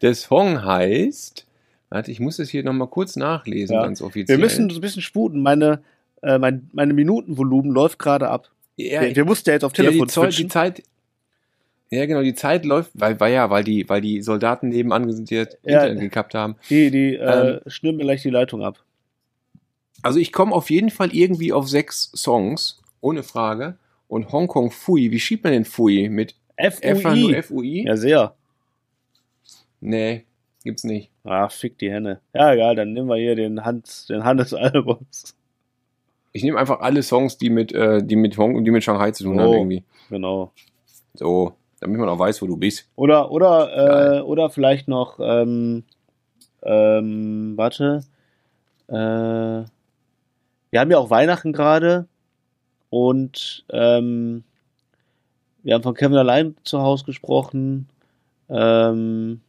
Der 0.00 0.14
Song 0.14 0.64
heißt, 0.64 1.46
warte, 1.90 2.10
ich 2.10 2.20
muss 2.20 2.38
es 2.38 2.48
hier 2.48 2.62
nochmal 2.62 2.88
kurz 2.88 3.16
nachlesen, 3.16 3.74
Ja. 3.74 3.82
ganz 3.82 4.00
offiziell. 4.00 4.38
Wir 4.38 4.42
müssen 4.44 4.70
so 4.70 4.78
ein 4.78 4.80
bisschen 4.80 5.02
sputen. 5.02 5.42
Meine, 5.42 5.82
äh, 6.22 6.38
mein, 6.38 6.70
meine 6.72 6.94
Minutenvolumen 6.94 7.70
läuft 7.72 7.98
gerade 7.98 8.28
ab. 8.28 8.50
ja, 8.76 9.02
wir, 9.02 9.16
wir 9.16 9.24
mussten 9.24 9.50
ja 9.50 9.54
jetzt 9.54 9.64
auf 9.64 9.72
ja, 9.76 9.84
Telefon 9.84 10.06
die, 10.08 10.12
Zoll, 10.12 10.28
die. 10.30 10.48
Zeit, 10.48 10.82
ja 11.90 12.06
genau, 12.06 12.22
die 12.22 12.34
Zeit 12.34 12.64
läuft, 12.64 12.90
weil, 12.94 13.18
weil 13.20 13.32
ja, 13.34 13.50
weil 13.50 13.64
die, 13.64 13.86
weil 13.88 14.00
die 14.00 14.22
Soldaten 14.22 14.68
nebenan 14.70 15.10
sind, 15.12 15.28
die 15.30 15.36
das 15.44 15.56
Ja. 15.62 15.86
Gekappt 15.92 16.34
haben. 16.34 16.56
Die, 16.70 16.90
die 16.90 17.14
äh, 17.16 17.56
Ähm, 17.56 17.60
schnüren 17.66 17.96
mir 17.96 18.04
gleich 18.04 18.22
die 18.22 18.30
Leitung 18.30 18.62
ab. 18.64 18.82
Also 20.02 20.18
ich 20.18 20.32
komme 20.32 20.54
auf 20.54 20.70
jeden 20.70 20.90
Fall 20.90 21.14
irgendwie 21.14 21.52
auf 21.52 21.68
sechs 21.68 22.10
Songs, 22.14 22.80
ohne 23.00 23.22
Frage. 23.22 23.76
Und 24.06 24.32
Hongkong 24.32 24.70
Fui, 24.70 25.10
wie 25.10 25.20
schiebt 25.20 25.44
man 25.44 25.52
den 25.52 25.64
Fui? 25.64 26.08
Mit 26.08 26.34
FUI. 26.58 27.34
F-U-I? 27.34 27.84
Ja, 27.86 27.96
sehr. 27.96 28.34
Nee, 29.80 30.24
gibt's 30.64 30.84
nicht. 30.84 31.10
Ah, 31.24 31.48
fick 31.48 31.78
die 31.78 31.90
Henne. 31.90 32.20
Ja, 32.34 32.52
egal, 32.52 32.74
dann 32.74 32.92
nehmen 32.92 33.08
wir 33.08 33.16
hier 33.16 33.36
den 33.36 33.64
Hans, 33.64 34.06
den 34.06 34.24
Hannes 34.24 34.54
Albers. 34.54 35.36
Ich 36.32 36.42
nehme 36.42 36.58
einfach 36.58 36.80
alle 36.80 37.02
Songs, 37.02 37.38
die 37.38 37.50
mit, 37.50 37.72
äh, 37.72 38.02
die 38.02 38.16
mit 38.16 38.36
Hong 38.38 38.64
die 38.64 38.70
mit 38.70 38.82
Shanghai 38.84 39.10
zu 39.12 39.24
tun 39.24 39.40
haben 39.40 39.48
Oh. 39.50 39.54
irgendwie. 39.54 39.84
Genau. 40.10 40.52
So, 41.14 41.52
damit 41.80 41.98
man 42.00 42.08
auch 42.08 42.18
weiß, 42.18 42.40
wo 42.42 42.46
du 42.46 42.56
bist. 42.56 42.88
Oder, 42.96 43.30
oder, 43.30 44.18
äh, 44.18 44.20
oder 44.22 44.50
vielleicht 44.50 44.88
noch, 44.88 45.18
ähm, 45.20 45.84
ähm, 46.62 47.52
warte. 47.56 48.04
Äh, 48.88 49.64
wir 50.70 50.80
haben 50.80 50.90
ja 50.90 50.98
auch 50.98 51.10
Weihnachten 51.10 51.52
gerade 51.52 52.06
und 52.90 53.64
ähm, 53.70 54.44
wir 55.62 55.74
haben 55.74 55.82
von 55.82 55.94
Kevin 55.94 56.16
allein 56.16 56.56
zu 56.64 56.80
Hause 56.80 57.04
gesprochen. 57.04 57.88
Ähm, 58.48 59.40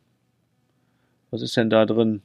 was 1.32 1.42
ist 1.42 1.56
denn 1.56 1.70
da 1.70 1.86
drin? 1.86 2.22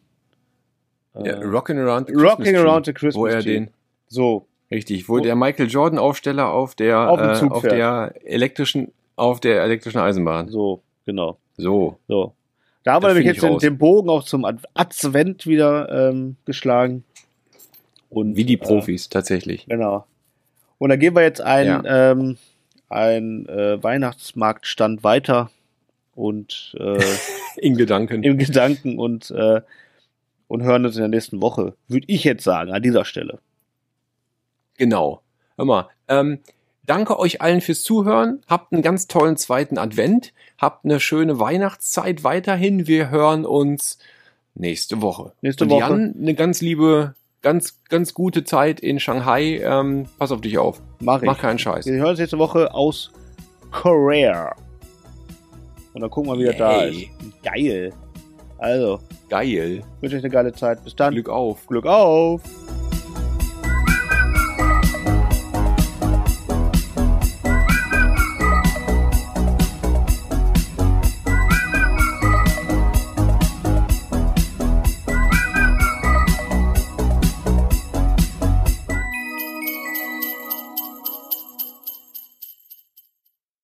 Äh, 1.14 1.28
Ja, 1.28 1.38
Rockin' 1.40 1.78
Around 1.78 2.08
the 2.08 2.14
Christmas 2.14 2.32
Rocking 2.32 2.54
Tree, 2.54 2.58
Around 2.60 2.86
the 2.86 2.92
Christmas 2.92 3.14
Wo 3.20 3.26
er 3.26 3.40
Tree. 3.42 3.52
den, 3.54 3.70
So, 4.08 4.46
richtig, 4.70 5.08
wo 5.08 5.14
Wo- 5.14 5.20
der 5.20 5.36
Michael 5.36 5.68
Jordan 5.68 5.98
Aufsteller 5.98 6.50
auf 6.50 6.74
der, 6.74 7.10
Auf 7.10 7.20
äh, 7.20 7.46
auf 7.48 7.62
der 7.62 8.14
elektrischen, 8.24 8.92
auf 9.16 9.40
der 9.40 9.62
elektrischen 9.62 9.98
Eisenbahn. 10.00 10.48
so, 10.48 10.82
genau. 11.06 11.38
So. 11.56 11.98
So. 12.08 12.32
Da 12.82 12.94
haben 12.94 13.02
wir 13.04 13.08
nämlich 13.14 13.26
jetzt 13.26 13.42
den, 13.42 13.58
den 13.58 13.78
Bogen 13.78 14.10
auch 14.10 14.24
zum 14.24 14.44
Ad- 14.44 14.66
Advent 14.74 15.46
wieder 15.46 16.10
ähm, 16.10 16.36
geschlagen. 16.44 17.04
Und, 18.14 18.36
Wie 18.36 18.44
die 18.44 18.54
Äh, 18.54 18.58
Profis, 18.58 19.08
tatsächlich. 19.08 19.66
genau. 19.66 20.06
Und 20.78 20.90
dann 20.90 20.98
gehen 21.00 21.14
wir 21.14 21.22
jetzt 21.22 21.40
einen, 21.40 21.84
Ja. 21.84 22.10
ähm, 22.12 22.36
einen 22.88 23.46
äh, 23.48 23.82
Weihnachtsmarktstand 23.82 25.02
weiter 25.04 25.50
und 26.14 26.74
äh, 26.78 26.98
In 27.56 27.76
Gedanken. 27.76 28.22
im 28.22 28.38
Gedanken 28.38 28.98
und, 28.98 29.30
äh, 29.30 29.60
und 30.48 30.62
hören 30.62 30.84
uns 30.86 30.96
in 30.96 31.00
der 31.02 31.08
nächsten 31.08 31.40
Woche, 31.40 31.74
würde 31.88 32.06
ich 32.08 32.24
jetzt 32.24 32.44
sagen, 32.44 32.72
an 32.72 32.82
dieser 32.82 33.04
Stelle. 33.04 33.38
Genau. 34.76 35.22
Hör 35.56 35.64
mal, 35.64 35.88
ähm, 36.08 36.40
danke 36.84 37.18
euch 37.18 37.40
allen 37.40 37.60
fürs 37.60 37.82
Zuhören. 37.82 38.42
Habt 38.48 38.72
einen 38.72 38.82
ganz 38.82 39.06
tollen 39.06 39.36
zweiten 39.36 39.78
Advent. 39.78 40.32
Habt 40.58 40.84
eine 40.84 40.98
schöne 41.00 41.38
Weihnachtszeit 41.38 42.24
weiterhin. 42.24 42.86
Wir 42.86 43.10
hören 43.10 43.46
uns 43.46 43.98
nächste 44.54 45.00
Woche. 45.00 45.32
Nächste 45.42 45.64
Und 45.64 45.70
Woche. 45.70 45.80
Jan, 45.80 46.14
eine 46.18 46.34
ganz 46.34 46.60
liebe, 46.60 47.14
ganz, 47.44 47.82
ganz 47.90 48.14
gute 48.14 48.42
Zeit 48.42 48.80
in 48.80 48.98
Shanghai. 48.98 49.60
Ähm, 49.62 50.06
pass 50.18 50.32
auf 50.32 50.40
dich 50.40 50.58
auf. 50.58 50.82
Mach 51.00 51.22
ich. 51.22 51.26
Mach 51.26 51.38
keinen 51.38 51.58
Scheiß. 51.58 51.86
Wir 51.86 51.94
hören 51.94 52.10
uns 52.10 52.18
nächste 52.18 52.38
Woche 52.38 52.74
aus 52.74 53.12
Korea. 53.70 54.52
Und 55.92 56.00
dann 56.00 56.10
gucken 56.10 56.32
wir, 56.32 56.38
wie 56.38 56.46
er 56.46 56.54
da 56.54 56.82
ist. 56.82 57.06
Geil. 57.44 57.92
Also, 58.58 58.98
Geil. 59.28 59.82
wünsche 60.00 60.16
euch 60.16 60.22
eine 60.22 60.30
geile 60.30 60.52
Zeit. 60.52 60.82
Bis 60.82 60.96
dann. 60.96 61.12
Glück 61.12 61.28
auf. 61.28 61.66
Glück 61.66 61.86
auf. 61.86 62.40